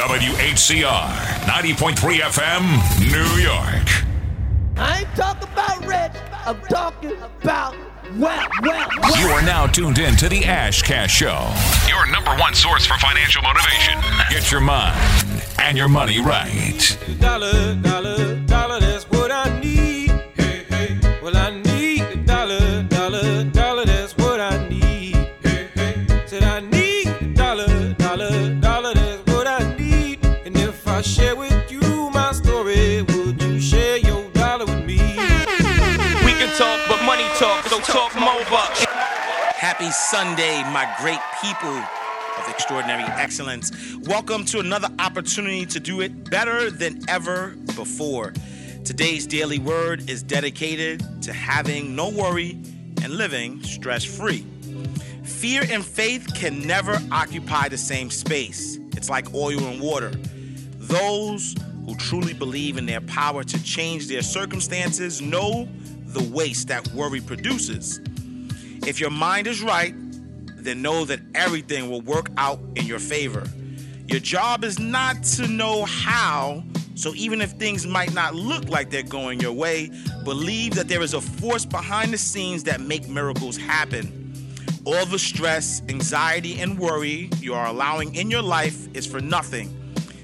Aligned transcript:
WHCR 0.00 1.10
90.3 1.44 1.94
FM, 2.20 2.64
New 3.12 3.42
York. 3.42 3.86
I 4.78 5.00
ain't 5.00 5.08
talking 5.14 5.46
about 5.52 5.84
rich, 5.84 6.22
I'm 6.46 6.58
talking 6.62 7.12
about 7.42 7.76
well, 8.16 8.48
well, 8.62 8.88
well. 8.98 9.20
You 9.20 9.26
are 9.28 9.42
now 9.42 9.66
tuned 9.66 9.98
in 9.98 10.16
to 10.16 10.30
the 10.30 10.42
Ash 10.46 10.80
Cash 10.80 11.14
Show, 11.14 11.52
your 11.86 12.10
number 12.10 12.30
one 12.40 12.54
source 12.54 12.86
for 12.86 12.96
financial 12.98 13.42
motivation. 13.42 13.98
Get 14.30 14.50
your 14.50 14.62
mind 14.62 14.96
and 15.58 15.76
your 15.76 15.88
money 15.88 16.18
right. 16.18 16.98
Dollar, 17.20 17.74
dollar, 17.74 18.36
Happy 39.80 39.92
Sunday, 39.92 40.62
my 40.64 40.94
great 41.00 41.20
people 41.40 41.70
of 41.70 42.50
extraordinary 42.50 43.02
excellence. 43.02 43.72
Welcome 44.00 44.44
to 44.44 44.58
another 44.58 44.90
opportunity 44.98 45.64
to 45.64 45.80
do 45.80 46.02
it 46.02 46.28
better 46.28 46.70
than 46.70 47.00
ever 47.08 47.56
before. 47.76 48.34
Today's 48.84 49.26
daily 49.26 49.58
word 49.58 50.10
is 50.10 50.22
dedicated 50.22 51.22
to 51.22 51.32
having 51.32 51.96
no 51.96 52.10
worry 52.10 52.58
and 53.02 53.14
living 53.14 53.62
stress 53.62 54.04
free. 54.04 54.44
Fear 55.22 55.62
and 55.70 55.82
faith 55.82 56.30
can 56.34 56.60
never 56.66 56.98
occupy 57.10 57.70
the 57.70 57.78
same 57.78 58.10
space. 58.10 58.78
It's 58.98 59.08
like 59.08 59.32
oil 59.32 59.64
and 59.64 59.80
water. 59.80 60.10
Those 60.76 61.54
who 61.86 61.94
truly 61.94 62.34
believe 62.34 62.76
in 62.76 62.84
their 62.84 63.00
power 63.00 63.44
to 63.44 63.64
change 63.64 64.08
their 64.08 64.20
circumstances 64.20 65.22
know 65.22 65.66
the 66.04 66.22
waste 66.24 66.68
that 66.68 66.86
worry 66.88 67.22
produces. 67.22 67.98
If 68.86 68.98
your 68.98 69.10
mind 69.10 69.46
is 69.46 69.62
right, 69.62 69.94
then 70.56 70.82
know 70.82 71.04
that 71.04 71.20
everything 71.34 71.90
will 71.90 72.00
work 72.00 72.28
out 72.36 72.60
in 72.76 72.86
your 72.86 72.98
favor. 72.98 73.44
Your 74.06 74.20
job 74.20 74.64
is 74.64 74.78
not 74.78 75.22
to 75.36 75.46
know 75.46 75.84
how, 75.84 76.64
so 76.94 77.14
even 77.14 77.40
if 77.40 77.52
things 77.52 77.86
might 77.86 78.12
not 78.12 78.34
look 78.34 78.68
like 78.68 78.90
they're 78.90 79.02
going 79.02 79.40
your 79.40 79.52
way, 79.52 79.90
believe 80.24 80.74
that 80.74 80.88
there 80.88 81.02
is 81.02 81.14
a 81.14 81.20
force 81.20 81.64
behind 81.64 82.12
the 82.12 82.18
scenes 82.18 82.64
that 82.64 82.80
make 82.80 83.08
miracles 83.08 83.56
happen. 83.56 84.34
All 84.84 85.06
the 85.06 85.18
stress, 85.18 85.82
anxiety, 85.88 86.58
and 86.60 86.78
worry 86.78 87.30
you 87.38 87.54
are 87.54 87.66
allowing 87.66 88.14
in 88.14 88.30
your 88.30 88.42
life 88.42 88.88
is 88.94 89.06
for 89.06 89.20
nothing. 89.20 89.76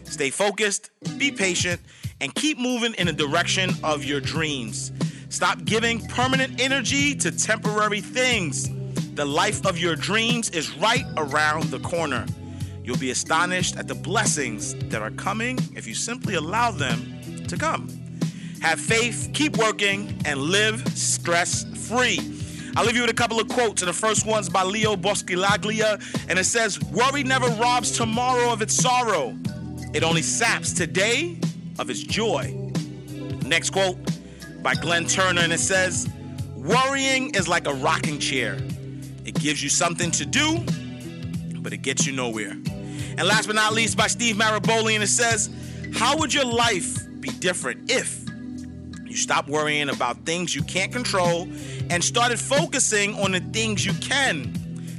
Stay 0.05 0.31
focused, 0.31 0.91
be 1.19 1.31
patient, 1.31 1.81
and 2.21 2.35
keep 2.35 2.59
moving 2.59 2.95
in 2.95 3.07
the 3.07 3.13
direction 3.13 3.71
of 3.85 4.05
your 4.05 4.21
dreams. 4.21 4.93
Stop 5.29 5.65
giving 5.65 6.07
permanent 6.07 6.61
energy 6.61 7.15
to 7.17 7.31
temporary 7.31 8.01
things. 8.01 8.71
The 9.15 9.25
life 9.25 9.67
of 9.67 9.79
your 9.79 9.97
dreams 9.97 10.51
is 10.51 10.77
right 10.77 11.05
around 11.17 11.65
the 11.65 11.81
corner. 11.81 12.27
You'll 12.85 12.99
be 12.99 13.11
astonished 13.11 13.77
at 13.77 13.89
the 13.89 13.95
blessings 13.95 14.75
that 14.91 15.03
are 15.03 15.11
coming 15.11 15.59
if 15.75 15.87
you 15.87 15.95
simply 15.95 16.35
allow 16.35 16.71
them 16.71 17.45
to 17.49 17.57
come. 17.57 17.89
Have 18.63 18.81
faith, 18.81 19.31
keep 19.35 19.57
working, 19.57 20.21
and 20.25 20.41
live 20.41 20.87
stress 20.97 21.65
free. 21.89 22.21
I'll 22.77 22.85
leave 22.85 22.95
you 22.95 23.03
with 23.03 23.11
a 23.11 23.15
couple 23.15 23.41
of 23.41 23.49
quotes, 23.49 23.83
and 23.83 23.89
the 23.89 23.95
first 23.95 24.27
one's 24.27 24.49
by 24.49 24.63
Leo 24.63 24.97
Buscaglia, 24.97 26.01
and 26.29 26.39
it 26.39 26.45
says, 26.45 26.81
Worry 26.85 27.25
never 27.25 27.49
robs 27.61 27.91
tomorrow 27.91 28.53
of 28.53 28.63
its 28.63 28.75
sorrow, 28.75 29.37
it 29.93 30.05
only 30.05 30.23
saps 30.23 30.73
today 30.73 31.39
of 31.79 31.91
its 31.91 32.03
joy. 32.03 32.55
Next 33.45 33.71
quote 33.71 33.97
by 34.67 34.75
Glenn 34.75 35.07
Turner, 35.07 35.43
and 35.43 35.53
it 35.53 35.61
says, 35.61 36.09
Worrying 36.57 37.33
is 37.37 37.47
like 37.47 37.69
a 37.69 37.75
rocking 37.75 38.19
chair. 38.19 38.55
It 39.25 39.37
gives 39.37 39.63
you 39.63 39.69
something 39.69 40.11
to 40.11 40.27
do, 40.27 40.59
but 41.61 41.73
it 41.73 41.83
gets 41.83 42.05
you 42.05 42.13
nowhere. 42.13 42.51
And 42.51 43.23
last 43.29 43.47
but 43.47 43.55
not 43.55 43.75
least, 43.75 43.97
by 43.97 44.09
Steve 44.09 44.35
Maraboli, 44.35 44.95
and 44.95 45.05
it 45.05 45.07
says, 45.07 45.51
How 45.95 46.17
would 46.17 46.35
your 46.35 46.47
life 46.47 46.99
be 47.21 47.29
different 47.29 47.93
if 47.93 48.29
you 49.05 49.15
stopped 49.15 49.49
worrying 49.49 49.89
about 49.89 50.27
things 50.27 50.53
you 50.53 50.65
can't 50.65 50.91
control 50.91 51.43
and 51.89 52.03
started 52.03 52.41
focusing 52.41 53.15
on 53.21 53.31
the 53.31 53.41
things 53.53 53.87
you 53.87 53.95
can? 54.01 54.53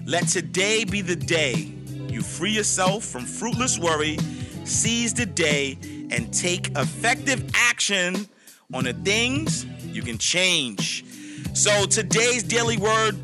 Let 0.05 0.29
today 0.29 0.85
be 0.85 1.01
the 1.01 1.17
day 1.17 1.73
you 2.07 2.21
free 2.21 2.51
yourself 2.51 3.03
from 3.03 3.25
fruitless 3.25 3.77
worry, 3.77 4.17
seize 4.63 5.13
the 5.13 5.25
day, 5.25 5.77
and 6.09 6.33
take 6.33 6.69
effective 6.77 7.43
action 7.53 8.29
on 8.73 8.83
the 8.83 8.91
things 8.93 9.65
you 9.81 10.01
can 10.01 10.17
change. 10.17 11.05
So 11.53 11.85
today's 11.85 12.43
daily 12.43 12.75
word 12.75 13.15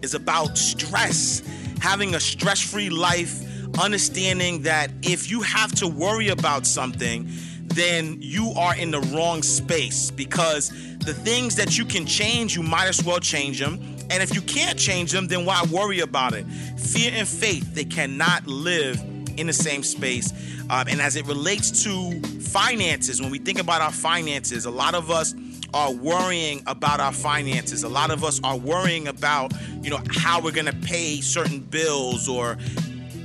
is 0.00 0.14
about 0.14 0.56
stress, 0.56 1.42
having 1.80 2.14
a 2.14 2.20
stress 2.20 2.60
free 2.60 2.88
life, 2.88 3.42
understanding 3.80 4.62
that 4.62 4.92
if 5.02 5.28
you 5.28 5.40
have 5.42 5.72
to 5.76 5.88
worry 5.88 6.28
about 6.28 6.66
something, 6.66 7.28
then 7.64 8.18
you 8.20 8.52
are 8.56 8.76
in 8.76 8.92
the 8.92 9.00
wrong 9.00 9.42
space 9.42 10.12
because 10.12 10.68
the 10.98 11.14
things 11.14 11.56
that 11.56 11.76
you 11.76 11.84
can 11.84 12.06
change, 12.06 12.54
you 12.54 12.62
might 12.62 12.86
as 12.86 13.02
well 13.02 13.18
change 13.18 13.58
them. 13.58 13.80
And 14.08 14.22
if 14.22 14.32
you 14.36 14.42
can't 14.42 14.78
change 14.78 15.10
them, 15.10 15.26
then 15.26 15.44
why 15.44 15.64
worry 15.72 15.98
about 15.98 16.32
it? 16.34 16.46
Fear 16.78 17.12
and 17.16 17.26
faith, 17.26 17.74
they 17.74 17.84
cannot 17.84 18.46
live 18.46 19.02
in 19.38 19.46
the 19.46 19.52
same 19.52 19.82
space. 19.82 20.32
Um, 20.70 20.88
and 20.88 21.00
as 21.00 21.16
it 21.16 21.26
relates 21.26 21.82
to 21.84 22.20
finances, 22.40 23.20
when 23.20 23.30
we 23.30 23.38
think 23.38 23.58
about 23.58 23.80
our 23.80 23.92
finances, 23.92 24.64
a 24.64 24.70
lot 24.70 24.94
of 24.94 25.10
us 25.10 25.34
are 25.74 25.92
worrying 25.92 26.62
about 26.66 27.00
our 27.00 27.12
finances. 27.12 27.82
A 27.82 27.88
lot 27.88 28.10
of 28.10 28.24
us 28.24 28.40
are 28.44 28.56
worrying 28.56 29.08
about, 29.08 29.52
you 29.82 29.90
know, 29.90 30.00
how 30.10 30.40
we're 30.40 30.52
going 30.52 30.66
to 30.66 30.76
pay 30.86 31.20
certain 31.20 31.60
bills 31.60 32.28
or 32.28 32.56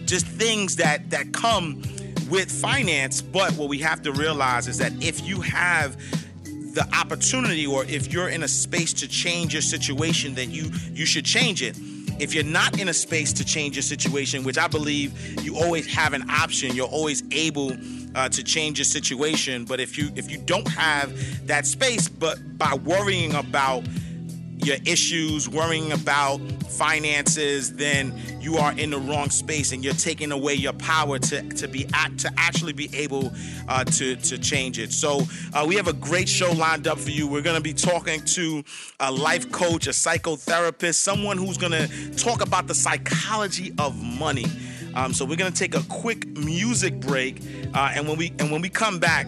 just 0.05 0.25
things 0.25 0.77
that 0.77 1.09
that 1.09 1.33
come 1.33 1.81
with 2.29 2.49
finance. 2.49 3.21
But 3.21 3.53
what 3.53 3.69
we 3.69 3.79
have 3.79 4.01
to 4.03 4.11
realize 4.11 4.67
is 4.67 4.77
that 4.77 4.93
if 5.03 5.25
you 5.25 5.41
have 5.41 5.97
the 6.73 6.87
opportunity 6.95 7.65
or 7.65 7.83
if 7.85 8.13
you're 8.13 8.29
in 8.29 8.43
a 8.43 8.47
space 8.47 8.93
to 8.93 9.07
change 9.07 9.53
your 9.53 9.61
situation, 9.61 10.35
then 10.35 10.51
you 10.51 10.71
you 10.93 11.05
should 11.05 11.25
change 11.25 11.61
it. 11.61 11.77
If 12.19 12.33
you're 12.33 12.43
not 12.43 12.79
in 12.79 12.89
a 12.89 12.93
space 12.93 13.31
to 13.33 13.45
change 13.45 13.75
your 13.75 13.83
situation, 13.83 14.43
which 14.43 14.57
I 14.57 14.67
believe 14.67 15.41
you 15.43 15.55
always 15.57 15.85
have 15.93 16.13
an 16.13 16.29
option, 16.29 16.75
you're 16.75 16.87
always 16.87 17.23
able 17.31 17.73
uh, 18.15 18.29
to 18.29 18.43
change 18.43 18.79
your 18.79 18.85
situation. 18.85 19.65
But 19.65 19.79
if 19.79 19.97
you 19.97 20.09
if 20.15 20.31
you 20.31 20.37
don't 20.37 20.67
have 20.67 21.47
that 21.47 21.65
space, 21.65 22.07
but 22.07 22.57
by 22.57 22.73
worrying 22.73 23.35
about 23.35 23.83
your 24.57 24.77
issues, 24.85 25.47
worrying 25.47 25.91
about 25.91 26.39
finances, 26.69 27.73
then 27.75 28.13
you 28.39 28.57
are 28.57 28.71
in 28.77 28.91
the 28.91 28.97
wrong 28.97 29.29
space 29.29 29.71
and 29.71 29.83
you're 29.83 29.93
taking 29.93 30.31
away 30.31 30.53
your 30.53 30.73
power 30.73 31.19
to, 31.19 31.47
to 31.49 31.67
be 31.67 31.83
to 32.17 32.31
actually 32.37 32.73
be 32.73 32.89
able 32.93 33.31
uh, 33.67 33.83
to, 33.83 34.15
to 34.15 34.37
change 34.37 34.79
it. 34.79 34.91
So 34.91 35.21
uh, 35.53 35.65
we 35.67 35.75
have 35.75 35.87
a 35.87 35.93
great 35.93 36.27
show 36.29 36.51
lined 36.51 36.87
up 36.87 36.97
for 36.97 37.11
you. 37.11 37.27
We're 37.27 37.41
going 37.41 37.57
to 37.57 37.61
be 37.61 37.73
talking 37.73 38.21
to 38.21 38.63
a 38.99 39.11
life 39.11 39.51
coach, 39.51 39.87
a 39.87 39.91
psychotherapist, 39.91 40.95
someone 40.95 41.37
who's 41.37 41.57
going 41.57 41.73
to 41.73 42.15
talk 42.15 42.41
about 42.41 42.67
the 42.67 42.75
psychology 42.75 43.73
of 43.77 44.01
money. 44.01 44.45
Um, 44.95 45.13
so 45.13 45.25
we're 45.25 45.35
gonna 45.35 45.51
take 45.51 45.75
a 45.75 45.83
quick 45.89 46.25
music 46.29 46.99
break, 46.99 47.39
uh, 47.75 47.91
and 47.93 48.07
when 48.07 48.17
we 48.17 48.33
and 48.39 48.51
when 48.51 48.63
we 48.63 48.69
come 48.69 48.97
back, 48.97 49.27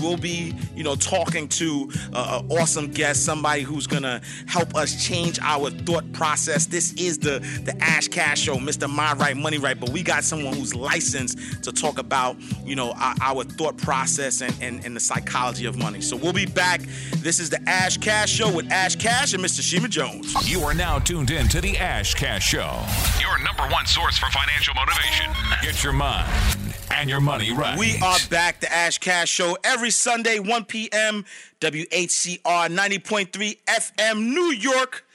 we'll 0.00 0.16
be 0.16 0.54
you 0.74 0.82
know 0.82 0.94
talking 0.94 1.48
to 1.48 1.90
uh, 2.12 2.40
an 2.42 2.50
awesome 2.50 2.88
guest, 2.88 3.24
somebody 3.24 3.62
who's 3.62 3.86
gonna 3.86 4.20
help 4.46 4.74
us 4.74 5.04
change 5.04 5.38
our 5.40 5.70
thought 5.70 6.10
process. 6.12 6.66
This 6.66 6.92
is 6.94 7.18
the 7.18 7.38
the 7.64 7.76
Ash 7.82 8.08
Cash 8.08 8.40
Show, 8.40 8.56
Mr. 8.56 8.88
My 8.88 9.12
Right 9.14 9.36
Money 9.36 9.58
Right, 9.58 9.78
but 9.78 9.90
we 9.90 10.02
got 10.02 10.24
someone 10.24 10.54
who's 10.54 10.74
licensed 10.74 11.62
to 11.64 11.72
talk 11.72 11.98
about 11.98 12.36
you 12.64 12.76
know 12.76 12.92
our, 12.92 13.14
our 13.20 13.44
thought 13.44 13.76
process 13.76 14.40
and, 14.40 14.54
and 14.60 14.84
and 14.84 14.96
the 14.96 15.00
psychology 15.00 15.66
of 15.66 15.76
money. 15.76 16.00
So 16.00 16.16
we'll 16.16 16.32
be 16.32 16.46
back. 16.46 16.80
This 17.18 17.40
is 17.40 17.50
the 17.50 17.60
Ash 17.68 17.96
Cash 17.96 18.30
Show 18.30 18.54
with 18.54 18.70
Ash 18.70 18.96
Cash 18.96 19.34
and 19.34 19.42
Mr. 19.44 19.62
Shima 19.62 19.88
Jones. 19.88 20.34
You 20.50 20.62
are 20.62 20.74
now 20.74 20.98
tuned 20.98 21.30
in 21.30 21.48
to 21.48 21.60
the 21.60 21.76
Ash 21.78 22.14
Cash 22.14 22.48
Show, 22.48 22.80
your 23.20 23.38
number 23.44 23.62
one 23.72 23.86
source 23.86 24.18
for 24.18 24.30
financial 24.30 24.74
motivation. 24.74 25.26
Get 25.62 25.84
your 25.84 25.92
mind 25.92 26.69
and 26.90 27.08
your 27.08 27.20
money 27.20 27.52
right. 27.52 27.78
We 27.78 27.98
are 28.02 28.18
back, 28.30 28.60
the 28.60 28.72
Ash 28.72 28.98
Cash 28.98 29.30
Show, 29.30 29.56
every 29.64 29.90
Sunday, 29.90 30.38
1 30.38 30.64
p.m., 30.64 31.24
WHCR 31.60 32.40
90.3 32.44 33.58
FM, 33.66 34.18
New 34.32 34.52
York. 34.52 35.06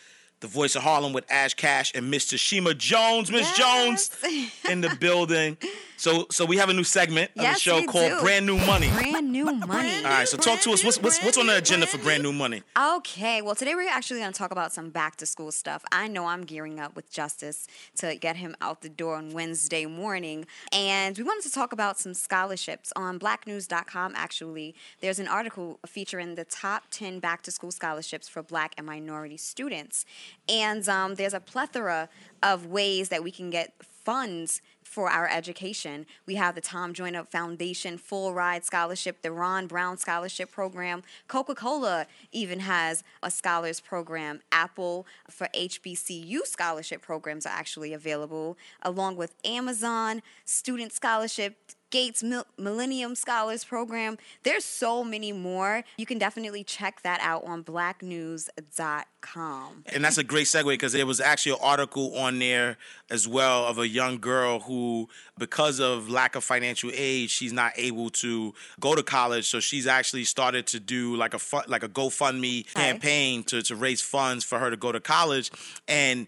The 0.42 0.48
voice 0.48 0.76
of 0.76 0.84
Harlem 0.84 1.14
with 1.14 1.26
Ash 1.32 1.54
Cash 1.54 1.94
and 1.96 2.14
Mr. 2.14 2.38
Shima 2.38 2.74
Jones. 2.74 3.32
Miss 3.32 3.58
Yes. 3.58 4.12
Jones 4.22 4.52
in 4.70 4.82
the 4.82 4.96
building. 5.00 5.58
So 6.06 6.28
so 6.30 6.46
we 6.46 6.58
have 6.58 6.70
a 6.70 6.74
new 6.74 6.84
segment 6.84 7.32
of 7.36 7.42
Yes, 7.42 7.56
the 7.56 7.62
show 7.62 7.84
called 7.88 8.12
do. 8.12 8.22
Brand 8.22 8.46
New 8.46 8.60
Money. 8.60 8.92
Brand 8.92 9.32
new 9.32 9.46
money. 9.46 10.04
All 10.04 10.12
right, 10.12 10.28
so 10.28 10.38
talk 10.38 10.60
to 10.60 10.72
us. 10.72 10.84
What's 10.84 11.02
what's 11.02 11.18
what's 11.24 11.36
on 11.36 11.48
the 11.48 11.58
agenda 11.58 11.88
for 11.88 11.98
Brand 11.98 12.22
New 12.22 12.32
Money? 12.32 12.62
Okay, 12.80 13.42
well, 13.42 13.56
today 13.56 13.74
we're 13.74 13.90
actually 13.90 14.20
going 14.20 14.32
to 14.32 14.38
talk 14.38 14.52
about 14.52 14.72
some 14.72 14.92
back 14.92 15.16
to 15.16 15.26
school 15.26 15.52
stuff. 15.52 15.84
I 15.92 16.08
know 16.08 16.28
I'm 16.28 16.44
gearing 16.44 16.80
up 16.80 16.96
with 16.96 17.10
Justice 17.10 17.66
to 17.96 18.16
get 18.18 18.36
him 18.36 18.56
out 18.62 18.82
the 18.82 18.90
door 18.90 19.16
on 19.16 19.32
Wednesday 19.32 19.88
morning. 19.88 20.46
And 20.72 21.18
we 21.18 21.24
wanted 21.24 21.42
to 21.46 21.52
talk 21.52 21.74
about 21.74 21.98
some 21.98 22.14
scholarships. 22.14 22.94
On 22.96 23.18
blacknews.com, 23.18 24.14
actually, 24.16 24.76
there's 25.02 25.18
an 25.18 25.28
article 25.28 25.80
featuring 25.88 26.36
the 26.36 26.46
top 26.46 26.84
10 26.92 27.18
back 27.18 27.42
to 27.42 27.52
school 27.52 27.72
scholarships 27.72 28.30
for 28.30 28.44
black 28.44 28.76
and 28.78 28.86
minority 28.86 29.38
students. 29.38 30.06
And 30.48 30.88
um, 30.88 31.16
there's 31.16 31.34
a 31.34 31.40
plethora 31.40 32.10
of 32.44 32.68
ways 32.68 33.10
that 33.10 33.24
we 33.24 33.32
can 33.32 33.50
get 33.50 33.74
funds 34.06 34.62
for 34.86 35.10
our 35.10 35.28
education. 35.28 36.06
We 36.26 36.36
have 36.36 36.56
the 36.56 36.62
Tom 36.62 36.94
Joyner 36.94 37.24
Foundation 37.26 37.98
Full 37.98 38.34
Ride 38.34 38.64
Scholarship, 38.64 39.22
the 39.22 39.32
Ron 39.32 39.68
Brown 39.68 39.98
Scholarship 39.98 40.52
Program. 40.52 41.04
Coca 41.28 41.56
Cola 41.56 42.06
even 42.32 42.62
has 42.62 43.04
a 43.22 43.32
scholars 43.32 43.82
program. 43.82 44.42
Apple 44.52 45.06
for 45.30 45.50
HBCU 45.54 46.46
scholarship 46.46 47.02
programs 47.02 47.46
are 47.46 47.50
actually 47.50 47.94
available, 47.94 48.58
along 48.82 49.18
with 49.18 49.34
Amazon 49.44 50.22
Student 50.46 50.94
Scholarship. 50.94 51.58
Gates 51.92 52.24
Mil- 52.24 52.46
Millennium 52.58 53.16
Scholars 53.16 53.64
Program. 53.64 54.18
There's 54.44 54.66
so 54.66 55.04
many 55.04 55.32
more. 55.32 55.84
You 55.98 56.06
can 56.06 56.18
definitely 56.18 56.64
check 56.64 57.02
that 57.04 57.20
out 57.22 57.44
on 57.46 57.64
blacknews.com. 57.64 59.84
And 59.94 60.04
that's 60.04 60.18
a 60.18 60.24
great 60.24 60.48
segue 60.48 60.66
because 60.68 60.94
there 60.94 61.06
was 61.06 61.20
actually 61.20 61.54
an 61.54 61.60
article 61.62 62.18
on 62.18 62.40
there 62.40 62.78
as 63.10 63.28
well 63.28 63.66
of 63.66 63.78
a 63.78 63.88
young 63.88 64.18
girl 64.20 64.60
who, 64.62 65.10
because 65.38 65.80
of 65.80 66.10
lack 66.10 66.36
of 66.36 66.44
financial 66.44 66.92
aid, 66.94 67.30
she's 67.30 67.54
not 67.54 67.74
able 67.76 68.10
to 68.12 68.54
go 68.80 68.96
to 68.96 69.04
college. 69.04 69.48
So 69.48 69.60
she's 69.60 69.88
actually 69.88 70.24
started 70.26 70.68
to 70.68 70.80
do 70.80 71.16
like 71.16 71.34
a 71.34 71.40
fun, 71.40 71.64
like 71.68 71.84
a 71.84 71.90
GoFundMe 71.90 72.66
Right. 72.76 72.86
campaign 72.86 73.44
to, 73.46 73.62
to 73.64 73.76
raise 73.76 74.02
funds 74.02 74.44
for 74.44 74.60
her 74.60 74.70
to 74.70 74.78
go 74.78 74.92
to 74.92 75.00
college. 75.00 75.52
And 75.88 76.28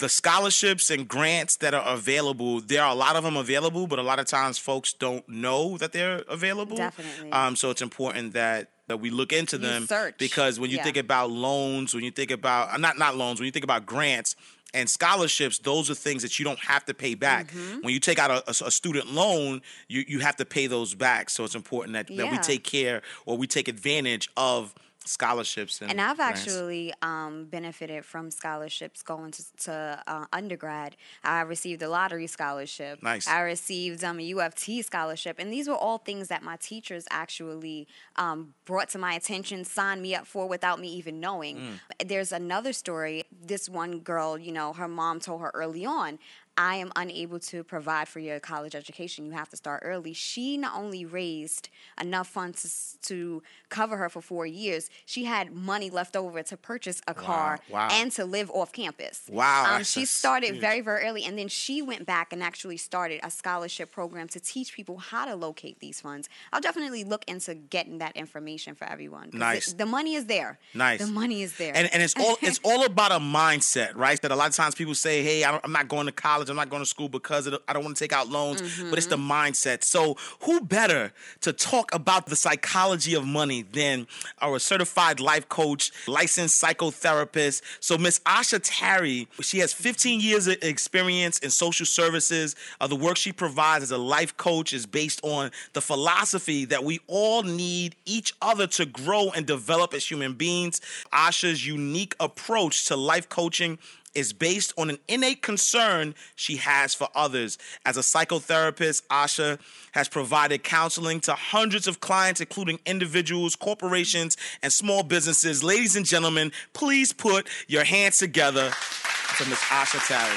the 0.00 0.08
scholarships 0.08 0.90
and 0.90 1.06
grants 1.08 1.56
that 1.56 1.74
are 1.74 1.84
available, 1.94 2.60
there 2.60 2.82
are 2.82 2.90
a 2.92 2.94
lot 2.94 3.16
of 3.16 3.24
them 3.24 3.36
available, 3.36 3.86
but 3.86 3.98
a 3.98 4.02
lot 4.02 4.18
of 4.18 4.26
times 4.26 4.56
folks 4.58 4.92
don't 4.92 5.28
know 5.28 5.76
that 5.78 5.92
they're 5.92 6.22
available. 6.28 6.76
Definitely. 6.76 7.32
Um, 7.32 7.56
so 7.56 7.70
it's 7.70 7.82
important 7.82 8.32
that 8.34 8.70
that 8.86 8.98
we 9.00 9.08
look 9.10 9.32
into 9.32 9.56
You 9.56 9.62
them 9.62 9.86
search. 9.86 10.18
because 10.18 10.60
when 10.60 10.70
you 10.70 10.76
Yeah. 10.76 10.84
think 10.84 10.98
about 10.98 11.30
loans, 11.30 11.94
when 11.94 12.04
you 12.04 12.10
think 12.10 12.30
about 12.30 12.72
uh, 12.72 12.76
not 12.76 12.98
not 12.98 13.16
loans, 13.16 13.40
when 13.40 13.46
you 13.46 13.52
think 13.52 13.64
about 13.64 13.86
grants 13.86 14.36
and 14.74 14.90
scholarships, 14.90 15.58
those 15.58 15.88
are 15.90 15.94
things 15.94 16.22
that 16.22 16.38
you 16.38 16.44
don't 16.44 16.58
have 16.58 16.84
to 16.84 16.94
pay 16.94 17.14
back. 17.14 17.48
Mm-hmm. 17.50 17.80
When 17.82 17.94
you 17.94 18.00
take 18.00 18.18
out 18.18 18.30
a, 18.30 18.44
a- 18.46 18.68
a 18.68 18.70
student 18.70 19.12
loan, 19.12 19.62
you 19.88 20.04
you 20.06 20.20
have 20.20 20.36
to 20.36 20.44
pay 20.44 20.66
those 20.66 20.94
back. 20.94 21.30
So 21.30 21.44
it's 21.44 21.54
important 21.54 21.94
that, 21.94 22.14
that 22.16 22.30
we 22.30 22.38
take 22.38 22.62
care 22.62 23.02
or 23.26 23.36
we 23.38 23.46
take 23.46 23.68
advantage 23.68 24.28
of 24.36 24.74
scholarships 25.04 25.80
and, 25.80 25.90
And 25.90 26.00
I've 26.00 26.16
grants. 26.16 26.40
actually 26.40 26.92
um, 27.02 27.46
benefited 27.46 28.04
from 28.04 28.30
scholarships 28.30 29.02
going 29.02 29.32
to, 29.32 29.44
to 29.64 30.02
uh, 30.06 30.24
undergrad. 30.32 30.96
I 31.22 31.42
received 31.42 31.82
a 31.82 31.88
lottery 31.88 32.26
scholarship. 32.26 33.02
Nice. 33.02 33.28
I 33.28 33.40
received 33.40 34.02
um, 34.02 34.18
a 34.18 34.32
UFT 34.32 34.84
scholarship. 34.84 35.36
And 35.38 35.52
these 35.52 35.68
were 35.68 35.76
all 35.76 35.98
things 35.98 36.28
that 36.28 36.42
my 36.42 36.56
teachers 36.56 37.06
actually 37.10 37.86
um, 38.16 38.54
brought 38.64 38.88
to 38.90 38.98
my 38.98 39.14
attention, 39.14 39.64
signed 39.64 40.02
me 40.02 40.14
up 40.14 40.26
for 40.26 40.48
without 40.48 40.80
me 40.80 40.88
even 40.88 41.20
knowing. 41.20 41.56
Mm. 41.58 42.08
There's 42.08 42.32
another 42.32 42.72
story. 42.72 43.24
This 43.30 43.68
one 43.68 44.00
girl, 44.00 44.38
you 44.38 44.52
know, 44.52 44.72
her 44.72 44.88
mom 44.88 45.20
told 45.20 45.40
her 45.42 45.50
early 45.54 45.84
on, 45.84 46.18
I 46.56 46.76
am 46.76 46.92
unable 46.94 47.38
to 47.40 47.64
provide 47.64 48.06
for 48.08 48.20
your 48.20 48.38
college 48.40 48.74
education. 48.74 49.26
You 49.26 49.32
have 49.32 49.48
to 49.50 49.56
start 49.56 49.82
early. 49.84 50.12
She 50.12 50.56
not 50.56 50.76
only 50.76 51.04
raised 51.04 51.68
enough 52.00 52.28
funds 52.28 52.96
to, 53.02 53.08
to 53.08 53.42
cover 53.70 53.96
her 53.96 54.08
for 54.08 54.20
four 54.20 54.46
years, 54.46 54.88
she 55.04 55.24
had 55.24 55.52
money 55.52 55.90
left 55.90 56.14
over 56.16 56.42
to 56.44 56.56
purchase 56.56 57.02
a 57.08 57.14
car 57.14 57.58
wow. 57.68 57.88
and 57.90 58.12
to 58.12 58.24
live 58.24 58.50
off 58.50 58.72
campus. 58.72 59.22
Wow, 59.28 59.76
Um, 59.76 59.84
she 59.84 60.04
started 60.04 60.50
huge. 60.50 60.60
very, 60.60 60.80
very 60.80 61.04
early, 61.04 61.24
and 61.24 61.36
then 61.38 61.48
she 61.48 61.82
went 61.82 62.06
back 62.06 62.32
and 62.32 62.42
actually 62.42 62.76
started 62.76 63.20
a 63.24 63.30
scholarship 63.30 63.90
program 63.90 64.28
to 64.28 64.40
teach 64.40 64.74
people 64.74 64.98
how 64.98 65.24
to 65.24 65.34
locate 65.34 65.80
these 65.80 66.00
funds. 66.00 66.28
I'll 66.52 66.60
definitely 66.60 67.02
look 67.04 67.24
into 67.26 67.54
getting 67.54 67.98
that 67.98 68.16
information 68.16 68.74
for 68.74 68.84
everyone. 68.84 69.30
Nice. 69.32 69.72
it- 69.72 69.78
the 69.78 69.86
money 69.86 70.14
is 70.14 70.26
there. 70.26 70.58
Nice. 70.72 71.00
The 71.00 71.12
money 71.12 71.42
is 71.42 71.56
there. 71.56 71.72
And, 71.74 71.92
and 71.92 72.02
it's 72.02 72.14
all 72.16 72.36
it's 72.40 72.60
all 72.64 72.84
about 72.84 73.10
a 73.10 73.18
mindset, 73.18 73.96
right? 73.96 74.20
That 74.22 74.30
a 74.30 74.36
lot 74.36 74.48
of 74.48 74.54
times 74.54 74.74
people 74.76 74.94
say, 74.94 75.22
"Hey, 75.22 75.44
I'm 75.44 75.72
not 75.72 75.88
going 75.88 76.06
to 76.06 76.12
college. 76.12 76.43
I'm 76.50 76.56
not 76.56 76.70
going 76.70 76.82
to 76.82 76.86
school 76.86 77.08
because 77.08 77.46
the, 77.46 77.60
I 77.68 77.72
don't 77.72 77.84
want 77.84 77.96
to 77.96 78.04
take 78.04 78.12
out 78.12 78.28
loans." 78.28 78.60
But 78.90 78.98
it's 78.98 79.06
the 79.06 79.16
Mm-hmm. 79.16 79.30
mindset. 79.30 79.84
So 79.84 80.16
who 80.40 80.60
better 80.60 81.12
to 81.40 81.52
talk 81.52 81.94
about 81.94 82.26
the 82.26 82.36
psychology 82.36 83.14
of 83.14 83.24
money 83.24 83.62
than 83.62 84.06
our 84.40 84.58
certified 84.58 85.20
life 85.20 85.48
coach, 85.48 85.92
licensed 86.06 86.62
psychotherapist? 86.62 87.62
So 87.80 87.96
Miss 87.98 88.18
Asha 88.20 88.60
Tarry, 88.62 89.28
she 89.40 89.58
has 89.58 89.72
15 89.72 90.20
years 90.20 90.46
of 90.46 90.56
experience 90.62 91.38
in 91.38 91.50
social 91.50 91.86
services. 91.86 92.54
Uh, 92.80 92.86
the 92.86 92.96
work 92.96 93.16
she 93.16 93.32
provides 93.32 93.84
as 93.84 93.90
a 93.90 93.98
life 93.98 94.36
coach 94.36 94.72
is 94.72 94.86
based 94.86 95.20
on 95.24 95.50
the 95.72 95.80
philosophy 95.80 96.64
that 96.66 96.84
we 96.84 97.00
all 97.06 97.42
need 97.42 97.96
each 98.04 98.34
other 98.42 98.66
to 98.66 98.84
grow 98.86 99.30
and 99.30 99.46
develop 99.46 99.94
as 99.94 100.08
human 100.10 100.34
beings. 100.34 100.80
Asha's 101.12 101.66
unique 101.66 102.14
approach 102.20 102.86
to 102.86 102.96
life 102.96 103.28
coaching 103.28 103.78
is 104.14 104.32
based 104.32 104.72
on 104.78 104.90
an 104.90 104.98
innate 105.08 105.42
concern 105.42 106.14
she 106.36 106.56
has 106.56 106.94
for 106.94 107.08
others. 107.14 107.58
As 107.84 107.96
a 107.96 108.00
psychotherapist, 108.00 109.06
Asha 109.08 109.58
has 109.92 110.08
provided 110.08 110.62
counseling 110.62 111.20
to 111.20 111.34
hundreds 111.34 111.86
of 111.86 112.00
clients, 112.00 112.40
including 112.40 112.78
individuals, 112.86 113.56
corporations, 113.56 114.36
and 114.62 114.72
small 114.72 115.02
businesses. 115.02 115.62
Ladies 115.62 115.96
and 115.96 116.06
gentlemen, 116.06 116.52
please 116.72 117.12
put 117.12 117.48
your 117.68 117.84
hands 117.84 118.18
together 118.18 118.70
for 118.70 119.48
Miss 119.48 119.60
Asha 119.64 120.06
Tarry. 120.06 120.36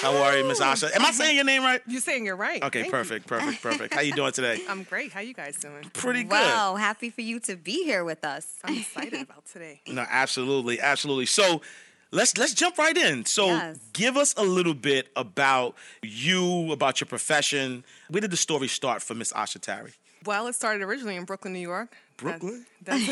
How 0.00 0.16
are 0.22 0.36
you, 0.36 0.44
Miss 0.46 0.60
Asha? 0.60 0.94
Am 0.94 1.04
I 1.04 1.10
saying 1.10 1.34
your 1.34 1.44
name 1.44 1.62
right? 1.62 1.82
You're 1.86 2.00
saying 2.00 2.24
you're 2.24 2.36
right. 2.36 2.62
Okay, 2.62 2.82
Thank 2.82 2.92
perfect, 2.92 3.26
perfect, 3.26 3.62
perfect. 3.62 3.94
How 3.94 4.00
you 4.00 4.12
doing 4.12 4.32
today? 4.32 4.60
I'm 4.68 4.84
great. 4.84 5.12
How 5.12 5.20
you 5.20 5.34
guys 5.34 5.56
doing? 5.58 5.90
Pretty 5.92 6.22
good. 6.22 6.30
wow, 6.30 6.76
happy 6.76 7.10
for 7.10 7.22
you 7.22 7.40
to 7.40 7.56
be 7.56 7.84
here 7.84 8.04
with 8.04 8.24
us. 8.24 8.46
I'm 8.64 8.76
excited 8.76 9.22
about 9.22 9.46
today. 9.46 9.80
No, 9.88 10.04
absolutely, 10.08 10.80
absolutely. 10.80 11.26
So 11.26 11.62
let's 12.10 12.36
let's 12.38 12.54
jump 12.54 12.78
right 12.78 12.96
in. 12.96 13.24
So 13.24 13.46
Yes. 13.46 13.78
give 13.92 14.16
us 14.16 14.34
a 14.36 14.42
little 14.44 14.74
bit 14.74 15.08
about 15.16 15.74
you, 16.02 16.72
about 16.72 17.00
your 17.00 17.06
profession. 17.08 17.84
Where 18.08 18.20
did 18.20 18.30
the 18.30 18.36
story 18.36 18.68
start 18.68 19.02
for 19.02 19.14
Miss 19.14 19.32
Asha 19.32 19.60
Tarry? 19.60 19.92
Well, 20.24 20.48
it 20.48 20.54
started 20.54 20.82
originally 20.82 21.14
in 21.16 21.24
Brooklyn, 21.24 21.52
New 21.52 21.60
York. 21.60 21.94
Brooklyn? 22.16 22.66
That's, 22.82 23.06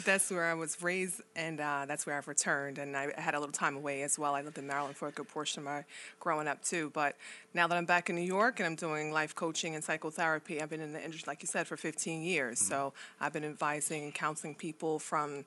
that's 0.04 0.30
where 0.30 0.46
I 0.46 0.54
was 0.54 0.82
raised, 0.82 1.20
and 1.36 1.60
uh, 1.60 1.84
that's 1.86 2.06
where 2.06 2.16
I've 2.16 2.26
returned. 2.26 2.78
And 2.78 2.96
I 2.96 3.12
had 3.20 3.34
a 3.34 3.38
little 3.38 3.52
time 3.52 3.76
away 3.76 4.02
as 4.02 4.18
well. 4.18 4.34
I 4.34 4.40
lived 4.40 4.56
in 4.56 4.66
Maryland 4.66 4.96
for 4.96 5.08
a 5.08 5.12
good 5.12 5.28
portion 5.28 5.60
of 5.60 5.64
my 5.66 5.84
growing 6.18 6.48
up 6.48 6.64
too. 6.64 6.90
But 6.94 7.16
now 7.52 7.66
that 7.66 7.76
I'm 7.76 7.84
back 7.84 8.08
in 8.08 8.16
New 8.16 8.22
York 8.22 8.58
and 8.58 8.66
I'm 8.66 8.76
doing 8.76 9.12
life 9.12 9.34
coaching 9.34 9.74
and 9.74 9.84
psychotherapy, 9.84 10.62
I've 10.62 10.70
been 10.70 10.80
in 10.80 10.94
the 10.94 11.04
industry, 11.04 11.30
like 11.30 11.42
you 11.42 11.46
said, 11.48 11.66
for 11.66 11.76
15 11.76 12.22
years. 12.22 12.58
So 12.58 12.94
I've 13.20 13.34
been 13.34 13.44
advising 13.44 14.04
and 14.04 14.14
counseling 14.14 14.54
people 14.54 14.98
from 14.98 15.44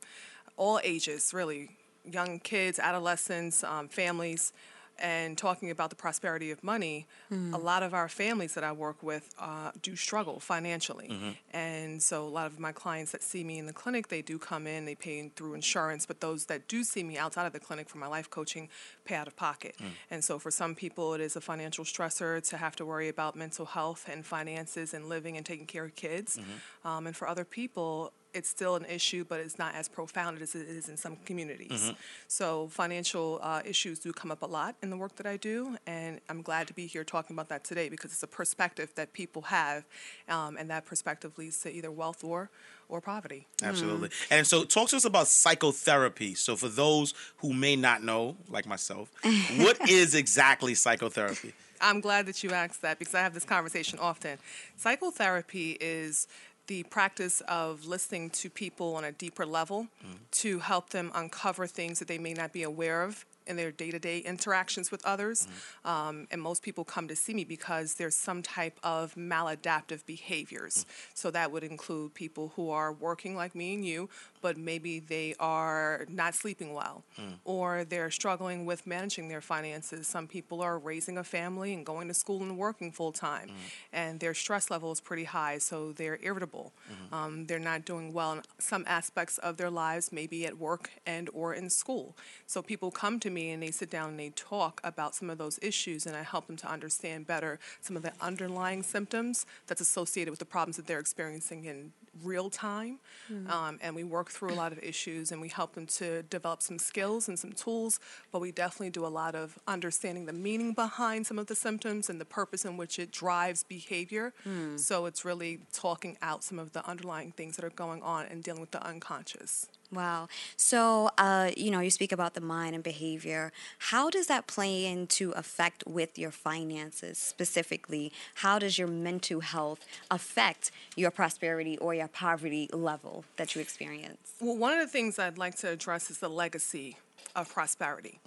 all 0.57 0.79
ages, 0.83 1.33
really, 1.33 1.71
young 2.03 2.39
kids, 2.39 2.79
adolescents, 2.79 3.63
um, 3.63 3.87
families. 3.87 4.53
And 5.01 5.37
talking 5.37 5.71
about 5.71 5.91
the 5.91 5.95
prosperity 5.95 6.51
of 6.51 6.61
money, 6.61 7.07
a 7.31 7.57
lot 7.57 7.83
of 7.83 7.93
our 7.93 8.09
families 8.09 8.53
that 8.55 8.65
I 8.65 8.73
work 8.73 9.01
with 9.01 9.33
uh, 9.39 9.71
do 9.81 9.95
struggle 9.95 10.41
financially. 10.41 11.07
And 11.53 12.03
so, 12.03 12.27
a 12.27 12.27
lot 12.27 12.47
of 12.47 12.59
my 12.59 12.73
clients 12.73 13.13
that 13.13 13.23
see 13.23 13.45
me 13.45 13.59
in 13.59 13.65
the 13.65 13.71
clinic, 13.71 14.09
they 14.09 14.21
do 14.21 14.37
come 14.37 14.67
in, 14.67 14.83
they 14.83 14.95
pay 14.95 15.29
through 15.37 15.53
insurance, 15.53 16.05
but 16.05 16.19
those 16.19 16.47
that 16.47 16.67
do 16.67 16.83
see 16.83 17.03
me 17.03 17.17
outside 17.17 17.45
of 17.45 17.53
the 17.53 17.61
clinic 17.61 17.87
for 17.87 17.97
my 17.97 18.07
life 18.07 18.29
coaching 18.29 18.67
pay 19.05 19.15
out 19.15 19.25
of 19.27 19.37
pocket. 19.37 19.75
And 20.11 20.21
so, 20.21 20.37
for 20.37 20.51
some 20.51 20.75
people, 20.75 21.13
it 21.13 21.21
is 21.21 21.37
a 21.37 21.41
financial 21.41 21.85
stressor 21.85 22.45
to 22.49 22.57
have 22.57 22.75
to 22.75 22.85
worry 22.85 23.07
about 23.07 23.37
mental 23.37 23.67
health 23.67 24.05
and 24.11 24.25
finances 24.25 24.93
and 24.93 25.07
living 25.07 25.37
and 25.37 25.45
taking 25.45 25.65
care 25.65 25.85
of 25.85 25.95
kids. 25.95 26.37
Um, 26.83 27.07
and 27.07 27.15
for 27.15 27.25
other 27.25 27.45
people, 27.45 28.11
it's 28.33 28.49
still 28.49 28.75
an 28.75 28.85
issue, 28.85 29.25
but 29.27 29.39
it's 29.39 29.57
not 29.57 29.75
as 29.75 29.87
profound 29.87 30.41
as 30.41 30.55
it 30.55 30.67
is 30.67 30.89
in 30.89 30.97
some 30.97 31.17
communities. 31.25 31.93
So 32.27 32.67
financial 32.67 33.39
uh, 33.41 33.61
issues 33.65 33.99
do 33.99 34.13
come 34.13 34.31
up 34.31 34.41
a 34.43 34.45
lot 34.45 34.75
in 34.81 34.89
the 34.89 34.97
work 34.97 35.15
that 35.15 35.25
I 35.25 35.37
do, 35.37 35.77
and 35.87 36.19
I'm 36.29 36.41
glad 36.41 36.67
to 36.67 36.73
be 36.73 36.87
here 36.87 37.03
talking 37.03 37.35
about 37.35 37.49
that 37.49 37.63
today 37.63 37.89
because 37.89 38.11
it's 38.11 38.23
a 38.23 38.27
perspective 38.27 38.91
that 38.95 39.13
people 39.13 39.43
have, 39.43 39.85
um, 40.27 40.57
and 40.57 40.69
that 40.69 40.85
perspective 40.85 41.37
leads 41.37 41.59
to 41.61 41.71
either 41.71 41.91
wealth 41.91 42.23
or 42.23 42.49
or 42.89 42.99
poverty. 42.99 43.45
Absolutely. 43.61 44.09
And 44.31 44.47
so 44.47 44.63
talk 44.63 44.89
to 44.89 44.95
us 44.95 45.05
about 45.05 45.27
psychotherapy. 45.27 46.33
So 46.33 46.55
for 46.55 46.67
those 46.67 47.13
who 47.37 47.53
may 47.53 47.75
not 47.75 48.03
know, 48.03 48.35
like 48.49 48.65
myself, 48.65 49.11
what 49.57 49.89
is 49.89 50.15
exactly 50.15 50.73
psychotherapy? 50.73 51.53
I'm 51.81 52.01
glad 52.01 52.25
that 52.25 52.43
you 52.43 52.51
asked 52.51 52.81
that 52.81 52.99
because 52.99 53.15
I 53.15 53.21
have 53.21 53.33
this 53.33 53.45
conversation 53.45 53.99
often. 53.99 54.37
Psychotherapy 54.75 55.77
is 55.79 56.27
the 56.69 56.83
practice 56.83 57.41
of 57.47 57.85
listening 57.87 58.29
to 58.29 58.47
people 58.47 58.95
on 58.95 59.03
a 59.03 59.11
deeper 59.11 59.43
level 59.43 59.87
mm-hmm. 60.05 60.13
to 60.29 60.59
help 60.59 60.91
them 60.91 61.11
uncover 61.15 61.65
things 61.65 61.97
that 61.97 62.07
they 62.07 62.19
may 62.19 62.33
not 62.33 62.53
be 62.53 62.61
aware 62.61 63.01
of 63.01 63.25
in 63.47 63.55
their 63.55 63.71
day 63.71 63.89
to 63.89 63.97
day 63.97 64.19
interactions 64.19 64.91
with 64.91 65.03
others. 65.03 65.47
Mm-hmm. 65.47 65.89
Um, 65.89 66.27
and 66.29 66.39
most 66.39 66.61
people 66.61 66.85
come 66.85 67.07
to 67.07 67.15
see 67.15 67.33
me 67.33 67.43
because 67.43 67.95
there's 67.95 68.15
some 68.15 68.43
type 68.43 68.77
of 68.83 69.15
maladaptive 69.15 70.05
behaviors. 70.05 70.75
Mm-hmm. 70.75 71.11
So 71.15 71.31
that 71.31 71.51
would 71.51 71.63
include 71.63 72.13
people 72.13 72.53
who 72.55 72.69
are 72.69 72.93
working 72.93 73.35
like 73.35 73.55
me 73.55 73.73
and 73.73 73.83
you, 73.83 74.07
but 74.41 74.57
maybe 74.57 74.99
they 74.99 75.35
are 75.39 76.05
not 76.09 76.35
sleeping 76.35 76.73
well 76.73 77.03
hmm. 77.15 77.33
or 77.45 77.83
they're 77.83 78.11
struggling 78.11 78.65
with 78.65 78.85
managing 78.87 79.27
their 79.27 79.41
finances. 79.41 80.07
Some 80.07 80.27
people 80.27 80.61
are 80.61 80.77
raising 80.77 81.17
a 81.17 81.23
family 81.23 81.73
and 81.73 81.85
going 81.85 82.07
to 82.07 82.13
school 82.13 82.41
and 82.41 82.57
working 82.57 82.91
full 82.91 83.11
time, 83.11 83.49
hmm. 83.49 83.55
and 83.93 84.19
their 84.19 84.33
stress 84.33 84.69
level 84.69 84.91
is 84.91 85.01
pretty 85.01 85.25
high, 85.25 85.57
so 85.57 85.91
they're 85.91 86.19
irritable. 86.21 86.73
Hmm. 86.87 87.13
Um, 87.13 87.45
they're 87.45 87.59
not 87.59 87.85
doing 87.85 88.13
well 88.13 88.33
in 88.33 88.41
some 88.57 88.83
aspects 88.87 89.37
of 89.39 89.57
their 89.57 89.69
lives, 89.69 90.11
maybe 90.11 90.45
at 90.45 90.57
work 90.57 90.91
and 91.05 91.29
or 91.33 91.53
in 91.53 91.69
school. 91.69 92.15
So 92.47 92.61
people 92.61 92.91
come 92.91 93.19
to 93.21 93.29
me 93.29 93.51
and 93.51 93.61
they 93.61 93.71
sit 93.71 93.89
down 93.89 94.11
and 94.11 94.19
they 94.19 94.29
talk 94.29 94.81
about 94.83 95.15
some 95.15 95.29
of 95.29 95.37
those 95.37 95.59
issues, 95.61 96.05
and 96.05 96.15
I 96.15 96.23
help 96.23 96.47
them 96.47 96.57
to 96.57 96.67
understand 96.69 97.27
better 97.27 97.59
some 97.81 97.95
of 97.95 98.03
the 98.03 98.13
underlying 98.21 98.83
symptoms 98.83 99.45
that's 99.67 99.81
associated 99.81 100.31
with 100.31 100.39
the 100.39 100.45
problems 100.45 100.77
that 100.77 100.87
they're 100.87 100.99
experiencing 100.99 101.65
in 101.65 101.93
real 102.23 102.49
time. 102.49 102.99
Um, 103.47 103.79
and 103.81 103.95
we 103.95 104.03
work 104.03 104.29
through 104.29 104.51
a 104.51 104.55
lot 104.55 104.71
of 104.71 104.79
issues 104.83 105.31
and 105.31 105.39
we 105.41 105.49
help 105.49 105.73
them 105.75 105.85
to 105.87 106.23
develop 106.23 106.61
some 106.61 106.79
skills 106.79 107.27
and 107.27 107.37
some 107.37 107.53
tools. 107.53 107.99
But 108.31 108.41
we 108.41 108.51
definitely 108.51 108.89
do 108.91 109.05
a 109.05 109.07
lot 109.07 109.35
of 109.35 109.57
understanding 109.67 110.25
the 110.25 110.33
meaning 110.33 110.73
behind 110.73 111.27
some 111.27 111.37
of 111.39 111.47
the 111.47 111.55
symptoms 111.55 112.09
and 112.09 112.19
the 112.19 112.25
purpose 112.25 112.65
in 112.65 112.77
which 112.77 112.99
it 112.99 113.11
drives 113.11 113.63
behavior. 113.63 114.33
So 114.77 115.05
it's 115.05 115.23
really 115.25 115.61
talking 115.73 116.17
out 116.21 116.43
some 116.43 116.59
of 116.59 116.73
the 116.73 116.85
underlying 116.87 117.31
things 117.31 117.55
that 117.57 117.65
are 117.65 117.69
going 117.69 118.01
on 118.01 118.25
and 118.27 118.43
dealing 118.43 118.61
with 118.61 118.71
the 118.71 118.83
unconscious. 118.85 119.67
Wow. 119.91 120.27
So, 120.55 121.09
uh, 121.17 121.49
you 121.57 121.71
know, 121.71 121.79
you 121.79 121.89
speak 121.89 122.11
about 122.11 122.35
the 122.35 122.41
mind 122.41 122.75
and 122.75 122.83
behavior. 122.83 123.51
How 123.79 124.09
does 124.11 124.27
that 124.27 124.45
play 124.45 124.85
into 124.85 125.31
effect 125.31 125.83
with 125.87 126.19
your 126.19 126.29
finances 126.29 127.17
specifically? 127.17 128.11
How 128.35 128.59
does 128.59 128.77
your 128.77 128.87
mental 128.87 129.39
health 129.39 129.85
affect 130.11 130.71
your 130.95 131.09
prosperity 131.09 131.75
or 131.79 131.95
your 131.95 132.07
poverty 132.07 132.69
level 132.71 133.25
that 133.37 133.55
you 133.55 133.61
experience? 133.61 134.33
Well, 134.39 134.57
one 134.57 134.73
of 134.73 134.79
the 134.79 134.91
things 134.91 135.17
I'd 135.17 135.39
like 135.39 135.55
to 135.57 135.69
address 135.69 136.11
is 136.11 136.19
the 136.19 136.29
legacy 136.29 136.97
of 137.35 137.51
prosperity. 137.51 138.19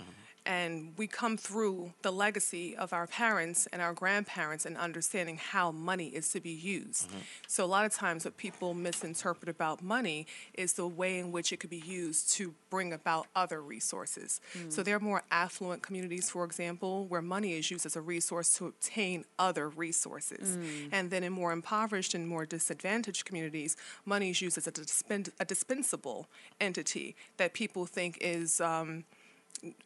And 0.44 0.92
we 0.96 1.06
come 1.06 1.36
through 1.36 1.92
the 2.02 2.10
legacy 2.10 2.76
of 2.76 2.92
our 2.92 3.06
parents 3.06 3.68
and 3.72 3.80
our 3.80 3.92
grandparents 3.92 4.66
and 4.66 4.76
understanding 4.76 5.36
how 5.36 5.70
money 5.70 6.08
is 6.08 6.30
to 6.32 6.40
be 6.40 6.50
used. 6.50 7.08
Mm-hmm. 7.08 7.18
So, 7.46 7.64
a 7.64 7.66
lot 7.66 7.84
of 7.84 7.92
times, 7.92 8.24
what 8.24 8.36
people 8.36 8.74
misinterpret 8.74 9.48
about 9.48 9.82
money 9.82 10.26
is 10.54 10.72
the 10.72 10.86
way 10.86 11.18
in 11.18 11.30
which 11.30 11.52
it 11.52 11.58
could 11.58 11.70
be 11.70 11.82
used 11.84 12.32
to 12.34 12.54
bring 12.70 12.92
about 12.92 13.26
other 13.36 13.62
resources. 13.62 14.40
So, 14.68 14.82
mm. 14.82 14.84
there 14.84 14.96
are 14.96 15.00
more 15.00 15.22
affluent 15.30 15.82
communities, 15.82 16.30
for 16.30 16.44
example, 16.44 17.06
where 17.06 17.22
money 17.22 17.52
is 17.52 17.70
used 17.70 17.86
as 17.86 17.94
a 17.94 18.00
resource 18.00 18.54
to 18.54 18.66
obtain 18.66 19.24
other 19.38 19.68
resources. 19.68 20.56
Mm. 20.56 20.88
And 20.92 21.10
then 21.10 21.22
in 21.22 21.32
more 21.32 21.52
impoverished 21.52 22.14
and 22.14 22.26
more 22.26 22.46
disadvantaged 22.46 23.24
communities, 23.24 23.76
money 24.04 24.30
is 24.30 24.40
used 24.40 24.58
as 24.58 24.66
a, 24.66 24.72
dispen- 24.72 25.30
a 25.38 25.44
dispensable 25.44 26.26
entity 26.60 27.14
that 27.36 27.52
people 27.52 27.86
think 27.86 28.18
is. 28.20 28.60
Um, 28.60 29.04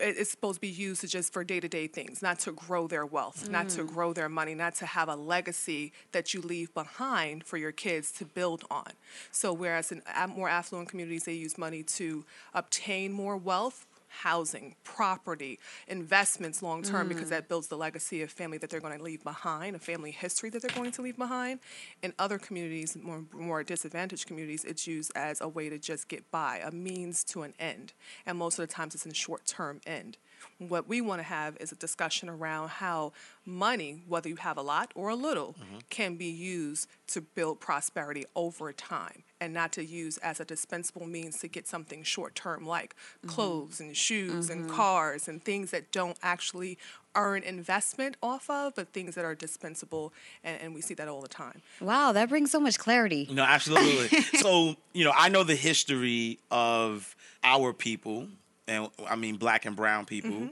it's 0.01 0.31
supposed 0.31 0.57
to 0.57 0.61
be 0.61 0.69
used 0.69 1.03
to 1.03 1.07
just 1.07 1.33
for 1.33 1.45
day-to-day 1.45 1.87
things 1.87 2.23
not 2.23 2.39
to 2.39 2.53
grow 2.53 2.87
their 2.87 3.05
wealth 3.05 3.49
not 3.51 3.69
to 3.69 3.83
mm. 3.83 3.87
grow 3.87 4.13
their 4.13 4.29
money 4.29 4.55
not 4.55 4.75
to 4.75 4.87
have 4.87 5.09
a 5.09 5.17
legacy 5.17 5.93
that 6.13 6.33
you 6.33 6.41
leave 6.41 6.73
behind 6.73 7.45
for 7.45 7.57
your 7.57 7.73
kids 7.73 8.11
to 8.13 8.25
build 8.25 8.65
on. 8.71 8.91
So 9.31 9.53
whereas 9.53 9.93
in 9.93 10.03
more 10.35 10.49
affluent 10.49 10.89
communities 10.89 11.25
they 11.25 11.35
use 11.35 11.59
money 11.59 11.83
to 11.83 12.25
obtain 12.55 13.13
more 13.13 13.37
wealth 13.37 13.87
housing 14.09 14.75
property 14.85 15.59
investments 15.89 16.63
long 16.63 16.83
term 16.83 17.07
mm. 17.07 17.11
because 17.11 17.31
that 17.31 17.49
builds 17.49 17.69
the 17.69 17.77
legacy 17.77 18.23
of 18.23 18.31
family 18.31 18.59
that 18.59 18.71
they're 18.71 18.81
going 18.81 18.97
to 18.97 19.03
leave 19.03 19.23
behind 19.23 19.77
a 19.77 19.79
family 19.79 20.11
history 20.11 20.51
that 20.51 20.63
they're 20.63 20.77
going 20.77 20.93
to 20.93 21.03
leave 21.03 21.17
behind. 21.17 21.61
In 22.03 22.13
other 22.19 22.39
communities 22.39 22.97
more, 22.97 23.25
more 23.33 23.63
disadvantaged 23.63 24.27
communities 24.27 24.65
it's 24.65 24.87
used 24.87 25.13
as 25.15 25.41
a 25.41 25.49
way 25.49 25.69
to 25.69 25.79
just 25.79 26.09
get 26.09 26.31
by 26.31 26.61
a 26.65 26.71
means 26.71 27.25
to 27.25 27.43
an 27.43 27.55
end. 27.59 27.93
And 28.25 28.39
most 28.39 28.59
of 28.59 28.67
the 28.67 28.73
times 28.73 28.95
it's 28.95 29.07
in 29.07 29.13
short 29.13 29.47
term 29.47 29.81
end 29.87 30.19
what 30.59 30.89
we 30.89 31.01
want 31.01 31.21
to 31.21 31.25
have 31.25 31.57
is 31.59 31.73
a 31.73 31.77
discussion 31.77 32.29
around 32.29 32.69
how 32.69 33.13
money, 33.45 34.03
whether 34.09 34.29
you 34.29 34.37
have 34.37 34.57
a 34.57 34.63
lot 34.63 34.93
or 34.95 35.11
a 35.11 35.15
little, 35.15 35.55
mm-hmm. 35.55 35.79
can 35.91 36.17
be 36.17 36.27
used 36.27 36.89
to 37.09 37.21
build 37.21 37.61
prosperity 37.61 38.25
over 38.35 38.73
time 38.73 39.23
and 39.41 39.53
not 39.53 39.73
to 39.73 39.85
use 39.85 40.19
as 40.19 40.41
a 40.41 40.45
dispensable 40.45 41.07
means 41.07 41.39
to 41.39 41.49
get 41.49 41.69
something 41.69 42.03
short 42.03 42.35
term 42.35 42.67
like 42.67 42.95
mm-hmm. 42.95 43.29
clothes 43.29 43.81
and 43.81 43.97
shoes 43.97 44.51
and 44.51 44.67
mm-hmm. 44.67 44.77
cars 44.77 45.29
and 45.29 45.43
things 45.45 45.71
that 45.71 45.93
don't 45.93 46.17
actually 46.23 46.79
earn 47.15 47.43
investment 47.43 48.17
off 48.23 48.49
of, 48.51 48.75
but 48.75 48.93
things 48.93 49.15
that 49.15 49.25
are 49.25 49.35
dispensable. 49.35 50.13
And, 50.45 50.61
and 50.61 50.75
we 50.75 50.81
see 50.81 50.95
that 50.95 51.09
all 51.09 51.21
the 51.21 51.29
time. 51.29 51.63
Wow, 51.81 52.13
that 52.13 52.29
brings 52.29 52.51
so 52.51 52.61
much 52.61 52.79
clarity. 52.79 53.29
No, 53.31 53.43
absolutely. 53.43 54.21
so, 54.39 54.77
you 54.93 55.05
know, 55.05 55.13
I 55.17 55.29
know 55.29 55.43
the 55.43 55.57
history 55.57 56.39
of 56.51 57.17
our 57.43 57.73
people, 57.73 58.29
and 58.69 58.89
I 59.09 59.17
mean 59.17 59.37
black 59.37 59.65
and 59.67 59.77
brown 59.77 60.05
people, 60.05 60.31
mm-hmm. 60.31 60.47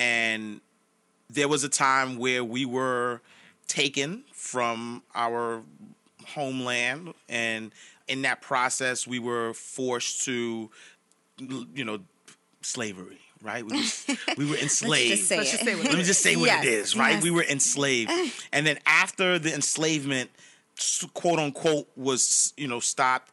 and 0.00 0.60
there 1.30 1.48
was 1.48 1.64
a 1.64 1.68
time 1.68 2.16
where 2.18 2.44
we 2.44 2.64
were 2.64 3.20
taken 3.66 4.24
from 4.32 5.02
our 5.14 5.62
homeland, 6.26 7.14
and 7.28 7.72
in 8.08 8.22
that 8.22 8.42
process, 8.42 9.06
we 9.06 9.18
were 9.18 9.54
forced 9.54 10.24
to, 10.24 10.70
you 11.38 11.84
know, 11.84 12.00
slavery. 12.62 13.18
Right, 13.42 13.62
we 13.62 13.76
were, 13.76 14.16
we 14.38 14.46
were 14.48 14.56
enslaved. 14.56 15.22
say 15.22 15.36
Let's 15.36 15.50
it. 15.50 15.52
just 15.52 15.64
say 15.64 15.74
Let 15.74 15.98
me 15.98 16.02
just 16.02 16.22
say 16.22 16.34
what 16.34 16.46
Yes, 16.46 16.64
it 16.64 16.68
is, 16.72 16.96
right? 16.96 17.10
yes. 17.16 17.22
We 17.22 17.30
were 17.30 17.42
enslaved. 17.44 18.10
and 18.54 18.66
then 18.66 18.78
after 18.86 19.38
the 19.38 19.52
enslavement, 19.54 20.30
quote 21.12 21.38
unquote, 21.38 21.86
was, 21.94 22.54
you 22.56 22.66
know, 22.68 22.80
stopped, 22.80 23.32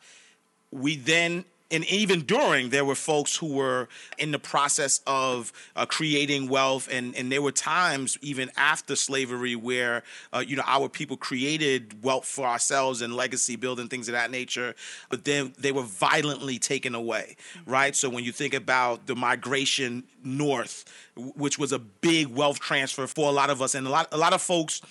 we 0.69 0.97
then, 0.97 1.45
and 1.71 1.85
even 1.85 2.21
during, 2.21 2.69
there 2.69 2.83
were 2.83 2.95
folks 2.95 3.35
who 3.35 3.53
were 3.53 3.87
in 4.17 4.31
the 4.31 4.39
process 4.39 4.99
of 5.07 5.53
uh, 5.75 5.85
creating 5.85 6.49
wealth. 6.49 6.89
And, 6.91 7.15
and 7.15 7.31
there 7.31 7.41
were 7.41 7.51
times, 7.51 8.17
even 8.21 8.51
after 8.57 8.95
slavery, 8.95 9.55
where, 9.55 10.03
uh, 10.33 10.43
you 10.45 10.55
know, 10.57 10.63
our 10.67 10.89
people 10.89 11.17
created 11.17 12.03
wealth 12.03 12.25
for 12.25 12.45
ourselves 12.45 13.01
and 13.01 13.15
legacy 13.15 13.55
building, 13.55 13.87
things 13.87 14.09
of 14.09 14.13
that 14.13 14.31
nature. 14.31 14.75
But 15.09 15.23
then 15.23 15.53
they 15.57 15.71
were 15.71 15.83
violently 15.83 16.59
taken 16.59 16.93
away, 16.93 17.37
right? 17.65 17.95
So 17.95 18.09
when 18.09 18.23
you 18.23 18.31
think 18.31 18.53
about 18.53 19.07
the 19.07 19.15
migration 19.15 20.03
north, 20.23 20.85
which 21.15 21.57
was 21.57 21.71
a 21.71 21.79
big 21.79 22.27
wealth 22.27 22.59
transfer 22.59 23.07
for 23.07 23.29
a 23.29 23.31
lot 23.31 23.49
of 23.49 23.61
us, 23.61 23.75
and 23.75 23.87
a 23.87 23.89
lot, 23.89 24.07
a 24.11 24.17
lot 24.17 24.33
of 24.33 24.41
folks 24.41 24.81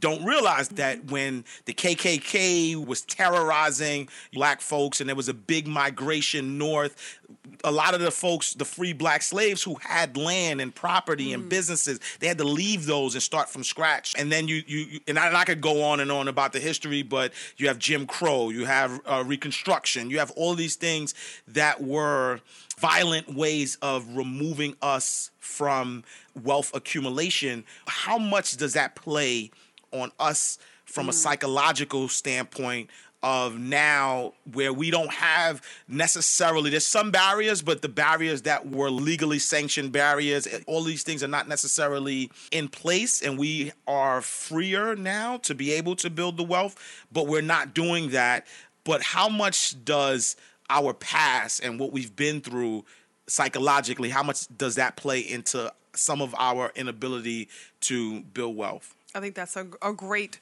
don't 0.00 0.24
realize 0.24 0.68
that 0.70 1.10
when 1.10 1.44
the 1.64 1.72
KKK 1.72 2.84
was 2.86 3.02
terrorizing 3.02 4.08
black 4.32 4.60
folks 4.60 5.00
and 5.00 5.08
there 5.08 5.16
was 5.16 5.28
a 5.28 5.34
big 5.34 5.66
migration 5.66 6.58
north, 6.58 7.18
a 7.64 7.70
lot 7.72 7.94
of 7.94 8.00
the 8.00 8.10
folks, 8.10 8.54
the 8.54 8.64
free 8.64 8.92
black 8.92 9.22
slaves 9.22 9.62
who 9.62 9.76
had 9.76 10.16
land 10.16 10.60
and 10.60 10.74
property 10.74 11.32
and 11.32 11.48
businesses, 11.48 12.00
they 12.20 12.26
had 12.26 12.38
to 12.38 12.44
leave 12.44 12.86
those 12.86 13.14
and 13.14 13.22
start 13.22 13.48
from 13.48 13.64
scratch. 13.64 14.14
And 14.18 14.30
then 14.30 14.48
you, 14.48 14.62
you, 14.66 14.78
you- 14.78 15.00
and, 15.06 15.18
I, 15.18 15.28
and 15.28 15.36
I 15.36 15.44
could 15.44 15.60
go 15.60 15.82
on 15.84 16.00
and 16.00 16.10
on 16.12 16.28
about 16.28 16.52
the 16.52 16.60
history, 16.60 17.02
but 17.02 17.32
you 17.56 17.68
have 17.68 17.78
Jim 17.78 18.06
Crow, 18.06 18.50
you 18.50 18.64
have 18.64 19.00
uh, 19.06 19.22
Reconstruction, 19.26 20.10
you 20.10 20.18
have 20.18 20.30
all 20.32 20.54
these 20.54 20.76
things 20.76 21.14
that 21.48 21.82
were 21.82 22.40
violent 22.78 23.34
ways 23.34 23.76
of 23.82 24.16
removing 24.16 24.76
us 24.82 25.30
from 25.38 26.02
wealth 26.42 26.74
accumulation. 26.74 27.64
How 27.86 28.18
much 28.18 28.56
does 28.56 28.74
that 28.74 28.94
play 28.96 29.50
on 29.92 30.12
us 30.18 30.58
from 30.84 31.08
a 31.08 31.12
mm. 31.12 31.14
psychological 31.14 32.08
standpoint? 32.08 32.90
Of 33.24 33.56
now, 33.56 34.32
where 34.52 34.72
we 34.72 34.90
don't 34.90 35.12
have 35.12 35.62
necessarily, 35.86 36.70
there's 36.70 36.84
some 36.84 37.12
barriers, 37.12 37.62
but 37.62 37.80
the 37.80 37.88
barriers 37.88 38.42
that 38.42 38.68
were 38.68 38.90
legally 38.90 39.38
sanctioned 39.38 39.92
barriers, 39.92 40.48
eh, 40.48 40.58
all 40.66 40.82
these 40.82 41.04
things 41.04 41.22
are 41.22 41.28
not 41.28 41.46
necessarily 41.46 42.32
in 42.50 42.66
place, 42.66 43.22
and 43.22 43.38
we 43.38 43.70
are 43.86 44.22
freer 44.22 44.96
now 44.96 45.36
to 45.36 45.54
be 45.54 45.70
able 45.70 45.94
to 45.94 46.10
build 46.10 46.36
the 46.36 46.42
wealth, 46.42 46.76
but 47.12 47.28
we're 47.28 47.42
not 47.42 47.74
doing 47.74 48.10
that. 48.10 48.44
But 48.82 49.02
how 49.02 49.28
much 49.28 49.84
does 49.84 50.34
our 50.68 50.92
past 50.92 51.60
and 51.62 51.78
what 51.78 51.92
we've 51.92 52.16
been 52.16 52.40
through 52.40 52.84
psychologically, 53.26 54.10
how 54.10 54.22
much 54.22 54.46
does 54.56 54.74
that 54.76 54.96
play 54.96 55.20
into 55.20 55.72
some 55.94 56.22
of 56.22 56.34
our 56.38 56.72
inability 56.74 57.48
to 57.80 58.22
build 58.22 58.56
wealth? 58.56 58.94
I 59.14 59.20
think 59.20 59.34
that's 59.34 59.56
a, 59.56 59.66
a 59.82 59.92
great 59.92 60.40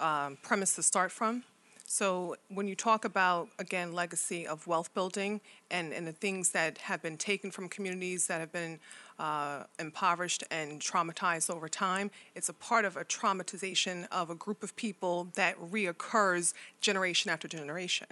um, 0.00 0.38
premise 0.42 0.74
to 0.76 0.82
start 0.82 1.12
from. 1.12 1.44
So, 1.88 2.34
when 2.48 2.66
you 2.66 2.74
talk 2.74 3.04
about, 3.04 3.48
again, 3.60 3.92
legacy 3.92 4.44
of 4.44 4.66
wealth 4.66 4.92
building 4.92 5.40
and, 5.70 5.92
and 5.92 6.04
the 6.04 6.12
things 6.12 6.50
that 6.50 6.78
have 6.78 7.00
been 7.00 7.16
taken 7.16 7.52
from 7.52 7.68
communities 7.68 8.26
that 8.26 8.40
have 8.40 8.50
been 8.50 8.80
uh, 9.18 9.64
impoverished 9.78 10.44
and 10.50 10.80
traumatized 10.80 11.48
over 11.50 11.68
time. 11.68 12.10
It's 12.34 12.48
a 12.48 12.52
part 12.52 12.84
of 12.84 12.96
a 12.96 13.04
traumatization 13.04 14.06
of 14.10 14.30
a 14.30 14.34
group 14.34 14.62
of 14.62 14.76
people 14.76 15.28
that 15.34 15.58
reoccurs 15.58 16.52
generation 16.80 17.30
after 17.30 17.48
generation. 17.48 18.06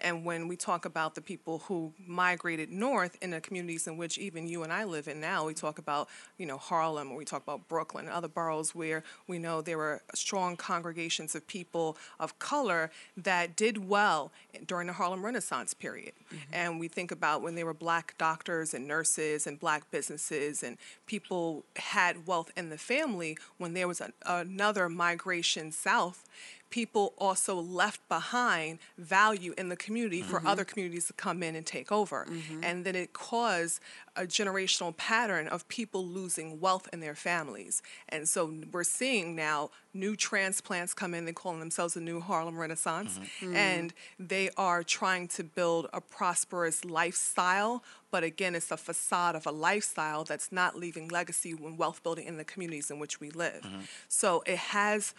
And 0.00 0.24
when 0.24 0.48
we 0.48 0.56
talk 0.56 0.84
about 0.84 1.14
the 1.14 1.20
people 1.20 1.60
who 1.60 1.92
migrated 2.06 2.70
north 2.70 3.16
in 3.22 3.30
the 3.30 3.40
communities 3.40 3.86
in 3.86 3.96
which 3.96 4.18
even 4.18 4.46
you 4.46 4.62
and 4.62 4.72
I 4.72 4.84
live 4.84 5.08
in 5.08 5.20
now, 5.20 5.46
we 5.46 5.54
talk 5.54 5.78
about, 5.78 6.08
you 6.36 6.46
know, 6.46 6.58
Harlem 6.58 7.10
or 7.10 7.16
we 7.16 7.24
talk 7.24 7.42
about 7.42 7.68
Brooklyn 7.68 8.06
and 8.06 8.14
other 8.14 8.28
boroughs 8.28 8.74
where 8.74 9.02
we 9.26 9.38
know 9.38 9.62
there 9.62 9.78
were 9.78 10.02
strong 10.14 10.56
congregations 10.56 11.34
of 11.34 11.46
people 11.46 11.96
of 12.18 12.38
color 12.38 12.90
that 13.16 13.56
did 13.56 13.88
well 13.88 14.30
during 14.66 14.86
the 14.86 14.92
Harlem 14.92 15.24
Renaissance 15.24 15.74
period. 15.74 16.12
And 16.52 16.78
we 16.78 16.88
think 16.88 17.10
about 17.10 17.42
when 17.42 17.54
there 17.54 17.66
were 17.66 17.74
black 17.74 18.14
doctors 18.18 18.74
and 18.74 18.86
nurses 18.86 19.46
and 19.46 19.58
black 19.58 19.90
businesses 19.90 20.49
and 20.62 20.76
people 21.06 21.64
had 21.76 22.26
wealth 22.26 22.50
in 22.56 22.70
the 22.70 22.78
family 22.78 23.36
when 23.58 23.74
there 23.74 23.88
was 23.88 24.00
a, 24.00 24.12
another 24.26 24.88
migration 24.88 25.72
south 25.72 26.28
people 26.70 27.14
also 27.18 27.56
left 27.56 28.00
behind 28.08 28.78
value 28.96 29.52
in 29.58 29.68
the 29.68 29.76
community 29.76 30.22
for 30.22 30.38
mm-hmm. 30.38 30.46
other 30.46 30.64
communities 30.64 31.06
to 31.08 31.12
come 31.12 31.42
in 31.42 31.54
and 31.56 31.66
take 31.66 31.90
over. 31.92 32.26
Mm-hmm. 32.28 32.64
And 32.64 32.84
then 32.84 32.94
it 32.94 33.12
caused 33.12 33.80
a 34.16 34.22
generational 34.22 34.96
pattern 34.96 35.48
of 35.48 35.66
people 35.68 36.06
losing 36.06 36.60
wealth 36.60 36.88
in 36.92 37.00
their 37.00 37.14
families. 37.14 37.82
And 38.08 38.28
so 38.28 38.52
we're 38.72 38.84
seeing 38.84 39.34
now 39.34 39.70
new 39.92 40.14
transplants 40.14 40.94
come 40.94 41.14
in, 41.14 41.24
they 41.24 41.32
call 41.32 41.56
themselves 41.56 41.94
the 41.94 42.00
new 42.00 42.20
Harlem 42.20 42.56
Renaissance, 42.56 43.18
mm-hmm. 43.18 43.56
and 43.56 43.92
they 44.18 44.50
are 44.56 44.82
trying 44.84 45.26
to 45.28 45.42
build 45.42 45.88
a 45.92 46.00
prosperous 46.00 46.84
lifestyle. 46.84 47.82
But 48.12 48.22
again, 48.22 48.54
it's 48.54 48.70
a 48.70 48.76
facade 48.76 49.34
of 49.34 49.46
a 49.46 49.50
lifestyle 49.50 50.24
that's 50.24 50.52
not 50.52 50.76
leaving 50.76 51.08
legacy 51.08 51.54
when 51.54 51.76
wealth 51.76 52.02
building 52.02 52.26
in 52.26 52.36
the 52.36 52.44
communities 52.44 52.90
in 52.90 52.98
which 52.98 53.20
we 53.20 53.30
live. 53.30 53.66
So 54.08 54.42
it 54.46 54.58
has 54.58 55.14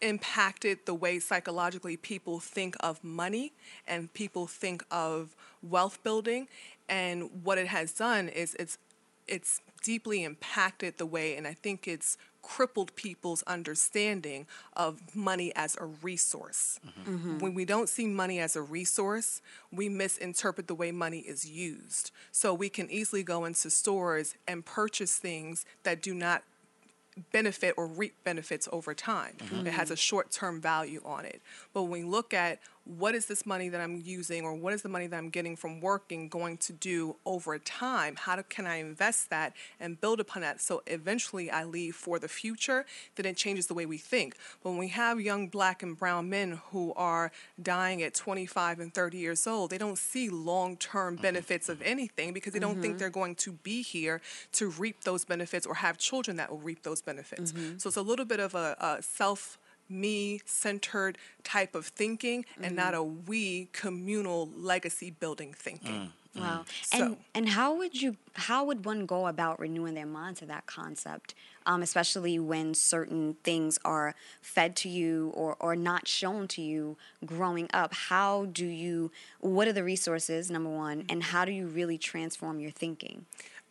impacted 0.00 0.78
the 0.84 0.94
way 0.94 1.18
psychologically 1.18 1.96
people 1.96 2.38
think 2.38 2.76
of 2.80 3.02
money 3.02 3.52
and 3.86 4.12
people 4.12 4.46
think 4.46 4.84
of 4.90 5.34
wealth 5.62 6.02
building 6.02 6.48
and 6.88 7.30
what 7.42 7.58
it 7.58 7.66
has 7.66 7.92
done 7.92 8.28
is 8.28 8.54
it's 8.58 8.78
it's 9.26 9.60
deeply 9.82 10.22
impacted 10.22 10.98
the 10.98 11.06
way 11.06 11.36
and 11.36 11.46
I 11.46 11.54
think 11.54 11.88
it's 11.88 12.18
crippled 12.46 12.94
people's 12.94 13.42
understanding 13.42 14.46
of 14.76 15.16
money 15.16 15.52
as 15.56 15.76
a 15.80 15.84
resource. 15.84 16.78
Mm-hmm. 17.04 17.38
When 17.40 17.54
we 17.54 17.64
don't 17.64 17.88
see 17.88 18.06
money 18.06 18.38
as 18.38 18.54
a 18.54 18.62
resource, 18.62 19.42
we 19.72 19.88
misinterpret 19.88 20.68
the 20.68 20.74
way 20.74 20.92
money 20.92 21.18
is 21.18 21.44
used. 21.44 22.12
So 22.30 22.54
we 22.54 22.68
can 22.68 22.88
easily 22.88 23.24
go 23.24 23.46
into 23.46 23.68
stores 23.68 24.36
and 24.46 24.64
purchase 24.64 25.16
things 25.16 25.64
that 25.82 26.00
do 26.00 26.14
not 26.14 26.44
benefit 27.32 27.74
or 27.76 27.86
reap 27.86 28.14
benefits 28.24 28.68
over 28.72 28.94
time. 28.94 29.36
Mm-hmm. 29.38 29.66
It 29.66 29.72
has 29.72 29.90
a 29.90 29.96
short 29.96 30.30
term 30.30 30.60
value 30.60 31.00
on 31.04 31.24
it. 31.24 31.40
But 31.72 31.82
when 31.82 31.90
we 31.90 32.02
look 32.02 32.34
at 32.34 32.60
what 32.86 33.14
is 33.14 33.26
this 33.26 33.44
money 33.44 33.68
that 33.68 33.80
I'm 33.80 34.00
using 34.04 34.44
or 34.44 34.54
what 34.54 34.72
is 34.72 34.82
the 34.82 34.88
money 34.88 35.08
that 35.08 35.16
I'm 35.16 35.28
getting 35.28 35.56
from 35.56 35.80
working 35.80 36.28
going 36.28 36.56
to 36.58 36.72
do 36.72 37.16
over 37.26 37.58
time? 37.58 38.14
How 38.16 38.36
do, 38.36 38.44
can 38.44 38.66
I 38.66 38.76
invest 38.76 39.28
that 39.30 39.54
and 39.80 40.00
build 40.00 40.20
upon 40.20 40.42
that 40.42 40.60
so 40.60 40.82
eventually 40.86 41.50
I 41.50 41.64
leave 41.64 41.96
for 41.96 42.18
the 42.18 42.28
future? 42.28 42.86
Then 43.16 43.26
it 43.26 43.36
changes 43.36 43.66
the 43.66 43.74
way 43.74 43.86
we 43.86 43.98
think. 43.98 44.36
But 44.62 44.70
when 44.70 44.78
we 44.78 44.88
have 44.88 45.20
young 45.20 45.48
black 45.48 45.82
and 45.82 45.98
brown 45.98 46.30
men 46.30 46.60
who 46.70 46.92
are 46.94 47.32
dying 47.60 48.02
at 48.02 48.14
25 48.14 48.78
and 48.78 48.94
30 48.94 49.18
years 49.18 49.46
old, 49.46 49.70
they 49.70 49.78
don't 49.78 49.98
see 49.98 50.28
long 50.28 50.76
term 50.76 51.14
mm-hmm. 51.14 51.22
benefits 51.22 51.68
of 51.68 51.82
anything 51.82 52.32
because 52.32 52.52
they 52.52 52.60
don't 52.60 52.80
think 52.80 52.94
mm-hmm. 52.94 52.98
they're 52.98 53.10
going 53.10 53.34
to 53.36 53.52
be 53.52 53.82
here 53.82 54.20
to 54.52 54.70
reap 54.70 55.02
those 55.02 55.24
benefits 55.24 55.66
or 55.66 55.74
have 55.74 55.98
children 55.98 56.36
that 56.36 56.50
will 56.50 56.58
reap 56.58 56.84
those 56.84 57.02
benefits. 57.02 57.50
Mm-hmm. 57.50 57.78
So 57.78 57.88
it's 57.88 57.96
a 57.96 58.02
little 58.02 58.24
bit 58.24 58.38
of 58.38 58.54
a, 58.54 58.76
a 58.78 59.02
self 59.02 59.58
me 59.88 60.40
centered 60.44 61.18
type 61.44 61.74
of 61.74 61.86
thinking 61.86 62.44
and 62.60 62.76
not 62.76 62.94
mm-hmm. 62.94 63.02
a 63.02 63.04
we 63.04 63.68
communal 63.72 64.48
legacy 64.56 65.10
building 65.10 65.54
thinking. 65.54 66.10
Mm, 66.34 66.38
mm. 66.38 66.40
Wow. 66.40 66.64
So- 66.82 67.02
And 67.04 67.16
and 67.34 67.48
how 67.50 67.74
would 67.74 68.00
you 68.00 68.16
how 68.34 68.64
would 68.64 68.84
one 68.84 69.06
go 69.06 69.26
about 69.26 69.58
renewing 69.58 69.94
their 69.94 70.06
mind 70.06 70.36
to 70.38 70.46
that 70.46 70.66
concept? 70.66 71.34
Um, 71.64 71.82
especially 71.82 72.38
when 72.38 72.74
certain 72.74 73.34
things 73.42 73.76
are 73.84 74.14
fed 74.40 74.76
to 74.76 74.88
you 74.88 75.32
or, 75.34 75.56
or 75.58 75.74
not 75.74 76.06
shown 76.06 76.46
to 76.48 76.62
you 76.62 76.96
growing 77.24 77.68
up. 77.72 77.92
How 77.92 78.44
do 78.46 78.66
you 78.66 79.10
what 79.40 79.66
are 79.66 79.72
the 79.72 79.82
resources, 79.82 80.50
number 80.50 80.70
one, 80.70 81.04
and 81.08 81.22
mm-hmm. 81.22 81.32
how 81.32 81.44
do 81.44 81.52
you 81.52 81.66
really 81.66 81.98
transform 81.98 82.60
your 82.60 82.70
thinking? 82.70 83.26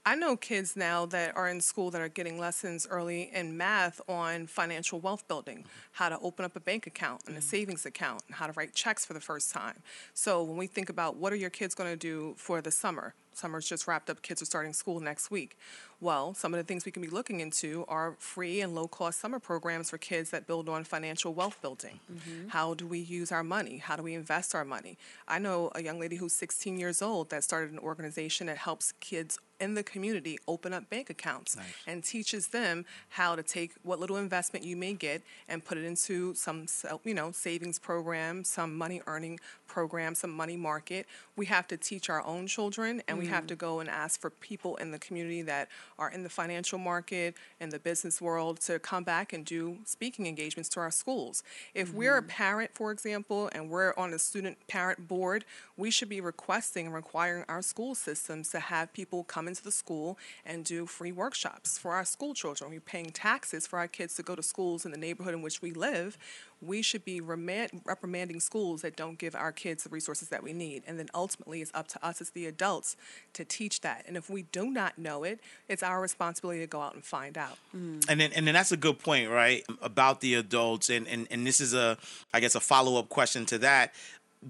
I 0.07 0.13
know 0.13 0.37
kids 0.37 0.75
now 0.75 1.07
that 1.07 1.35
are 1.35 1.49
in 1.49 1.59
school 1.59 1.89
that 1.89 1.99
are 1.99 2.09
getting 2.09 2.37
lessons 2.37 2.85
early 2.87 3.31
in 3.33 3.57
math 3.57 3.99
on 4.07 4.45
financial 4.45 4.99
wealth 4.99 5.27
building, 5.27 5.65
how 5.93 6.09
to 6.09 6.19
open 6.19 6.45
up 6.45 6.55
a 6.55 6.59
bank 6.59 6.85
account 6.85 7.23
and 7.25 7.35
a 7.35 7.39
mm. 7.39 7.43
savings 7.43 7.87
account, 7.87 8.21
and 8.27 8.35
how 8.35 8.45
to 8.45 8.53
write 8.53 8.75
checks 8.75 9.03
for 9.03 9.13
the 9.13 9.19
first 9.19 9.51
time. 9.51 9.81
So 10.13 10.43
when 10.43 10.57
we 10.57 10.67
think 10.67 10.89
about 10.89 11.15
what 11.15 11.33
are 11.33 11.37
your 11.37 11.49
kids 11.49 11.73
going 11.73 11.89
to 11.89 11.97
do 11.97 12.35
for 12.37 12.61
the 12.61 12.69
summer, 12.69 13.15
summer's 13.33 13.67
just 13.67 13.87
wrapped 13.87 14.11
up, 14.11 14.21
kids 14.21 14.43
are 14.43 14.45
starting 14.45 14.73
school 14.73 14.99
next 14.99 15.31
week. 15.31 15.57
Well, 16.01 16.33
some 16.33 16.53
of 16.53 16.57
the 16.57 16.63
things 16.63 16.85
we 16.85 16.91
can 16.91 17.01
be 17.01 17.07
looking 17.07 17.39
into 17.39 17.85
are 17.87 18.15
free 18.19 18.61
and 18.61 18.75
low 18.75 18.87
cost 18.87 19.19
summer 19.19 19.39
programs 19.39 19.89
for 19.89 19.97
kids 19.97 20.29
that 20.31 20.45
build 20.45 20.67
on 20.67 20.83
financial 20.83 21.33
wealth 21.33 21.61
building. 21.61 21.99
Mm-hmm. 22.11 22.49
How 22.49 22.73
do 22.73 22.85
we 22.85 22.99
use 22.99 23.31
our 23.31 23.43
money? 23.43 23.77
How 23.77 23.95
do 23.95 24.03
we 24.03 24.13
invest 24.13 24.53
our 24.53 24.65
money? 24.65 24.97
I 25.27 25.39
know 25.39 25.71
a 25.73 25.81
young 25.81 25.99
lady 25.99 26.17
who's 26.17 26.33
16 26.33 26.77
years 26.77 27.01
old 27.01 27.29
that 27.29 27.43
started 27.43 27.71
an 27.71 27.79
organization 27.79 28.47
that 28.47 28.57
helps 28.57 28.91
kids 28.99 29.39
in 29.59 29.73
the 29.73 29.83
community 29.83 30.37
open 30.47 30.73
up 30.73 30.89
bank 30.89 31.09
accounts 31.09 31.55
and 31.87 32.03
teaches 32.03 32.47
them 32.47 32.85
how 33.09 33.35
to 33.35 33.43
take 33.43 33.71
what 33.83 33.99
little 33.99 34.17
investment 34.17 34.65
you 34.65 34.75
may 34.75 34.93
get 34.93 35.21
and 35.47 35.63
put 35.63 35.77
it 35.77 35.85
into 35.85 36.33
some 36.33 36.65
you 37.03 37.13
know 37.13 37.31
savings 37.31 37.79
program, 37.79 38.43
some 38.43 38.77
money 38.77 39.01
earning 39.07 39.39
program, 39.67 40.13
some 40.15 40.31
money 40.31 40.57
market. 40.57 41.05
We 41.35 41.45
have 41.47 41.67
to 41.69 41.77
teach 41.77 42.09
our 42.09 42.25
own 42.25 42.47
children 42.47 43.01
and 43.07 43.17
we 43.17 43.27
have 43.27 43.45
mm. 43.45 43.49
to 43.49 43.55
go 43.55 43.79
and 43.79 43.89
ask 43.89 44.19
for 44.19 44.29
people 44.29 44.75
in 44.77 44.91
the 44.91 44.99
community 44.99 45.41
that 45.43 45.69
are 45.97 46.09
in 46.09 46.23
the 46.23 46.29
financial 46.29 46.79
market 46.79 47.35
and 47.59 47.71
the 47.71 47.79
business 47.79 48.21
world 48.21 48.59
to 48.61 48.79
come 48.79 49.03
back 49.03 49.33
and 49.33 49.45
do 49.45 49.77
speaking 49.85 50.27
engagements 50.27 50.69
to 50.69 50.79
our 50.79 50.91
schools. 50.91 51.43
If 51.73 51.93
we're 51.93 52.17
a 52.17 52.21
mm-hmm. 52.21 52.29
parent, 52.29 52.71
for 52.73 52.91
example, 52.91 53.49
and 53.53 53.69
we're 53.69 53.93
on 53.97 54.13
a 54.13 54.19
student 54.19 54.57
parent 54.67 55.07
board, 55.07 55.45
we 55.77 55.91
should 55.91 56.09
be 56.09 56.21
requesting 56.21 56.85
and 56.87 56.95
requiring 56.95 57.45
our 57.47 57.61
school 57.61 57.95
systems 57.95 58.49
to 58.49 58.59
have 58.59 58.93
people 58.93 59.23
come 59.23 59.47
into 59.47 59.63
the 59.63 59.71
school 59.71 60.17
and 60.45 60.65
do 60.65 60.85
free 60.85 61.11
workshops 61.11 61.77
for 61.77 61.93
our 61.93 62.05
school 62.05 62.33
children. 62.33 62.69
We're 62.69 62.79
paying 62.79 63.11
taxes 63.11 63.67
for 63.67 63.79
our 63.79 63.87
kids 63.87 64.15
to 64.15 64.23
go 64.23 64.35
to 64.35 64.43
schools 64.43 64.85
in 64.85 64.91
the 64.91 64.97
neighborhood 64.97 65.33
in 65.33 65.41
which 65.41 65.61
we 65.61 65.71
live. 65.71 66.17
We 66.61 66.81
should 66.81 67.05
be 67.05 67.21
remand- 67.21 67.81
reprimanding 67.85 68.39
schools 68.39 68.81
that 68.81 68.95
don't 68.95 69.17
give 69.17 69.35
our 69.35 69.51
kids 69.51 69.83
the 69.83 69.89
resources 69.89 70.29
that 70.29 70.43
we 70.43 70.53
need. 70.53 70.83
And 70.87 70.97
then 70.97 71.07
ultimately, 71.13 71.61
it's 71.61 71.71
up 71.73 71.87
to 71.89 72.05
us 72.05 72.21
as 72.21 72.31
the 72.31 72.45
adults 72.45 72.95
to 73.33 73.45
teach 73.45 73.81
that. 73.81 74.05
And 74.07 74.17
if 74.17 74.29
we 74.29 74.43
do 74.43 74.71
not 74.71 74.97
know 74.97 75.23
it, 75.23 75.39
it's 75.67 75.83
our 75.83 76.01
responsibility 76.01 76.59
to 76.61 76.67
go 76.67 76.81
out 76.81 76.95
and 76.95 77.03
find 77.03 77.37
out. 77.37 77.57
Mm. 77.75 78.05
and 78.09 78.19
then 78.19 78.31
and 78.33 78.47
then 78.47 78.53
that's 78.53 78.71
a 78.71 78.77
good 78.77 78.99
point 78.99 79.29
right 79.29 79.63
about 79.81 80.21
the 80.21 80.35
adults 80.35 80.89
and 80.89 81.07
and, 81.07 81.27
and 81.31 81.45
this 81.45 81.59
is 81.59 81.73
a 81.73 81.97
i 82.33 82.39
guess 82.39 82.55
a 82.55 82.59
follow-up 82.59 83.09
question 83.09 83.45
to 83.45 83.57
that 83.59 83.93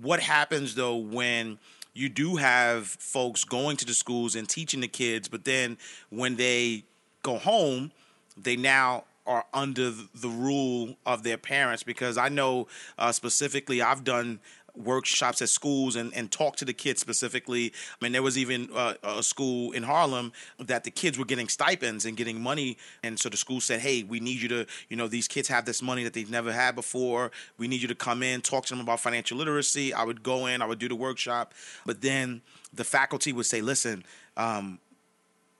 what 0.01 0.19
happens 0.19 0.75
though 0.75 0.95
when 0.95 1.57
you 1.93 2.09
do 2.09 2.35
have 2.35 2.87
folks 2.87 3.43
going 3.43 3.77
to 3.77 3.85
the 3.85 3.93
schools 3.93 4.35
and 4.35 4.47
teaching 4.49 4.81
the 4.81 4.87
kids 4.87 5.27
but 5.27 5.45
then 5.45 5.77
when 6.09 6.35
they 6.35 6.83
go 7.23 7.37
home 7.37 7.91
they 8.37 8.55
now 8.55 9.03
are 9.25 9.45
under 9.53 9.91
the 9.91 10.29
rule 10.29 10.95
of 11.05 11.23
their 11.23 11.37
parents 11.37 11.83
because 11.83 12.17
i 12.17 12.29
know 12.29 12.67
uh, 12.97 13.11
specifically 13.11 13.81
i've 13.81 14.03
done 14.03 14.39
workshops 14.77 15.41
at 15.41 15.49
schools 15.49 15.95
and, 15.95 16.13
and 16.13 16.31
talk 16.31 16.55
to 16.57 16.65
the 16.65 16.73
kids 16.73 17.01
specifically. 17.01 17.71
I 17.71 18.03
mean, 18.03 18.11
there 18.11 18.23
was 18.23 18.37
even 18.37 18.69
uh, 18.73 18.95
a 19.03 19.23
school 19.23 19.71
in 19.71 19.83
Harlem 19.83 20.31
that 20.59 20.83
the 20.83 20.91
kids 20.91 21.17
were 21.17 21.25
getting 21.25 21.47
stipends 21.47 22.05
and 22.05 22.17
getting 22.17 22.41
money. 22.41 22.77
And 23.03 23.19
so 23.19 23.29
the 23.29 23.37
school 23.37 23.61
said, 23.61 23.79
hey, 23.79 24.03
we 24.03 24.19
need 24.19 24.41
you 24.41 24.49
to, 24.49 24.65
you 24.89 24.97
know, 24.97 25.07
these 25.07 25.27
kids 25.27 25.47
have 25.47 25.65
this 25.65 25.81
money 25.81 26.03
that 26.03 26.13
they've 26.13 26.29
never 26.29 26.51
had 26.51 26.75
before. 26.75 27.31
We 27.57 27.67
need 27.67 27.81
you 27.81 27.87
to 27.87 27.95
come 27.95 28.23
in, 28.23 28.41
talk 28.41 28.65
to 28.65 28.73
them 28.73 28.81
about 28.81 28.99
financial 28.99 29.37
literacy. 29.37 29.93
I 29.93 30.03
would 30.03 30.23
go 30.23 30.45
in, 30.45 30.61
I 30.61 30.65
would 30.65 30.79
do 30.79 30.89
the 30.89 30.95
workshop. 30.95 31.53
But 31.85 32.01
then 32.01 32.41
the 32.73 32.83
faculty 32.83 33.33
would 33.33 33.45
say, 33.45 33.61
listen, 33.61 34.03
um, 34.37 34.79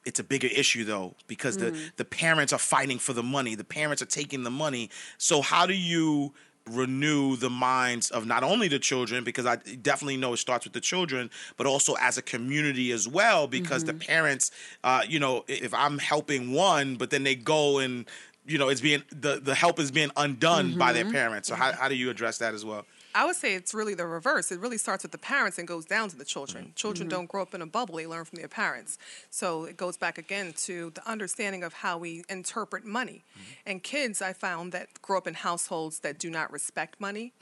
it's 0.06 0.20
a 0.20 0.24
bigger 0.24 0.48
issue 0.48 0.84
though 0.84 1.16
because 1.28 1.58
the 1.58 1.72
the 1.98 2.06
parents 2.06 2.54
are 2.54 2.60
fighting 2.60 3.00
for 3.00 3.14
the 3.14 3.24
money 3.24 3.56
the 3.56 3.64
parents 3.64 4.02
are 4.02 4.06
taking 4.08 4.44
the 4.44 4.52
money 4.52 4.90
so 5.18 5.42
how 5.42 5.66
do 5.66 5.74
you 5.74 6.34
renew 6.68 7.36
the 7.36 7.50
minds 7.50 8.10
of 8.10 8.26
not 8.26 8.44
only 8.44 8.68
the 8.68 8.80
children 8.80 9.24
because 9.24 9.46
i 9.46 9.56
definitely 9.82 10.18
know 10.18 10.34
it 10.34 10.38
starts 10.38 10.66
with 10.66 10.74
the 10.74 10.82
children 10.82 11.30
but 11.58 11.68
also 11.68 11.94
as 12.02 12.18
a 12.18 12.22
community 12.24 12.92
as 12.92 13.08
well 13.08 13.46
because 13.48 13.84
the 13.84 13.94
parents 13.94 14.50
uh, 14.84 15.02
you 15.08 15.20
know 15.20 15.44
if 15.48 15.74
i'm 15.76 16.00
helping 16.00 16.52
one 16.54 16.96
but 16.96 17.12
then 17.12 17.24
they 17.24 17.36
go 17.36 17.78
and 17.80 18.06
you 18.48 18.60
know, 18.60 18.70
it's 18.70 18.80
being 18.82 19.02
the 19.10 19.40
the 19.40 19.56
help 19.56 19.80
is 19.80 19.90
being 19.90 20.12
undone 20.16 20.78
by 20.78 20.94
Mm-hmm. 20.94 20.94
their 20.94 21.12
parents. 21.12 21.48
So 21.48 21.56
how 21.56 21.72
how 21.74 21.88
do 21.90 21.96
you 21.96 22.12
address 22.12 22.38
that 22.38 22.54
as 22.54 22.64
well? 22.64 22.86
I 23.16 23.26
would 23.26 23.38
say 23.38 23.56
it's 23.56 23.74
really 23.74 23.94
the 23.94 24.06
reverse. 24.06 24.52
It 24.52 24.60
really 24.60 24.78
starts 24.78 25.04
with 25.04 25.14
the 25.14 25.18
parents 25.18 25.58
and 25.58 25.66
goes 25.68 25.86
down 25.86 26.10
to 26.10 26.18
the 26.18 26.26
children. 26.26 26.66
Mm-hmm. 26.66 26.74
Children 26.76 27.08
mm-hmm. 27.08 27.18
don't 27.18 27.30
grow 27.30 27.42
up 27.42 27.56
in 27.56 27.62
a 27.62 27.66
bubble, 27.66 27.96
they 27.96 28.06
learn 28.06 28.26
from 28.26 28.38
their 28.38 28.50
parents. 28.50 29.00
So 29.30 29.64
it 29.64 29.78
goes 29.78 29.96
back 29.96 30.18
again 30.18 30.54
to 30.58 30.92
the 30.94 31.10
understanding 31.10 31.64
of 31.64 31.74
how 31.74 31.98
we 31.98 32.24
interpret 32.30 32.84
money. 32.86 33.24
Mm-hmm. 33.34 33.52
And 33.66 33.84
kids, 33.84 34.22
I 34.22 34.34
found 34.34 34.74
that 34.74 35.02
grow 35.02 35.18
up 35.18 35.28
in 35.28 35.34
households 35.34 36.00
that 36.00 36.20
do 36.20 36.30
not 36.30 36.52
respect 36.52 37.00
money. 37.00 37.34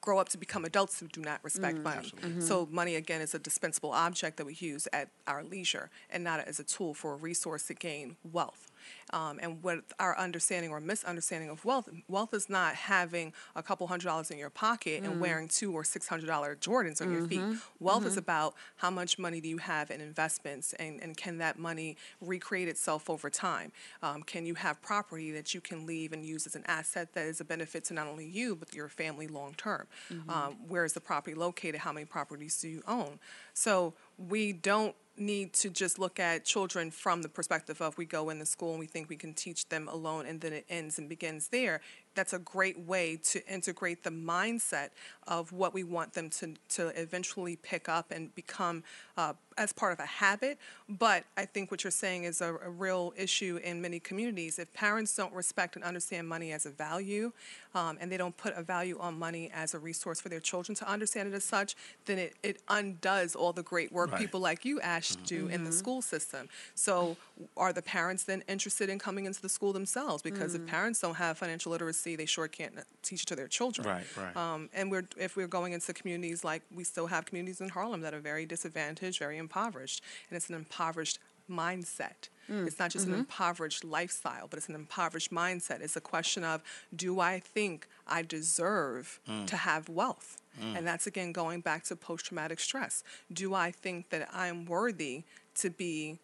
Grow 0.00 0.18
up 0.18 0.28
to 0.30 0.38
become 0.38 0.64
adults 0.64 1.00
who 1.00 1.08
do 1.08 1.20
not 1.20 1.42
respect 1.42 1.78
money. 1.78 2.12
So, 2.40 2.68
money 2.70 2.94
again 2.94 3.20
is 3.20 3.34
a 3.34 3.38
dispensable 3.38 3.90
object 3.90 4.36
that 4.38 4.46
we 4.46 4.54
use 4.54 4.88
at 4.92 5.08
our 5.26 5.42
leisure 5.42 5.90
and 6.08 6.24
not 6.24 6.40
as 6.40 6.58
a 6.58 6.64
tool 6.64 6.94
for 6.94 7.12
a 7.12 7.16
resource 7.16 7.64
to 7.64 7.74
gain 7.74 8.16
wealth. 8.32 8.70
Um, 9.12 9.38
and 9.42 9.62
what 9.62 9.78
our 9.98 10.16
understanding 10.18 10.70
or 10.70 10.80
misunderstanding 10.80 11.48
of 11.50 11.64
wealth, 11.64 11.88
wealth 12.08 12.34
is 12.34 12.48
not 12.50 12.74
having 12.74 13.32
a 13.56 13.62
couple 13.62 13.86
hundred 13.86 14.06
dollars 14.06 14.30
in 14.30 14.38
your 14.38 14.50
pocket 14.50 15.02
and 15.02 15.20
wearing 15.20 15.48
two 15.48 15.72
or 15.72 15.84
six 15.84 16.06
hundred 16.08 16.26
dollar 16.26 16.56
Jordans 16.56 17.00
on 17.00 17.12
your 17.12 17.26
feet. 17.26 17.40
Wealth 17.80 18.04
is 18.06 18.16
about 18.16 18.54
how 18.76 18.90
much 18.90 19.18
money 19.18 19.40
do 19.40 19.48
you 19.48 19.58
have 19.58 19.90
in 19.90 20.00
investments 20.00 20.74
and, 20.74 21.00
and 21.02 21.16
can 21.16 21.38
that 21.38 21.58
money 21.58 21.96
recreate 22.20 22.68
itself 22.68 23.08
over 23.08 23.30
time? 23.30 23.72
Um, 24.02 24.22
can 24.22 24.44
you 24.46 24.54
have 24.54 24.80
property 24.82 25.30
that 25.32 25.54
you 25.54 25.60
can 25.60 25.86
leave 25.86 26.12
and 26.12 26.24
use 26.24 26.46
as 26.46 26.54
an 26.54 26.64
asset 26.66 27.14
that 27.14 27.24
is 27.26 27.40
a 27.40 27.44
benefit 27.44 27.84
to 27.84 27.94
not 27.94 28.06
only 28.06 28.26
you 28.26 28.56
but 28.56 28.74
your 28.74 28.88
family 28.88 29.26
long 29.26 29.54
term? 29.54 29.86
Um, 30.28 30.56
where 30.68 30.84
is 30.84 30.92
the 30.92 31.00
property 31.00 31.34
located? 31.34 31.76
How 31.80 31.92
many 31.92 32.04
properties 32.06 32.60
do 32.60 32.68
you 32.68 32.82
own? 32.86 33.18
So 33.54 33.94
we 34.18 34.52
don't 34.52 34.94
need 35.16 35.52
to 35.52 35.70
just 35.70 35.98
look 35.98 36.20
at 36.20 36.44
children 36.44 36.90
from 36.90 37.22
the 37.22 37.28
perspective 37.28 37.80
of 37.80 37.96
we 37.98 38.04
go 38.04 38.30
in 38.30 38.38
the 38.38 38.46
school 38.46 38.70
and 38.70 38.80
we 38.80 38.86
think 38.86 39.08
we 39.08 39.16
can 39.16 39.34
teach 39.34 39.68
them 39.68 39.88
alone 39.88 40.26
and 40.26 40.40
then 40.40 40.52
it 40.52 40.64
ends 40.68 40.98
and 40.98 41.08
begins 41.08 41.48
there. 41.48 41.80
That's 42.18 42.32
a 42.32 42.40
great 42.40 42.76
way 42.80 43.16
to 43.30 43.46
integrate 43.46 44.02
the 44.02 44.10
mindset 44.10 44.88
of 45.28 45.52
what 45.52 45.72
we 45.72 45.84
want 45.84 46.14
them 46.14 46.30
to, 46.30 46.54
to 46.70 46.88
eventually 47.00 47.54
pick 47.54 47.88
up 47.88 48.10
and 48.10 48.34
become 48.34 48.82
uh, 49.16 49.34
as 49.56 49.72
part 49.72 49.92
of 49.92 50.00
a 50.00 50.06
habit. 50.06 50.58
But 50.88 51.24
I 51.36 51.44
think 51.44 51.70
what 51.70 51.84
you're 51.84 51.90
saying 51.92 52.24
is 52.24 52.40
a, 52.40 52.56
a 52.56 52.70
real 52.70 53.12
issue 53.16 53.60
in 53.62 53.80
many 53.80 54.00
communities. 54.00 54.58
If 54.58 54.72
parents 54.74 55.14
don't 55.14 55.32
respect 55.32 55.76
and 55.76 55.84
understand 55.84 56.28
money 56.28 56.50
as 56.50 56.66
a 56.66 56.70
value 56.70 57.30
um, 57.72 57.98
and 58.00 58.10
they 58.10 58.16
don't 58.16 58.36
put 58.36 58.54
a 58.56 58.62
value 58.62 58.98
on 58.98 59.16
money 59.16 59.50
as 59.54 59.74
a 59.74 59.78
resource 59.78 60.20
for 60.20 60.28
their 60.28 60.40
children 60.40 60.74
to 60.76 60.90
understand 60.90 61.28
it 61.28 61.34
as 61.36 61.44
such, 61.44 61.76
then 62.06 62.18
it, 62.18 62.34
it 62.42 62.62
undoes 62.68 63.36
all 63.36 63.52
the 63.52 63.62
great 63.62 63.92
work 63.92 64.10
Right. 64.10 64.18
people 64.18 64.40
like 64.40 64.64
you, 64.64 64.80
Ash, 64.80 65.14
do 65.26 65.46
in 65.48 65.62
the 65.64 65.72
school 65.72 66.02
system. 66.02 66.48
So, 66.74 67.16
are 67.56 67.72
the 67.72 67.82
parents 67.82 68.24
then 68.24 68.42
interested 68.48 68.88
in 68.88 68.98
coming 68.98 69.26
into 69.26 69.40
the 69.40 69.48
school 69.48 69.72
themselves? 69.72 70.22
Because 70.22 70.54
if 70.54 70.66
parents 70.66 71.00
don't 71.00 71.14
have 71.16 71.38
financial 71.38 71.70
literacy, 71.70 72.07
they 72.16 72.26
sure 72.26 72.48
can't 72.48 72.74
teach 73.02 73.22
it 73.22 73.26
to 73.26 73.36
their 73.36 73.48
children. 73.48 73.86
Right, 73.86 74.04
right. 74.16 74.36
Um, 74.36 74.68
and 74.72 74.90
we're 74.90 75.06
if 75.16 75.36
we're 75.36 75.46
going 75.46 75.72
into 75.72 75.92
communities 75.92 76.44
like 76.44 76.62
we 76.74 76.84
still 76.84 77.06
have 77.06 77.26
communities 77.26 77.60
in 77.60 77.68
Harlem 77.68 78.00
that 78.02 78.14
are 78.14 78.20
very 78.20 78.46
disadvantaged, 78.46 79.18
very 79.18 79.38
impoverished, 79.38 80.02
and 80.28 80.36
it's 80.36 80.48
an 80.48 80.54
impoverished 80.54 81.18
mindset. 81.50 82.28
Hmm, 82.46 82.66
it's 82.66 82.78
not 82.78 82.90
just 82.90 83.06
an 83.06 83.12
mm-hmm. 83.12 83.20
impoverished 83.20 83.84
lifestyle, 83.84 84.46
but 84.48 84.58
it's 84.58 84.68
an 84.68 84.74
impoverished 84.74 85.30
mindset. 85.30 85.80
It's 85.80 85.96
a 85.96 86.00
question 86.00 86.44
of 86.44 86.62
do 86.94 87.20
I 87.20 87.40
think 87.40 87.86
I 88.06 88.22
deserve 88.22 89.20
hmm. 89.26 89.44
to 89.46 89.56
have 89.56 89.88
wealth? 89.88 90.40
Hmm. 90.60 90.76
And 90.76 90.86
that's 90.86 91.06
again 91.06 91.32
going 91.32 91.60
back 91.60 91.84
to 91.84 91.96
post 91.96 92.26
traumatic 92.26 92.60
stress. 92.60 93.02
Do 93.32 93.54
I 93.54 93.70
think 93.70 94.10
that 94.10 94.28
I'm 94.32 94.64
worthy 94.64 95.24
to 95.56 95.70
be 95.70 96.18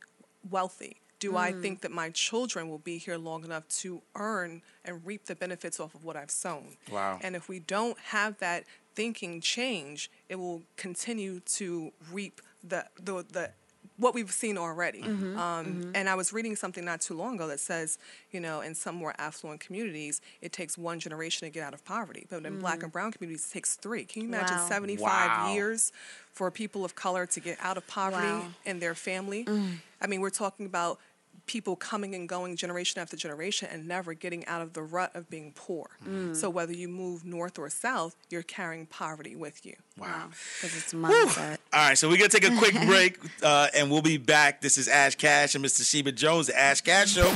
wealthy? 0.49 0.97
Do 1.25 1.39
I 1.39 1.53
mm. 1.53 1.63
think 1.63 1.81
that 1.81 1.91
my 1.91 2.11
children 2.11 2.69
will 2.69 2.79
be 2.79 2.99
here 2.99 3.17
long 3.17 3.45
enough 3.45 3.67
to 3.81 4.03
earn 4.15 4.61
and 4.85 5.01
reap 5.07 5.25
the 5.25 5.35
benefits 5.35 5.81
off 5.81 5.95
of 5.95 6.05
what 6.05 6.17
I've 6.17 6.31
sown? 6.31 6.77
Wow. 6.93 7.19
And 7.23 7.35
if 7.35 7.49
we 7.49 7.61
don't 7.61 7.99
have 7.99 8.37
that 8.41 8.65
thinking 8.95 9.41
change, 9.41 10.11
it 10.29 10.35
will 10.35 10.65
continue 10.77 11.41
to 11.41 11.93
reap 12.13 12.43
the 12.63 12.85
the, 13.03 13.25
the 13.33 13.51
what 13.97 14.13
we've 14.13 14.33
seen 14.33 14.59
already. 14.59 15.01
Mm-hmm, 15.01 15.39
um, 15.39 15.67
mm-hmm. 15.67 15.91
And 15.95 16.11
I 16.11 16.15
was 16.15 16.33
reading 16.33 16.57
something 16.57 16.85
not 16.85 17.01
too 17.01 17.15
long 17.15 17.37
ago 17.37 17.47
that 17.49 17.61
says, 17.61 17.99
you 18.33 18.41
know, 18.41 18.61
in 18.61 18.75
some 18.75 18.95
more 18.97 19.15
affluent 19.19 19.61
communities, 19.61 20.21
it 20.43 20.53
takes 20.53 20.77
one 20.77 20.99
generation 21.01 21.47
to 21.47 21.51
get 21.53 21.63
out 21.63 21.73
of 21.73 21.85
poverty, 21.87 22.27
but 22.29 22.45
in 22.45 22.59
black 22.59 22.81
mm. 22.81 22.85
and 22.85 22.93
brown 22.93 23.13
communities, 23.13 23.47
it 23.49 23.53
takes 23.55 23.77
three. 23.77 24.05
Can 24.05 24.23
you 24.23 24.29
imagine 24.29 24.57
Wow. 24.57 24.69
75 24.69 25.01
Wow. 25.09 25.55
years 25.55 25.93
for 26.33 26.51
people 26.51 26.85
of 26.85 26.95
color 26.95 27.25
to 27.25 27.41
get 27.41 27.57
out 27.63 27.77
of 27.77 27.87
poverty 27.87 28.27
Wow. 28.27 28.49
in 28.65 28.81
their 28.81 28.95
family? 28.95 29.45
Mm. 29.45 29.77
I 30.01 30.07
mean, 30.07 30.21
we're 30.21 30.31
talking 30.31 30.67
about 30.67 30.99
people 31.47 31.77
coming 31.77 32.15
and 32.15 32.29
going 32.29 32.57
generation 32.57 33.01
after 33.01 33.17
generation 33.17 33.69
and 33.71 33.87
never 33.87 34.15
getting 34.15 34.47
out 34.47 34.63
of 34.63 34.73
the 34.73 34.83
rut 34.83 35.15
of 35.15 35.29
being 35.29 35.53
poor. 35.55 35.87
So 36.33 36.49
whether 36.51 36.73
you 36.73 36.89
move 36.89 37.25
north 37.25 37.59
or 37.59 37.69
south, 37.71 38.17
you're 38.31 38.43
carrying 38.43 38.87
poverty 38.87 39.37
with 39.37 39.65
you. 39.67 39.75
Wow. 39.99 40.29
Because 40.61 40.77
it's 40.77 40.93
mindset. 40.93 41.59
All 41.73 41.89
right, 41.89 41.99
so 41.99 42.09
we're 42.09 42.17
gonna 42.17 42.29
take 42.29 42.49
a 42.49 42.57
quick 42.57 42.75
break, 42.87 43.19
uh, 43.43 43.69
and 43.75 43.91
we'll 43.91 44.03
be 44.03 44.17
back. 44.17 44.61
This 44.61 44.79
is 44.79 44.89
Ash 44.89 45.15
Cash 45.15 45.55
and 45.55 45.65
Mr. 45.65 45.85
Sheba 45.89 46.13
Jones, 46.13 46.47
the 46.49 46.59
Ash 46.59 46.81
Cash 46.81 47.13
Show. 47.13 47.27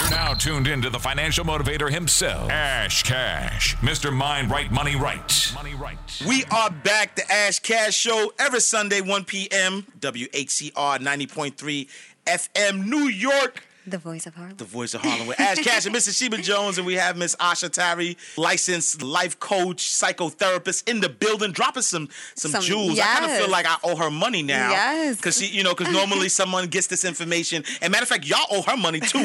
You're 0.00 0.10
now 0.10 0.34
tuned 0.34 0.66
into 0.68 0.90
the 0.90 0.98
financial 0.98 1.44
motivator 1.44 1.90
himself, 1.90 2.50
Ash 2.50 3.02
Cash, 3.02 3.76
Mr. 3.76 4.12
Mind 4.12 4.50
Right 4.50 4.70
Money 4.70 4.96
Right. 4.96 5.52
Money 5.54 5.74
Right. 5.74 6.22
We 6.26 6.44
are 6.50 6.70
back, 6.70 7.16
the 7.16 7.30
Ash 7.32 7.58
Cash 7.58 7.94
Show, 7.94 8.32
every 8.38 8.60
Sunday, 8.60 9.00
1 9.00 9.24
p.m. 9.24 9.86
WHCR 10.00 10.98
90.3 10.98 11.88
FM, 12.26 12.86
New 12.86 13.08
York. 13.08 13.62
The 13.86 13.98
voice 13.98 14.26
of 14.26 14.34
Harlem. 14.34 14.56
The 14.56 14.64
voice 14.64 14.94
of 14.94 15.02
Harlem 15.02 15.26
with 15.26 15.38
Ash 15.38 15.58
Cash 15.58 15.84
and 15.86 15.94
Mrs. 15.94 16.16
Sheba 16.18 16.38
Jones, 16.38 16.78
and 16.78 16.86
we 16.86 16.94
have 16.94 17.16
Miss 17.18 17.36
Asha 17.36 17.70
Tarry, 17.70 18.16
licensed 18.36 19.02
life 19.02 19.38
coach, 19.40 19.82
psychotherapist 19.92 20.88
in 20.88 21.00
the 21.00 21.08
building, 21.10 21.52
dropping 21.52 21.82
some 21.82 22.08
some, 22.34 22.50
Some- 22.52 22.62
jewels. 22.62 22.98
I 22.98 23.04
kind 23.04 23.24
of 23.26 23.30
feel 23.38 23.50
like 23.50 23.66
I 23.66 23.76
owe 23.84 23.96
her 23.96 24.10
money 24.10 24.42
now. 24.42 24.70
Yes. 24.70 25.16
because 25.16 25.38
she, 25.38 25.46
you 25.46 25.62
know, 25.62 25.74
because 25.74 25.92
normally 25.92 26.28
someone 26.40 26.66
gets 26.68 26.86
this 26.86 27.04
information, 27.04 27.62
and 27.82 27.90
matter 27.92 28.04
of 28.04 28.08
fact, 28.08 28.24
y'all 28.26 28.46
owe 28.50 28.62
her 28.62 28.76
money 28.76 29.00
too. 29.00 29.18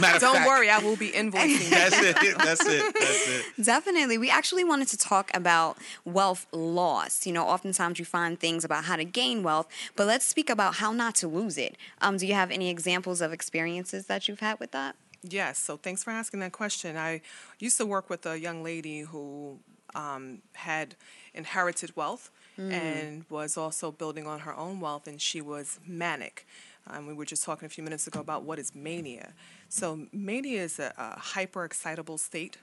Matter 0.00 0.16
of 0.16 0.20
Don't 0.20 0.34
fact. 0.36 0.46
worry, 0.48 0.70
I 0.70 0.78
will 0.78 0.96
be 0.96 1.10
invoicing. 1.10 1.68
That's 1.70 1.98
it. 2.00 2.16
That's 2.38 2.64
it. 2.66 2.94
That's 2.98 3.28
it. 3.28 3.44
Definitely. 3.62 4.18
We 4.18 4.30
actually 4.30 4.64
wanted 4.64 4.88
to 4.88 4.96
talk 4.96 5.30
about 5.34 5.76
wealth 6.06 6.46
loss. 6.52 7.26
You 7.26 7.32
know, 7.34 7.46
oftentimes 7.46 7.98
you 7.98 8.04
find 8.04 8.40
things 8.40 8.64
about 8.64 8.84
how 8.84 8.96
to 8.96 9.04
gain 9.04 9.42
wealth, 9.42 9.68
but 9.94 10.06
let's 10.06 10.24
speak 10.24 10.48
about 10.48 10.76
how 10.76 10.92
not 10.92 11.14
to 11.16 11.28
lose 11.28 11.58
it. 11.58 11.76
Um, 12.00 12.16
do 12.16 12.26
you 12.26 12.34
have 12.34 12.50
any 12.50 12.70
examples 12.70 13.20
of 13.20 13.32
experiences 13.32 14.05
that 14.06 14.28
you've 14.28 14.40
had 14.40 14.58
with 14.58 14.72
that? 14.72 14.96
Yes, 15.22 15.58
so 15.58 15.76
thanks 15.76 16.04
for 16.04 16.10
asking 16.10 16.40
that 16.40 16.52
question. 16.52 16.96
I 16.96 17.20
used 17.58 17.76
to 17.78 17.86
work 17.86 18.08
with 18.08 18.26
a 18.26 18.38
young 18.38 18.62
lady 18.62 19.00
who 19.00 19.58
um, 19.94 20.42
had 20.52 20.94
inherited 21.34 21.96
wealth 21.96 22.30
and 22.58 23.24
was 23.28 23.56
also 23.56 23.90
building 23.90 24.26
on 24.26 24.40
her 24.40 24.54
own 24.56 24.80
wealth, 24.80 25.06
and 25.06 25.20
she 25.20 25.40
was 25.40 25.78
manic. 25.86 26.46
Um, 26.86 27.06
we 27.06 27.14
were 27.14 27.24
just 27.24 27.44
talking 27.44 27.66
a 27.66 27.68
few 27.68 27.82
minutes 27.84 28.06
ago 28.06 28.20
about 28.20 28.44
what 28.44 28.58
is 28.58 28.74
mania. 28.74 29.32
So, 29.68 30.06
mania 30.12 30.62
is 30.62 30.78
a, 30.78 30.94
a 30.96 31.18
hyper 31.18 31.64
excitable 31.64 32.16
state 32.16 32.58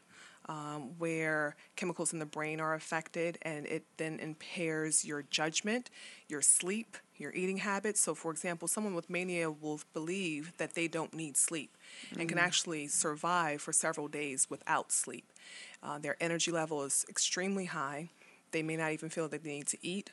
um, 0.50 0.98
where 0.98 1.56
chemicals 1.76 2.14
in 2.14 2.20
the 2.20 2.26
brain 2.26 2.60
are 2.60 2.74
affected 2.74 3.38
and 3.44 3.66
it 3.66 3.86
then 3.98 4.20
impairs 4.20 5.06
your 5.06 5.24
judgment, 5.30 5.90
your 6.28 6.42
sleep, 6.42 6.98
your 7.18 7.32
eating 7.34 7.58
habits. 7.58 8.02
So, 8.02 8.14
for 8.14 8.32
example, 8.32 8.68
someone 8.68 8.96
with 8.96 9.10
mania 9.10 9.50
will 9.50 9.82
believe 9.94 10.54
that 10.58 10.76
they 10.76 10.88
don't 10.88 11.14
need 11.14 11.38
sleep 11.38 11.76
and 12.18 12.28
can 12.28 12.38
actually 12.38 12.88
survive 12.88 13.62
for 13.62 13.72
several 13.72 14.08
days 14.08 14.48
without 14.50 14.92
sleep. 14.92 15.32
Uh, 15.82 16.00
their 16.00 16.18
energy 16.20 16.52
level 16.52 16.84
is 16.84 17.06
extremely 17.10 17.66
high. 17.66 18.10
They 18.52 18.64
may 18.64 18.76
not 18.78 18.92
even 18.92 19.10
feel 19.10 19.28
that 19.30 19.44
they 19.44 19.52
need 19.52 19.68
to 19.68 19.78
eat. 19.82 20.12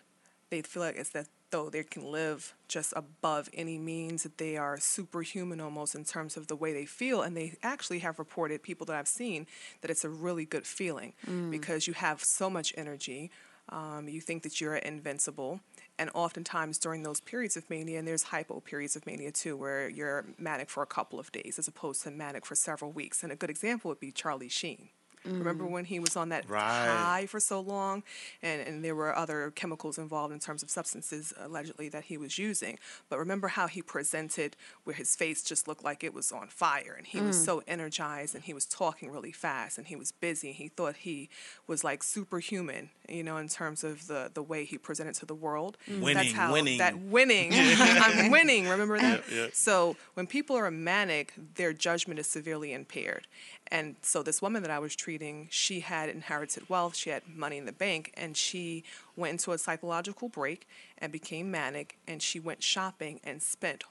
They 0.50 0.62
feel 0.62 0.82
like 0.82 0.96
it's 0.96 1.10
that 1.10 1.28
though 1.50 1.68
they 1.70 1.82
can 1.82 2.10
live 2.10 2.54
just 2.68 2.92
above 2.96 3.48
any 3.52 3.78
means 3.78 4.22
that 4.22 4.38
they 4.38 4.56
are 4.56 4.78
superhuman 4.78 5.60
almost 5.60 5.94
in 5.94 6.04
terms 6.04 6.36
of 6.36 6.46
the 6.46 6.56
way 6.56 6.72
they 6.72 6.86
feel 6.86 7.22
and 7.22 7.36
they 7.36 7.54
actually 7.62 7.98
have 8.00 8.18
reported 8.18 8.62
people 8.62 8.84
that 8.86 8.96
i've 8.96 9.08
seen 9.08 9.46
that 9.80 9.90
it's 9.90 10.04
a 10.04 10.08
really 10.08 10.44
good 10.44 10.66
feeling 10.66 11.12
because 11.50 11.86
you 11.86 11.92
have 11.94 12.22
so 12.22 12.48
much 12.50 12.72
energy 12.76 13.30
um, 13.68 14.08
you 14.08 14.20
think 14.20 14.42
that 14.42 14.60
you're 14.60 14.76
invincible 14.76 15.60
and 15.98 16.10
oftentimes 16.14 16.76
during 16.78 17.02
those 17.02 17.20
periods 17.20 17.56
of 17.56 17.68
mania 17.70 17.98
and 17.98 18.08
there's 18.08 18.24
hypo 18.24 18.60
periods 18.60 18.96
of 18.96 19.06
mania 19.06 19.30
too 19.32 19.56
where 19.56 19.88
you're 19.88 20.24
manic 20.38 20.68
for 20.70 20.82
a 20.82 20.86
couple 20.86 21.18
of 21.20 21.30
days 21.32 21.58
as 21.58 21.68
opposed 21.68 22.02
to 22.02 22.10
manic 22.10 22.44
for 22.46 22.54
several 22.54 22.90
weeks 22.92 23.22
and 23.22 23.32
a 23.32 23.36
good 23.36 23.50
example 23.50 23.88
would 23.88 24.00
be 24.00 24.10
charlie 24.12 24.48
sheen 24.48 24.88
Remember 25.24 25.64
mm. 25.64 25.70
when 25.70 25.84
he 25.84 26.00
was 26.00 26.16
on 26.16 26.30
that 26.30 26.48
Right. 26.48 26.88
high 26.88 27.26
for 27.26 27.40
so 27.40 27.60
long, 27.60 28.02
and 28.42 28.60
and 28.60 28.84
there 28.84 28.94
were 28.94 29.14
other 29.14 29.50
chemicals 29.54 29.98
involved 29.98 30.32
in 30.32 30.40
terms 30.40 30.62
of 30.62 30.70
substances 30.70 31.32
allegedly 31.38 31.88
that 31.90 32.04
he 32.04 32.16
was 32.16 32.38
using. 32.38 32.78
But 33.08 33.18
remember 33.18 33.48
how 33.48 33.66
he 33.66 33.82
presented, 33.82 34.56
where 34.84 34.94
his 34.94 35.14
face 35.14 35.42
just 35.42 35.68
looked 35.68 35.84
like 35.84 36.02
it 36.02 36.14
was 36.14 36.32
on 36.32 36.48
fire, 36.48 36.94
and 36.96 37.06
he 37.06 37.20
was 37.20 37.36
mm. 37.36 37.44
so 37.44 37.62
energized, 37.68 38.34
and 38.34 38.44
he 38.44 38.54
was 38.54 38.64
talking 38.64 39.10
really 39.10 39.32
fast, 39.32 39.76
and 39.78 39.86
he 39.86 39.96
was 39.96 40.12
busy. 40.12 40.52
He 40.52 40.68
thought 40.68 40.96
he 40.96 41.28
was 41.66 41.84
like 41.84 42.02
superhuman, 42.02 42.90
you 43.08 43.22
know, 43.22 43.36
in 43.36 43.48
terms 43.48 43.84
of 43.84 44.06
the 44.06 44.30
the 44.32 44.42
way 44.42 44.64
he 44.64 44.78
presented 44.78 45.14
to 45.16 45.26
the 45.26 45.34
world. 45.34 45.76
Mm. 45.88 46.00
Winning, 46.00 46.14
That's 46.14 46.32
how 46.32 46.52
winning. 46.52 46.78
that 46.78 46.98
winning. 46.98 47.50
I'm 47.54 48.30
winning. 48.30 48.68
Remember 48.68 48.98
that? 48.98 49.24
Yeah, 49.30 49.42
yeah. 49.42 49.46
So 49.52 49.96
when 50.14 50.26
people 50.26 50.56
are 50.56 50.70
manic, 50.70 51.34
their 51.56 51.72
judgment 51.72 52.18
is 52.20 52.26
severely 52.26 52.72
impaired. 52.72 53.26
And 53.70 53.96
so 54.02 54.22
this 54.22 54.42
woman 54.42 54.62
that 54.62 54.70
I 54.70 54.80
was 54.80 54.96
treating, 54.96 55.46
she 55.50 55.80
had 55.80 56.08
inherited 56.08 56.68
wealth, 56.68 56.96
she 56.96 57.10
had 57.10 57.22
money 57.28 57.56
in 57.56 57.66
the 57.66 57.72
bank, 57.72 58.12
and 58.16 58.36
she 58.36 58.82
went 59.14 59.32
into 59.32 59.52
a 59.52 59.58
psychological 59.58 60.28
break 60.28 60.66
and 60.98 61.12
became 61.12 61.50
manic, 61.50 61.96
and 62.08 62.20
she 62.20 62.40
went 62.40 62.62
shopping 62.62 63.20
and 63.22 63.40
spent 63.42 63.84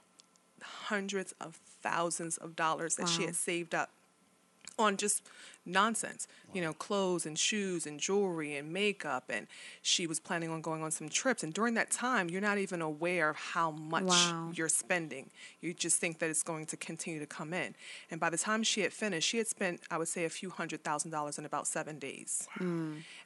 hundreds 0.61 1.33
of 1.39 1.55
thousands 1.81 2.35
of 2.37 2.55
dollars 2.55 2.95
that 2.95 3.07
she 3.07 3.23
had 3.23 3.35
saved 3.35 3.73
up 3.73 3.89
on 4.77 4.97
just 4.97 5.23
nonsense, 5.69 6.27
you 6.53 6.61
know, 6.61 6.73
clothes 6.73 7.25
and 7.25 7.37
shoes 7.37 7.85
and 7.85 7.99
jewelry 7.99 8.55
and 8.55 8.73
makeup. 8.73 9.25
And 9.29 9.47
she 9.81 10.07
was 10.07 10.19
planning 10.19 10.49
on 10.49 10.61
going 10.61 10.83
on 10.83 10.91
some 10.91 11.07
trips. 11.09 11.43
And 11.43 11.53
during 11.53 11.75
that 11.75 11.91
time, 11.91 12.29
you're 12.29 12.41
not 12.41 12.57
even 12.57 12.81
aware 12.81 13.29
of 13.29 13.35
how 13.37 13.71
much 13.71 14.03
Wow. 14.03 14.51
you're 14.53 14.67
spending. 14.69 15.29
You 15.61 15.73
just 15.73 15.97
think 15.99 16.19
that 16.19 16.29
it's 16.29 16.43
going 16.43 16.65
to 16.67 16.77
continue 16.77 17.19
to 17.19 17.25
come 17.25 17.53
in. 17.53 17.75
And 18.11 18.19
by 18.19 18.29
the 18.29 18.37
time 18.37 18.63
she 18.63 18.81
had 18.81 18.91
finished, 18.93 19.27
she 19.29 19.37
had 19.37 19.47
spent, 19.47 19.81
I 19.91 19.97
would 19.97 20.07
say, 20.07 20.25
a 20.25 20.29
few 20.29 20.49
hundred 20.49 20.83
thousand 20.83 21.11
dollars 21.11 21.37
in 21.37 21.45
about 21.45 21.67
seven 21.67 21.99
days. 21.99 22.47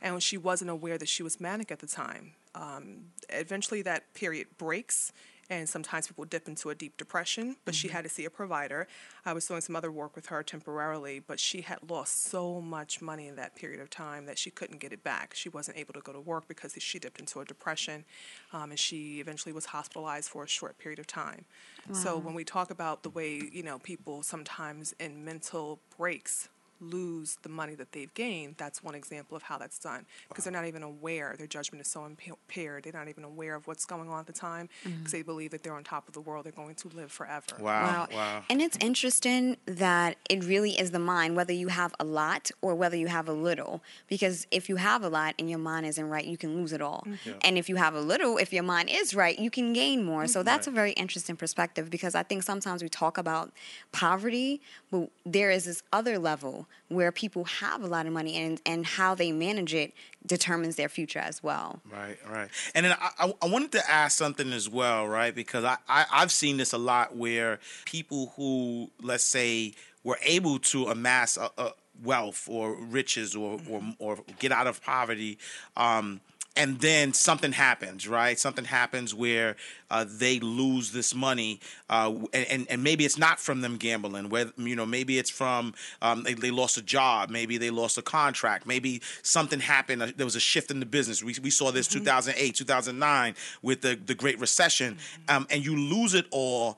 And 0.02 0.22
she 0.22 0.38
wasn't 0.38 0.70
aware 0.70 0.98
that 0.98 1.08
she 1.10 1.24
was 1.24 1.40
manic 1.40 1.72
at 1.72 1.80
the 1.80 1.88
time. 1.88 2.34
Um, 2.56 3.06
eventually, 3.30 3.82
that 3.84 4.14
period 4.14 4.48
breaks. 4.58 5.12
And 5.50 5.68
sometimes 5.68 6.08
people 6.08 6.26
dip 6.26 6.48
into 6.48 6.70
a 6.70 6.76
deep 6.76 6.98
depression, 6.98 7.58
but 7.66 7.76
she 7.76 7.90
had 7.90 8.04
to 8.04 8.10
see 8.10 8.26
a 8.26 8.30
provider. 8.30 8.88
I 9.26 9.34
was 9.34 9.46
doing 9.46 9.62
some 9.62 9.76
other 9.76 9.92
work 9.92 10.16
with 10.16 10.28
her 10.28 10.42
temporarily, 10.42 11.20
but 11.20 11.40
she 11.40 11.62
had 11.62 11.80
lost 11.90 12.24
so 12.24 12.62
much 12.62 13.02
money 13.02 13.28
in 13.28 13.36
that 13.36 13.56
period 13.56 13.82
of 13.82 13.90
time 13.90 14.26
that 14.26 14.38
she 14.38 14.50
couldn't 14.50 14.80
get 14.80 14.94
it 14.94 15.04
back. 15.04 15.34
She 15.36 15.50
wasn't 15.50 15.78
able 15.78 15.94
to 15.94 16.00
go 16.00 16.14
to 16.14 16.20
work 16.20 16.48
because 16.48 16.74
she 16.80 16.98
dipped 16.98 17.20
into 17.20 17.40
a 17.42 17.46
depression, 17.46 18.06
um, 18.54 18.72
and 18.72 18.80
she 18.80 19.20
eventually 19.20 19.54
was 19.54 19.66
hospitalized 19.66 20.30
for 20.30 20.44
a 20.44 20.48
short 20.48 20.78
period 20.78 21.00
of 21.00 21.08
time. 21.08 21.46
So 21.92 22.18
when 22.18 22.34
we 22.34 22.46
talk 22.46 22.72
about 22.72 23.04
the 23.04 23.10
way 23.10 23.42
you 23.52 23.64
know 23.64 23.80
people 23.80 24.24
sometimes 24.24 24.96
in 25.00 25.26
mental 25.26 25.80
breaks 25.98 26.48
lose 26.80 27.38
the 27.44 27.50
money 27.50 27.76
that 27.76 27.92
they've 27.92 28.14
gained, 28.14 28.56
that's 28.58 28.84
one 28.84 28.96
example 28.96 29.36
of 29.36 29.44
how 29.44 29.58
that's 29.58 29.80
done 29.80 30.06
because 30.28 30.44
they're 30.44 30.54
not 30.54 30.66
even 30.66 30.84
aware. 30.84 31.36
Their 31.38 31.48
judgment 31.48 31.82
is 31.82 31.88
so 31.88 32.06
impaired. 32.06 32.84
They're 32.84 32.94
not 32.94 33.08
even 33.08 33.24
aware 33.24 33.56
of 33.56 33.68
what's 33.68 33.86
going 33.86 34.10
on 34.10 34.20
at 34.20 34.28
the 34.28 34.34
time 34.34 34.70
because 34.84 34.98
mm-hmm. 34.98 35.12
they 35.12 35.22
believe 35.22 35.52
that 35.52 35.64
they're 35.64 35.76
on 35.76 35.84
top 35.84 36.08
of 36.08 36.14
the 36.14 36.22
world. 36.22 36.46
They're 36.46 36.52
going 36.52 36.76
to 36.76 36.90
live 36.90 37.12
forever. 37.12 37.44
Wow. 37.60 38.08
Wow. 38.14 38.44
And 38.50 38.62
it's 38.62 38.78
interesting 38.82 39.58
that 39.66 40.18
it 40.30 40.44
really 40.44 40.80
is 40.80 40.92
the 40.92 41.00
mind, 41.00 41.36
whether 41.36 41.54
you 41.54 41.70
have 41.70 41.94
a 42.00 42.04
lot 42.04 42.52
or 42.62 42.76
whether 42.76 42.96
you 42.96 43.08
have 43.08 43.28
a 43.28 43.34
little. 43.34 43.82
Because 44.08 44.48
if 44.52 44.70
you 44.70 44.76
have 44.78 45.04
a 45.04 45.10
lot 45.10 45.36
and 45.40 45.50
your 45.50 45.60
mind 45.60 45.86
isn't 45.86 46.08
right, 46.10 46.26
you 46.26 46.38
can 46.38 46.56
lose 46.56 46.74
it 46.74 46.82
all. 46.82 47.04
Mm-hmm. 47.08 47.38
And 47.42 47.58
if 47.58 47.70
you 47.70 47.78
have 47.78 47.96
a 47.96 48.02
little, 48.02 48.38
if 48.38 48.52
your 48.54 48.64
mind 48.64 48.90
is 48.92 49.14
right, 49.16 49.38
you 49.38 49.50
can 49.50 49.74
gain 49.74 50.04
more. 50.04 50.28
So 50.28 50.40
mm-hmm. 50.40 50.46
that's 50.46 50.68
a 50.68 50.72
very 50.72 50.92
interesting 50.94 51.36
perspective 51.36 51.90
because 51.90 52.16
I 52.16 52.24
think 52.24 52.44
sometimes 52.44 52.84
we 52.84 52.90
talk 52.90 53.18
about 53.18 53.52
poverty, 53.92 54.62
but 54.92 55.10
there 55.26 55.52
is 55.52 55.66
this 55.66 55.84
other 55.92 56.20
level 56.20 56.63
where 56.90 57.12
people 57.12 57.46
have 57.46 57.82
a 57.84 57.88
lot 57.88 58.06
of 58.06 58.14
money 58.14 58.36
and, 58.36 58.62
and 58.66 58.86
how 58.86 59.16
they 59.16 59.32
manage 59.32 59.74
it 59.74 59.94
determines 60.26 60.76
their 60.76 60.90
future 60.90 61.20
as 61.20 61.44
well. 61.44 61.82
Right, 61.92 62.18
right. 62.30 62.50
And 62.74 62.86
then 62.86 62.96
I, 63.00 63.34
I, 63.42 63.48
wanted 63.48 63.72
to 63.74 63.92
ask 63.92 64.18
something 64.18 64.52
as 64.54 64.70
well, 64.70 65.08
right? 65.08 65.34
Because 65.34 65.64
I, 65.64 65.78
I, 65.88 66.06
I've 66.12 66.32
seen 66.32 66.58
this 66.58 66.74
a 66.74 66.78
lot 66.78 67.16
where 67.16 67.60
people 67.86 68.34
who, 68.36 68.90
let's 69.02 69.24
say, 69.24 69.74
were 70.04 70.20
able 70.24 70.60
to 70.60 70.88
amass 70.88 71.38
a, 71.38 71.50
a 71.58 71.72
wealth 72.02 72.48
or 72.50 72.76
riches 72.76 73.36
or, 73.36 73.60
or, 73.70 73.84
or 74.00 74.20
get 74.40 74.52
out 74.52 74.68
of 74.68 74.84
poverty, 74.84 75.38
um, 75.78 76.22
and 76.56 76.80
then 76.82 77.14
something 77.14 77.52
happens, 77.52 78.08
right? 78.08 78.38
Something 78.38 78.66
happens 78.66 79.14
where 79.14 79.56
uh, 79.90 80.06
they 80.08 80.40
lose 80.40 80.92
this 80.92 81.16
money, 81.16 81.60
uh, 81.90 82.14
and, 82.32 82.68
and 82.70 82.84
maybe 82.84 83.06
it's 83.06 83.18
not 83.18 83.40
from 83.40 83.62
them 83.62 83.78
gambling. 83.78 84.30
Where 84.30 84.52
you 84.58 84.76
know 84.76 84.86
maybe 84.86 85.18
it's 85.18 85.30
from 85.32 85.74
um, 86.02 86.24
they, 86.24 86.34
they 86.36 86.52
lost 86.52 86.78
a 86.78 86.82
job, 86.84 87.30
maybe 87.30 87.58
they 87.58 87.72
lost 87.72 87.98
a 87.98 88.02
contract, 88.04 88.68
maybe 88.68 89.02
something 89.24 89.60
happened. 89.60 90.04
uh, 90.04 90.08
There 90.16 90.26
was 90.26 90.36
a 90.36 90.40
shift 90.40 90.70
in 90.70 90.80
the 90.80 90.86
business. 90.86 91.24
We, 91.24 91.36
we 91.42 91.50
saw 91.50 91.72
this 91.72 91.88
2008, 91.88 92.56
2009 92.56 93.36
with 93.62 93.82
the 93.82 93.96
the 93.96 94.16
Great 94.16 94.40
Recession, 94.40 94.98
um, 95.30 95.48
and 95.50 95.66
you 95.66 95.76
lose 95.76 96.14
it 96.14 96.26
all. 96.32 96.78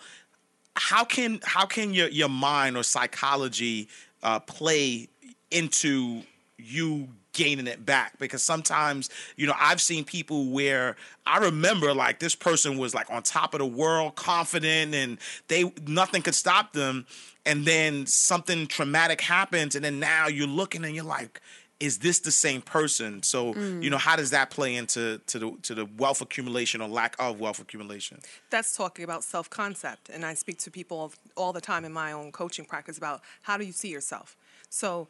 How 0.75 1.03
can 1.05 1.39
how 1.43 1.65
can 1.65 1.93
your 1.93 2.07
your 2.09 2.29
mind 2.29 2.77
or 2.77 2.83
psychology 2.83 3.87
uh, 4.23 4.39
play 4.39 5.09
into 5.51 6.23
you 6.57 7.07
gaining 7.35 7.67
it 7.67 7.85
back 7.85 8.17
because 8.17 8.41
sometimes 8.41 9.09
you 9.35 9.45
know 9.45 9.53
I've 9.59 9.81
seen 9.81 10.03
people 10.03 10.49
where 10.49 10.95
I 11.25 11.37
remember 11.37 11.93
like 11.93 12.19
this 12.19 12.33
person 12.33 12.77
was 12.77 12.95
like 12.95 13.09
on 13.11 13.21
top 13.21 13.53
of 13.53 13.59
the 13.59 13.65
world 13.65 14.15
confident 14.15 14.95
and 14.95 15.17
they 15.47 15.71
nothing 15.85 16.23
could 16.23 16.35
stop 16.35 16.73
them 16.73 17.05
and 17.45 17.65
then 17.65 18.07
something 18.07 18.65
traumatic 18.65 19.21
happens 19.21 19.75
and 19.75 19.85
then 19.85 19.99
now 19.99 20.27
you're 20.27 20.47
looking 20.47 20.83
and 20.83 20.95
you're 20.95 21.03
like 21.03 21.41
is 21.81 21.99
this 21.99 22.19
the 22.19 22.31
same 22.31 22.61
person 22.61 23.21
so 23.21 23.53
mm. 23.53 23.83
you 23.83 23.89
know 23.89 23.97
how 23.97 24.15
does 24.15 24.29
that 24.31 24.49
play 24.49 24.75
into 24.75 25.19
to 25.27 25.37
the 25.37 25.51
to 25.61 25.75
the 25.75 25.85
wealth 25.97 26.21
accumulation 26.21 26.81
or 26.81 26.87
lack 26.87 27.15
of 27.19 27.39
wealth 27.39 27.59
accumulation 27.59 28.17
That's 28.49 28.75
talking 28.77 29.03
about 29.03 29.23
self 29.23 29.49
concept. 29.49 30.09
And 30.09 30.25
I 30.25 30.33
speak 30.33 30.57
to 30.59 30.71
people 30.71 31.13
all 31.35 31.53
the 31.53 31.61
time 31.61 31.83
in 31.85 31.91
my 31.91 32.11
own 32.11 32.31
coaching 32.31 32.65
practice 32.65 32.97
about 32.97 33.21
how 33.41 33.57
do 33.57 33.65
you 33.65 33.73
see 33.73 33.89
yourself? 33.89 34.37
So, 34.69 35.07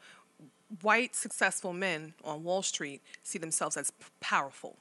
white 0.82 1.15
successful 1.15 1.73
men 1.73 2.13
on 2.23 2.43
Wall 2.43 2.62
Street 2.62 3.01
see 3.23 3.39
themselves 3.39 3.78
as 3.78 3.91
p- 3.91 4.06
powerful. 4.19 4.78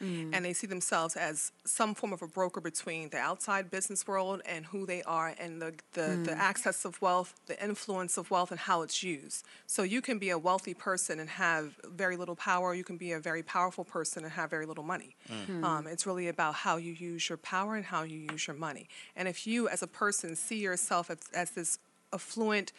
Mm-hmm. 0.00 0.34
And 0.34 0.44
they 0.44 0.52
see 0.52 0.66
themselves 0.66 1.14
as 1.14 1.52
some 1.64 1.94
form 1.94 2.12
of 2.12 2.20
a 2.20 2.26
broker 2.26 2.60
between 2.60 3.10
the 3.10 3.18
outside 3.18 3.70
business 3.70 4.06
world 4.08 4.42
and 4.44 4.66
who 4.66 4.86
they 4.86 5.02
are, 5.04 5.34
and 5.38 5.62
the, 5.62 5.72
the, 5.92 6.18
the 6.24 6.32
mm. 6.32 6.36
access 6.36 6.84
of 6.84 7.00
wealth, 7.00 7.34
the 7.46 7.62
influence 7.62 8.16
of 8.16 8.28
wealth, 8.30 8.50
and 8.50 8.58
how 8.58 8.82
it's 8.82 9.04
used. 9.04 9.44
So 9.66 9.84
you 9.84 10.02
can 10.02 10.18
be 10.18 10.30
a 10.30 10.38
wealthy 10.38 10.74
person 10.74 11.20
and 11.20 11.30
have 11.30 11.76
very 11.84 12.16
little 12.16 12.34
power. 12.34 12.74
You 12.74 12.82
can 12.82 12.96
be 12.96 13.12
a 13.12 13.20
very 13.20 13.44
powerful 13.44 13.84
person 13.84 14.24
and 14.24 14.32
have 14.32 14.50
very 14.50 14.66
little 14.66 14.82
money. 14.82 15.14
Mm-hmm. 15.30 15.64
Um, 15.64 15.86
it's 15.86 16.06
really 16.06 16.26
about 16.26 16.54
how 16.56 16.76
you 16.76 16.92
use 16.92 17.28
your 17.28 17.38
power 17.38 17.76
and 17.76 17.84
how 17.84 18.02
you 18.02 18.18
use 18.18 18.48
your 18.48 18.56
money. 18.56 18.88
And 19.14 19.28
if 19.28 19.46
you, 19.46 19.68
as 19.68 19.80
a 19.80 19.86
person, 19.86 20.34
see 20.34 20.58
yourself 20.58 21.08
as, 21.08 21.18
as 21.32 21.50
this 21.52 21.78
affluent, 22.12 22.72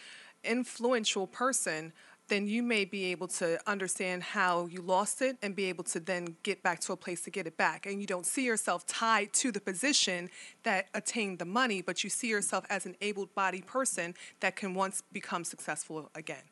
influential 0.44 1.28
person, 1.28 1.94
then 2.28 2.48
you 2.48 2.64
may 2.64 2.86
be 2.86 3.06
able 3.06 3.28
to 3.28 3.60
understand 3.70 4.24
how 4.24 4.66
you 4.66 4.82
lost 4.82 5.22
it 5.22 5.38
and 5.44 5.56
be 5.56 5.66
able 5.66 5.84
to 5.84 6.00
then 6.00 6.36
get 6.44 6.64
back 6.64 6.80
to 6.80 6.92
a 6.94 6.98
place 6.98 7.22
to 7.22 7.30
get 7.30 7.46
it 7.46 7.56
back. 7.56 7.86
And 7.86 8.02
you 8.02 8.08
don't 8.08 8.26
see 8.26 8.46
yourself 8.46 8.86
tied 8.88 9.32
to 9.34 9.52
the 9.52 9.62
position 9.62 10.30
that 10.64 10.88
attained 10.94 11.40
the 11.40 11.46
money, 11.46 11.82
but 11.82 12.04
you 12.04 12.10
see 12.10 12.28
yourself 12.30 12.66
as 12.70 12.86
an 12.86 12.96
able 13.02 13.28
bodied 13.28 13.68
person 13.68 14.16
that 14.40 14.56
can 14.56 14.74
once 14.74 15.04
become 15.12 15.44
successful 15.44 16.10
again. 16.16 16.44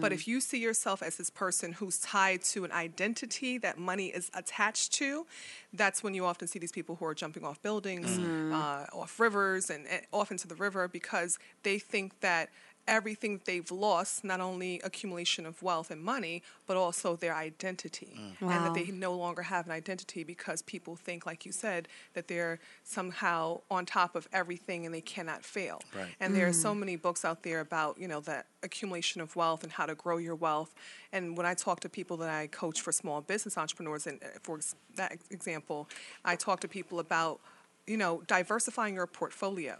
But 0.00 0.12
if 0.12 0.26
you 0.26 0.40
see 0.40 0.58
yourself 0.58 1.02
as 1.02 1.16
this 1.16 1.30
person 1.30 1.72
who's 1.74 1.98
tied 1.98 2.42
to 2.42 2.64
an 2.64 2.72
identity 2.72 3.58
that 3.58 3.78
money 3.78 4.06
is 4.08 4.30
attached 4.34 4.92
to, 4.94 5.26
that's 5.72 6.02
when 6.02 6.14
you 6.14 6.24
often 6.24 6.48
see 6.48 6.58
these 6.58 6.72
people 6.72 6.96
who 6.96 7.04
are 7.04 7.14
jumping 7.14 7.44
off 7.44 7.62
buildings, 7.62 8.18
uh, 8.52 8.86
off 8.92 9.20
rivers, 9.20 9.70
and, 9.70 9.86
and 9.86 10.02
off 10.12 10.30
into 10.32 10.48
the 10.48 10.56
river 10.56 10.88
because 10.88 11.38
they 11.62 11.78
think 11.78 12.18
that 12.20 12.48
everything 12.90 13.40
they've 13.44 13.70
lost, 13.70 14.24
not 14.24 14.40
only 14.40 14.80
accumulation 14.82 15.46
of 15.46 15.62
wealth 15.62 15.90
and 15.92 16.02
money, 16.02 16.42
but 16.66 16.76
also 16.76 17.14
their 17.16 17.34
identity. 17.34 18.14
And 18.40 18.48
Wow. 18.48 18.64
that 18.64 18.74
they 18.74 18.86
no 18.90 19.14
longer 19.14 19.42
have 19.42 19.64
an 19.66 19.72
identity 19.72 20.24
because 20.24 20.60
people 20.62 20.96
think, 20.96 21.24
like 21.24 21.46
you 21.46 21.52
said, 21.52 21.88
that 22.14 22.26
they're 22.26 22.58
somehow 22.82 23.60
on 23.70 23.86
top 23.86 24.16
of 24.16 24.28
everything 24.32 24.84
and 24.86 24.94
they 24.94 25.00
cannot 25.00 25.44
fail. 25.44 25.80
Right. 25.94 26.14
And 26.18 26.34
there 26.34 26.48
are 26.48 26.52
so 26.52 26.74
many 26.74 26.96
books 26.96 27.24
out 27.24 27.44
there 27.44 27.60
about, 27.60 27.98
you 27.98 28.08
know, 28.08 28.20
the 28.20 28.44
accumulation 28.62 29.20
of 29.20 29.36
wealth 29.36 29.62
and 29.62 29.72
how 29.72 29.86
to 29.86 29.94
grow 29.94 30.18
your 30.18 30.34
wealth. 30.34 30.74
And 31.12 31.36
when 31.36 31.46
I 31.46 31.54
talk 31.54 31.80
to 31.80 31.88
people 31.88 32.16
that 32.18 32.30
I 32.30 32.48
coach 32.48 32.80
for 32.80 32.92
small 32.92 33.20
business 33.20 33.56
entrepreneurs, 33.56 34.06
and 34.08 34.22
uh, 34.22 34.26
for 34.42 34.58
that 34.96 35.12
example, 35.30 35.88
I 36.24 36.34
talk 36.34 36.58
to 36.60 36.68
people 36.68 36.98
about, 36.98 37.40
you 37.86 37.96
know, 37.96 38.22
diversifying 38.26 38.94
your 38.94 39.06
portfolio 39.06 39.76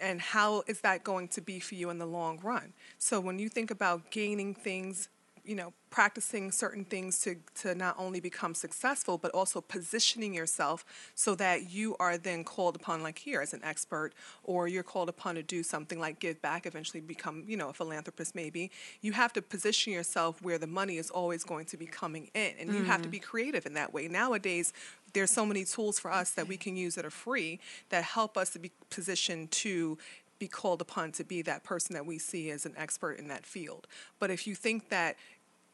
and 0.00 0.20
how 0.20 0.62
is 0.66 0.80
that 0.80 1.04
going 1.04 1.28
to 1.28 1.40
be 1.40 1.60
for 1.60 1.74
you 1.74 1.90
in 1.90 1.98
the 1.98 2.06
long 2.06 2.38
run? 2.42 2.72
So 2.98 3.20
when 3.20 3.38
you 3.38 3.48
think 3.48 3.70
about 3.70 4.10
gaining 4.10 4.54
things 4.54 5.08
you 5.46 5.54
know, 5.54 5.72
practicing 5.90 6.50
certain 6.50 6.84
things 6.84 7.20
to, 7.20 7.36
to 7.54 7.74
not 7.74 7.94
only 7.98 8.18
become 8.18 8.54
successful, 8.54 9.16
but 9.16 9.30
also 9.30 9.60
positioning 9.60 10.34
yourself 10.34 10.84
so 11.14 11.34
that 11.36 11.70
you 11.70 11.96
are 12.00 12.18
then 12.18 12.42
called 12.42 12.74
upon, 12.74 13.02
like 13.02 13.18
here, 13.18 13.40
as 13.40 13.54
an 13.54 13.60
expert, 13.62 14.12
or 14.42 14.66
you're 14.66 14.82
called 14.82 15.08
upon 15.08 15.36
to 15.36 15.42
do 15.42 15.62
something 15.62 16.00
like 16.00 16.18
give 16.18 16.42
back, 16.42 16.66
eventually 16.66 17.00
become, 17.00 17.44
you 17.46 17.56
know, 17.56 17.68
a 17.68 17.72
philanthropist 17.72 18.34
maybe. 18.34 18.70
You 19.00 19.12
have 19.12 19.32
to 19.34 19.42
position 19.42 19.92
yourself 19.92 20.42
where 20.42 20.58
the 20.58 20.66
money 20.66 20.96
is 20.96 21.10
always 21.10 21.44
going 21.44 21.66
to 21.66 21.76
be 21.76 21.86
coming 21.86 22.28
in, 22.34 22.52
and 22.58 22.74
you 22.74 22.82
have 22.82 23.02
to 23.02 23.04
mm-hmm. 23.04 23.12
be 23.12 23.18
creative 23.20 23.66
in 23.66 23.74
that 23.74 23.94
way. 23.94 24.08
Nowadays, 24.08 24.72
there's 25.16 25.30
so 25.30 25.46
many 25.46 25.64
tools 25.64 25.98
for 25.98 26.12
us 26.12 26.32
that 26.32 26.46
we 26.46 26.58
can 26.58 26.76
use 26.76 26.94
that 26.94 27.06
are 27.06 27.10
free 27.10 27.58
that 27.88 28.04
help 28.04 28.36
us 28.36 28.50
to 28.50 28.58
be 28.58 28.70
positioned 28.90 29.50
to 29.50 29.96
be 30.38 30.46
called 30.46 30.82
upon 30.82 31.10
to 31.10 31.24
be 31.24 31.40
that 31.40 31.64
person 31.64 31.94
that 31.94 32.04
we 32.04 32.18
see 32.18 32.50
as 32.50 32.66
an 32.66 32.74
expert 32.76 33.18
in 33.18 33.26
that 33.28 33.46
field. 33.46 33.86
But 34.18 34.30
if 34.30 34.46
you 34.46 34.54
think 34.54 34.90
that 34.90 35.16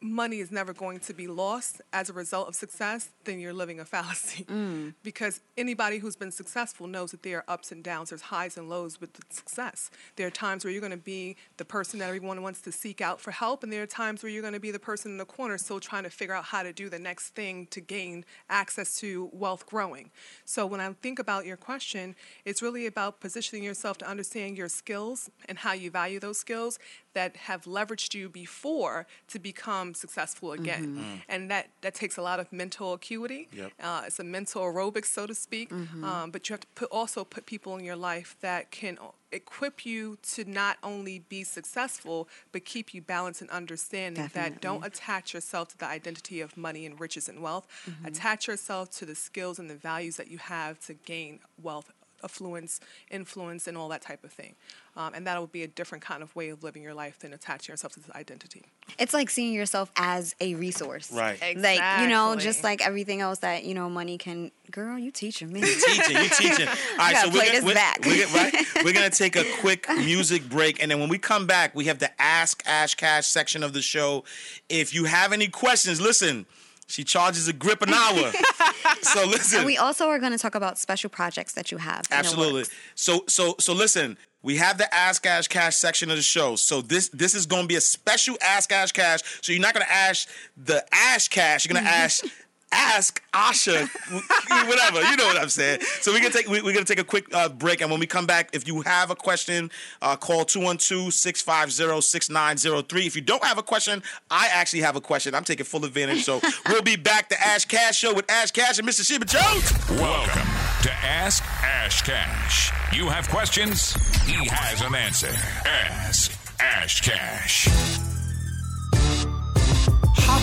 money 0.03 0.39
is 0.39 0.51
never 0.51 0.73
going 0.73 0.99
to 0.99 1.13
be 1.13 1.27
lost 1.27 1.81
as 1.93 2.09
a 2.09 2.13
result 2.13 2.49
of 2.49 2.55
success, 2.55 3.09
then 3.23 3.39
you're 3.39 3.53
living 3.53 3.79
a 3.79 3.85
fallacy. 3.85 4.45
Mm. 4.53 4.93
Because 5.03 5.39
anybody 5.57 5.97
who's 5.97 6.15
been 6.15 6.31
successful 6.31 6.85
knows 6.85 7.11
that 7.11 7.23
there 7.23 7.39
are 7.39 7.43
ups 7.47 7.71
and 7.71 7.83
downs, 7.83 8.09
there's 8.09 8.21
highs 8.21 8.57
and 8.57 8.69
lows 8.69 8.99
with 8.99 9.09
success. 9.29 9.89
There 10.15 10.27
are 10.27 10.31
times 10.31 10.63
where 10.63 10.71
you're 10.71 10.81
going 10.81 10.91
to 10.91 10.97
be 10.97 11.37
the 11.57 11.65
person 11.65 11.99
that 11.99 12.07
everyone 12.07 12.41
wants 12.43 12.61
to 12.61 12.71
seek 12.71 13.01
out 13.01 13.19
for 13.19 13.31
help, 13.31 13.63
and 13.63 13.71
there 13.71 13.81
are 13.81 13.87
times 13.87 14.21
where 14.21 14.29
you're 14.29 14.41
going 14.41 14.53
to 14.53 14.59
be 14.59 14.69
the 14.69 14.79
person 14.79 15.11
in 15.11 15.17
the 15.17 15.25
corner 15.25 15.57
still 15.57 15.79
trying 15.79 16.03
to 16.03 16.09
figure 16.09 16.35
out 16.35 16.43
how 16.43 16.61
to 16.61 16.73
do 16.73 16.89
the 16.89 16.99
next 16.99 17.29
thing 17.29 17.67
to 17.71 17.79
gain 17.79 18.25
access 18.49 18.99
to 18.99 19.29
wealth 19.31 19.65
growing. 19.65 20.11
So 20.45 20.65
when 20.65 20.79
I 20.79 20.91
think 21.01 21.19
about 21.19 21.45
your 21.45 21.57
question, 21.57 22.15
it's 22.45 22.61
really 22.61 22.85
about 22.85 23.19
positioning 23.19 23.63
yourself 23.63 23.97
to 23.99 24.07
understand 24.07 24.57
your 24.57 24.69
skills 24.69 25.31
and 25.47 25.57
how 25.57 25.73
you 25.73 25.89
value 25.89 26.19
those 26.19 26.37
skills 26.37 26.79
that 27.13 27.35
have 27.35 27.63
leveraged 27.65 28.13
you 28.13 28.29
before 28.29 29.05
to 29.27 29.39
become 29.39 29.93
successful 29.93 30.51
again. 30.51 31.21
And 31.29 31.49
that, 31.51 31.69
that 31.81 31.93
takes 31.95 32.17
a 32.17 32.21
lot 32.21 32.39
of 32.39 32.51
mental 32.51 32.93
acuity. 32.93 33.49
Yep. 33.53 33.71
Uh, 33.81 34.03
it's 34.07 34.19
a 34.19 34.23
mental 34.23 34.61
aerobics, 34.63 35.05
so 35.05 35.25
to 35.27 35.35
speak. 35.35 35.71
Um, 35.71 36.31
but 36.31 36.49
you 36.49 36.53
have 36.53 36.61
to 36.61 36.67
put, 36.75 36.89
also 36.91 37.23
put 37.23 37.45
people 37.45 37.75
in 37.77 37.83
your 37.83 37.95
life 37.95 38.35
that 38.41 38.71
can 38.71 38.97
equip 39.31 39.83
you 39.83 40.17
to 40.21 40.45
not 40.45 40.77
only 40.83 41.19
be 41.19 41.43
successful, 41.43 42.27
but 42.51 42.65
keep 42.65 42.93
you 42.93 43.01
balanced 43.01 43.41
and 43.41 43.49
understanding 43.49 44.29
that 44.33 44.61
don't 44.61 44.85
attach 44.85 45.33
yourself 45.33 45.69
to 45.69 45.77
the 45.77 45.87
identity 45.87 46.39
of 46.39 46.55
money 46.55 46.85
and 46.85 46.99
riches 46.99 47.27
and 47.27 47.41
wealth. 47.41 47.67
Attach 48.05 48.47
yourself 48.47 48.91
to 48.91 49.05
the 49.05 49.15
skills 49.15 49.57
and 49.59 49.69
the 49.69 49.75
values 49.75 50.17
that 50.17 50.29
you 50.29 50.37
have 50.37 50.79
to 50.81 50.93
gain 50.93 51.39
wealth 51.61 51.91
affluence, 52.23 52.79
influence, 53.11 53.67
and 53.67 53.77
all 53.77 53.89
that 53.89 54.01
type 54.01 54.23
of 54.23 54.31
thing. 54.31 54.55
Um, 54.95 55.13
and 55.15 55.25
that 55.25 55.39
will 55.39 55.47
be 55.47 55.63
a 55.63 55.67
different 55.67 56.03
kind 56.03 56.21
of 56.21 56.35
way 56.35 56.49
of 56.49 56.63
living 56.63 56.83
your 56.83 56.93
life 56.93 57.17
than 57.19 57.33
attaching 57.33 57.73
yourself 57.73 57.93
to 57.93 57.99
this 57.99 58.11
identity. 58.15 58.61
It's 58.99 59.13
like 59.13 59.29
seeing 59.31 59.53
yourself 59.53 59.91
as 59.95 60.35
a 60.39 60.53
resource. 60.55 61.11
Right. 61.11 61.39
Like, 61.57 61.81
you 62.01 62.07
know, 62.07 62.35
just 62.35 62.63
like 62.63 62.85
everything 62.85 63.19
else 63.21 63.39
that, 63.39 63.63
you 63.63 63.73
know, 63.73 63.89
money 63.89 64.17
can. 64.17 64.51
Girl, 64.71 64.97
you 64.97 65.09
teaching 65.11 65.51
me. 65.51 65.61
teaching, 65.61 66.17
you 66.17 66.29
teaching. 66.29 66.67
All 66.67 66.97
right, 66.97 67.13
gotta 67.13 67.17
so 67.19 67.27
we're 67.27 67.31
play 67.33 67.45
gonna, 67.47 67.51
this 67.51 67.63
we're, 67.63 67.73
back. 67.73 68.05
we're 68.05 68.25
gonna- 68.25 68.37
right? 68.37 68.65
We're 68.83 68.93
gonna 68.93 69.09
take 69.09 69.35
a 69.35 69.45
quick 69.61 69.87
music 69.89 70.47
break, 70.49 70.81
and 70.81 70.91
then 70.91 70.99
when 70.99 71.07
we 71.09 71.17
come 71.17 71.47
back, 71.47 71.73
we 71.73 71.85
have 71.85 71.99
the 71.99 72.09
Ask 72.21 72.61
Ash 72.65 72.95
Cash 72.95 73.27
section 73.27 73.63
of 73.63 73.71
the 73.73 73.81
show. 73.81 74.25
If 74.67 74.93
you 74.93 75.05
have 75.05 75.31
any 75.31 75.47
questions, 75.47 76.01
listen. 76.01 76.45
She 76.87 77.03
charges 77.03 77.47
a 77.47 77.53
grip 77.53 77.81
an 77.81 77.93
hour. 77.93 78.31
so 79.01 79.25
listen. 79.25 79.59
and 79.59 79.65
we 79.65 79.77
also 79.77 80.07
are 80.07 80.19
going 80.19 80.31
to 80.31 80.37
talk 80.37 80.55
about 80.55 80.77
special 80.77 81.09
projects 81.09 81.53
that 81.53 81.71
you 81.71 81.77
have. 81.77 82.05
Absolutely. 82.11 82.65
So 82.95 83.23
so 83.27 83.55
so 83.59 83.73
listen, 83.73 84.17
we 84.41 84.57
have 84.57 84.77
the 84.77 84.93
Ask 84.93 85.25
Ash 85.25 85.47
Cash 85.47 85.77
section 85.77 86.09
of 86.11 86.17
the 86.17 86.23
show. 86.23 86.55
So 86.55 86.81
this 86.81 87.09
this 87.09 87.33
is 87.33 87.45
going 87.45 87.63
to 87.63 87.67
be 87.67 87.75
a 87.75 87.81
special 87.81 88.37
Ask 88.41 88.71
Ash 88.71 88.91
Cash. 88.91 89.21
So 89.41 89.53
you're 89.53 89.61
not 89.61 89.73
going 89.73 89.85
to 89.85 89.91
ask 89.91 90.27
the 90.57 90.85
Ash 90.93 91.27
Cash. 91.29 91.65
You're 91.65 91.73
going 91.73 91.83
to 91.83 91.89
mm-hmm. 91.89 92.03
ask 92.03 92.25
ask 92.73 93.21
Asha 93.33 93.87
whatever. 94.67 95.01
You 95.03 95.15
know 95.15 95.25
what 95.25 95.37
I'm 95.37 95.49
saying. 95.49 95.81
So 96.01 96.11
we're 96.11 96.19
gonna 96.19 96.33
take 96.33 96.47
we, 96.47 96.61
we're 96.61 96.73
gonna 96.73 96.85
take 96.85 96.99
a 96.99 97.03
quick 97.03 97.25
uh, 97.33 97.49
break, 97.49 97.81
and 97.81 97.91
when 97.91 97.99
we 97.99 98.07
come 98.07 98.25
back, 98.25 98.49
if 98.53 98.67
you 98.67 98.81
have 98.81 99.11
a 99.11 99.15
question, 99.15 99.71
uh, 100.01 100.15
call 100.15 100.45
212-650-6903. 100.45 103.05
If 103.05 103.15
you 103.15 103.21
don't 103.21 103.43
have 103.43 103.57
a 103.57 103.63
question, 103.63 104.01
I 104.29 104.47
actually 104.51 104.81
have 104.81 104.95
a 104.95 105.01
question. 105.01 105.33
I'm 105.35 105.43
taking 105.43 105.65
full 105.65 105.83
advantage. 105.85 106.23
So 106.23 106.39
we'll 106.67 106.81
be 106.81 106.95
back 106.95 107.29
to 107.29 107.41
Ash 107.41 107.65
Cash 107.65 107.97
show 107.97 108.13
with 108.13 108.29
Ash 108.29 108.51
Cash 108.51 108.79
and 108.79 108.87
Mr. 108.87 109.05
Sheba 109.05 109.25
Jones. 109.25 109.71
Welcome 109.89 110.47
to 110.83 110.91
Ask 111.03 111.43
Ash 111.63 112.01
Cash. 112.01 112.71
You 112.93 113.09
have 113.09 113.27
questions, 113.29 113.93
he 114.25 114.47
has 114.49 114.81
an 114.81 114.95
answer. 114.95 115.31
Ask 115.65 116.31
Ash 116.59 117.01
Cash. 117.01 118.12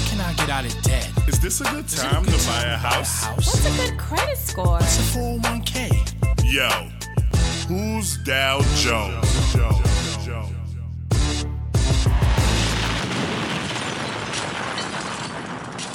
How 0.00 0.08
can 0.08 0.20
I 0.20 0.32
get 0.32 0.48
out 0.48 0.64
of 0.64 0.82
debt? 0.82 1.10
Is 1.28 1.40
this 1.40 1.60
a 1.60 1.64
good 1.64 1.86
time 1.86 2.24
to 2.24 2.30
buy 2.30 2.62
a 2.64 2.76
house? 2.76 3.26
What's 3.36 3.66
a 3.66 3.76
good 3.76 3.98
credit 3.98 4.38
score? 4.38 4.78
It's 4.80 4.98
a 4.98 5.18
401k. 5.18 5.90
Yo, 6.44 6.68
who's 7.68 8.16
Dow 8.24 8.62
Jones? 8.76 9.50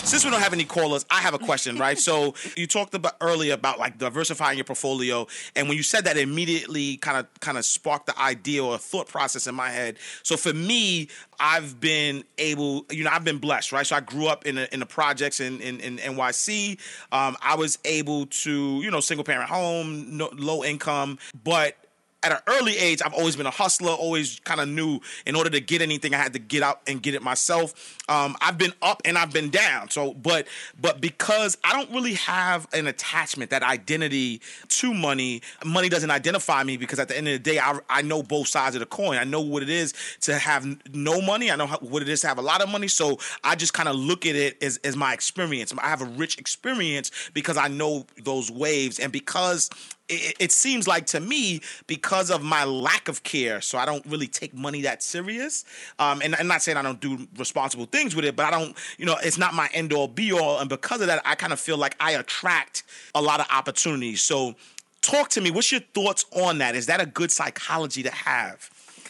Since 0.05 0.23
we 0.23 0.29
don't 0.29 0.41
have 0.41 0.53
any 0.53 0.65
callers, 0.65 1.03
I 1.09 1.19
have 1.21 1.33
a 1.33 1.39
question, 1.39 1.77
right? 1.79 1.97
So 1.97 2.35
you 2.55 2.67
talked 2.67 2.93
about 2.93 3.15
earlier 3.21 3.55
about 3.55 3.79
like 3.79 3.97
diversifying 3.97 4.55
your 4.55 4.63
portfolio, 4.63 5.25
and 5.55 5.67
when 5.67 5.77
you 5.77 5.81
said 5.81 6.05
that, 6.05 6.15
it 6.15 6.21
immediately 6.21 6.97
kind 6.97 7.17
of 7.17 7.27
kind 7.39 7.57
of 7.57 7.65
sparked 7.65 8.05
the 8.05 8.19
idea 8.19 8.63
or 8.63 8.77
thought 8.77 9.07
process 9.07 9.47
in 9.47 9.55
my 9.55 9.69
head. 9.69 9.97
So 10.21 10.37
for 10.37 10.53
me, 10.53 11.07
I've 11.39 11.79
been 11.79 12.23
able, 12.37 12.85
you 12.91 13.03
know, 13.03 13.09
I've 13.11 13.23
been 13.23 13.39
blessed, 13.39 13.71
right? 13.71 13.85
So 13.85 13.95
I 13.95 13.99
grew 13.99 14.27
up 14.27 14.45
in 14.45 14.55
the, 14.55 14.71
in 14.71 14.79
the 14.79 14.85
projects 14.85 15.39
in 15.39 15.59
in, 15.59 15.79
in 15.79 15.97
NYC. 15.97 16.77
Um, 17.11 17.35
I 17.41 17.55
was 17.55 17.79
able 17.83 18.27
to, 18.27 18.81
you 18.83 18.91
know, 18.91 18.99
single 18.99 19.23
parent 19.23 19.49
home, 19.49 20.17
no, 20.17 20.29
low 20.33 20.63
income, 20.63 21.17
but 21.43 21.77
at 22.25 22.31
an 22.31 22.39
early 22.47 22.75
age, 22.75 23.01
I've 23.05 23.13
always 23.13 23.35
been 23.35 23.45
a 23.45 23.51
hustler. 23.51 23.91
Always 23.91 24.39
kind 24.43 24.59
of 24.59 24.67
knew 24.67 24.99
in 25.25 25.35
order 25.35 25.49
to 25.51 25.59
get 25.59 25.81
anything, 25.81 26.13
I 26.13 26.17
had 26.17 26.33
to 26.33 26.39
get 26.39 26.63
out 26.63 26.81
and 26.87 27.01
get 27.01 27.13
it 27.13 27.21
myself. 27.21 27.95
Um, 28.09 28.35
I've 28.41 28.57
been 28.57 28.73
up 28.81 29.01
and 29.05 29.17
I've 29.17 29.31
been 29.31 29.51
down. 29.51 29.91
So, 29.91 30.13
but 30.13 30.47
but 30.81 30.99
because 30.99 31.57
I 31.63 31.73
don't 31.73 31.91
really 31.91 32.15
have 32.15 32.67
an 32.73 32.87
attachment, 32.87 33.51
that 33.51 33.61
identity 33.61 34.41
to 34.69 34.93
money, 34.93 35.41
money 35.63 35.87
doesn't 35.87 36.09
identify 36.09 36.63
me 36.63 36.77
because 36.77 36.97
at 36.99 37.09
the 37.09 37.17
end 37.17 37.27
of 37.27 37.33
the 37.33 37.39
day, 37.39 37.59
I, 37.59 37.79
I 37.89 38.01
know 38.01 38.23
both 38.23 38.47
sides 38.47 38.75
of 38.75 38.79
the 38.79 38.87
coin. 38.87 39.17
I 39.17 39.23
know 39.23 39.41
what 39.41 39.61
it 39.61 39.69
is 39.69 39.93
to 40.21 40.37
have 40.37 40.65
no 40.93 41.21
money. 41.21 41.51
I 41.51 41.55
know 41.55 41.67
how, 41.67 41.77
what 41.77 42.01
it 42.01 42.09
is 42.09 42.21
to 42.21 42.27
have 42.27 42.39
a 42.39 42.43
lot 42.43 42.61
of 42.61 42.69
money. 42.69 42.87
So 42.87 43.19
I 43.43 43.55
just 43.55 43.73
kind 43.73 43.87
of 43.87 43.95
look 43.95 44.25
at 44.25 44.35
it 44.35 44.61
as, 44.63 44.77
as 44.83 44.95
my 44.95 45.13
experience. 45.13 45.71
I 45.77 45.89
have 45.89 46.01
a 46.01 46.05
rich 46.05 46.39
experience 46.39 47.11
because 47.33 47.57
I 47.57 47.67
know 47.67 48.07
those 48.23 48.49
waves 48.49 48.99
and 48.99 49.11
because 49.11 49.69
it, 50.07 50.35
it 50.39 50.51
seems 50.51 50.87
like 50.87 51.05
to 51.07 51.19
me 51.19 51.61
because 51.87 52.29
of 52.29 52.43
my 52.43 52.63
lack 52.63 53.07
of 53.07 53.23
care 53.23 53.61
so 53.61 53.77
i 53.77 53.85
don't 53.85 54.05
really 54.05 54.27
take 54.27 54.53
money 54.53 54.81
that 54.81 55.03
serious. 55.03 55.65
Um, 55.99 56.21
and 56.23 56.35
i'm 56.35 56.47
not 56.47 56.61
saying 56.61 56.77
i 56.77 56.81
don't 56.81 56.99
do 56.99 57.27
responsible 57.37 57.85
things 57.85 58.15
with 58.15 58.25
it 58.25 58.35
but 58.35 58.45
i 58.45 58.51
don't 58.51 58.75
you 58.97 59.05
know 59.05 59.15
it's 59.23 59.37
not 59.37 59.53
my 59.53 59.69
end 59.73 59.93
all 59.93 60.07
be 60.07 60.31
all 60.31 60.59
and 60.59 60.69
because 60.69 61.01
of 61.01 61.07
that 61.07 61.21
i 61.25 61.35
kind 61.35 61.53
of 61.53 61.59
feel 61.59 61.77
like 61.77 61.95
i 61.99 62.11
attract 62.11 62.83
a 63.13 63.21
lot 63.21 63.39
of 63.39 63.47
opportunities. 63.51 64.21
So 64.21 64.55
talk 65.01 65.29
to 65.29 65.41
me 65.41 65.51
what's 65.51 65.71
your 65.71 65.81
thoughts 65.81 66.25
on 66.31 66.59
that? 66.59 66.75
Is 66.75 66.85
that 66.87 67.01
a 67.01 67.05
good 67.05 67.31
psychology 67.31 68.03
to 68.03 68.11
have 68.11 68.69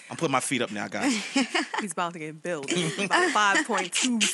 i'm 0.10 0.18
putting 0.18 0.32
my 0.32 0.40
feet 0.40 0.62
up 0.62 0.72
now 0.72 0.88
guys 0.88 1.16
He's 1.82 1.92
about 1.92 2.14
to 2.14 2.20
get 2.20 2.42
billed 2.42 2.72
in 2.72 3.06
about 3.06 3.66
5.2 3.66 4.24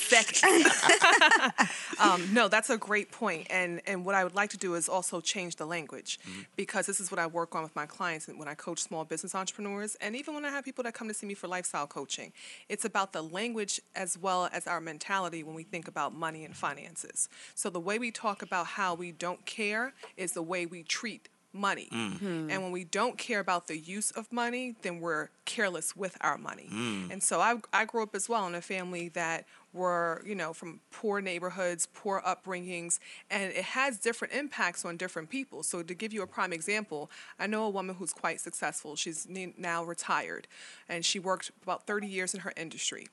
seconds. 1.50 1.64
um, 2.00 2.32
no, 2.32 2.48
that's 2.48 2.70
a 2.70 2.76
great 2.76 3.10
point. 3.10 3.46
And, 3.50 3.80
and 3.86 4.04
what 4.04 4.14
I 4.14 4.24
would 4.24 4.34
like 4.34 4.50
to 4.50 4.56
do 4.56 4.74
is 4.74 4.88
also 4.88 5.20
change 5.20 5.56
the 5.56 5.66
language 5.66 6.18
because 6.56 6.86
this 6.86 7.00
is 7.00 7.10
what 7.10 7.18
I 7.18 7.26
work 7.26 7.54
on 7.54 7.62
with 7.62 7.74
my 7.74 7.86
clients 7.86 8.28
and 8.28 8.38
when 8.38 8.48
I 8.48 8.54
coach 8.54 8.80
small 8.80 9.04
business 9.04 9.34
entrepreneurs 9.34 9.96
and 10.00 10.14
even 10.14 10.34
when 10.34 10.44
I 10.44 10.50
have 10.50 10.64
people 10.64 10.84
that 10.84 10.94
come 10.94 11.08
to 11.08 11.14
see 11.14 11.26
me 11.26 11.34
for 11.34 11.48
lifestyle 11.48 11.86
coaching. 11.86 12.32
It's 12.68 12.84
about 12.84 13.12
the 13.12 13.22
language 13.22 13.80
as 13.94 14.16
well 14.16 14.48
as 14.52 14.66
our 14.66 14.80
mentality 14.80 15.42
when 15.42 15.54
we 15.54 15.64
think 15.64 15.88
about 15.88 16.14
money 16.14 16.44
and 16.44 16.56
finances. 16.56 17.28
So 17.54 17.70
the 17.70 17.80
way 17.80 17.98
we 17.98 18.10
talk 18.10 18.42
about 18.42 18.66
how 18.66 18.94
we 18.94 19.12
don't 19.12 19.44
care 19.44 19.94
is 20.16 20.32
the 20.32 20.42
way 20.42 20.66
we 20.66 20.82
treat 20.82 21.28
money. 21.52 21.88
Mm. 21.92 22.18
Hmm. 22.18 22.50
And 22.50 22.62
when 22.62 22.72
we 22.72 22.84
don't 22.84 23.18
care 23.18 23.40
about 23.40 23.66
the 23.66 23.76
use 23.76 24.10
of 24.10 24.32
money, 24.32 24.76
then 24.82 25.00
we're 25.00 25.28
careless 25.44 25.94
with 25.96 26.16
our 26.20 26.38
money. 26.38 26.68
Mm. 26.72 27.10
And 27.12 27.22
so 27.22 27.40
I, 27.40 27.56
I 27.72 27.84
grew 27.84 28.02
up 28.02 28.14
as 28.14 28.28
well 28.28 28.46
in 28.46 28.54
a 28.54 28.60
family 28.60 29.08
that 29.10 29.46
were, 29.72 30.22
you 30.24 30.34
know, 30.34 30.52
from 30.52 30.80
poor 30.90 31.20
neighborhoods, 31.20 31.86
poor 31.92 32.22
upbringings, 32.26 32.98
and 33.30 33.52
it 33.52 33.64
has 33.64 33.98
different 33.98 34.34
impacts 34.34 34.84
on 34.84 34.96
different 34.96 35.30
people. 35.30 35.62
So 35.62 35.82
to 35.82 35.94
give 35.94 36.12
you 36.12 36.22
a 36.22 36.26
prime 36.26 36.52
example, 36.52 37.10
I 37.38 37.46
know 37.46 37.64
a 37.64 37.70
woman 37.70 37.96
who's 37.96 38.12
quite 38.12 38.40
successful. 38.40 38.96
She's 38.96 39.26
now 39.56 39.84
retired, 39.84 40.46
and 40.88 41.04
she 41.04 41.18
worked 41.18 41.50
about 41.62 41.86
30 41.86 42.06
years 42.06 42.34
in 42.34 42.40
her 42.40 42.52
industry 42.56 43.06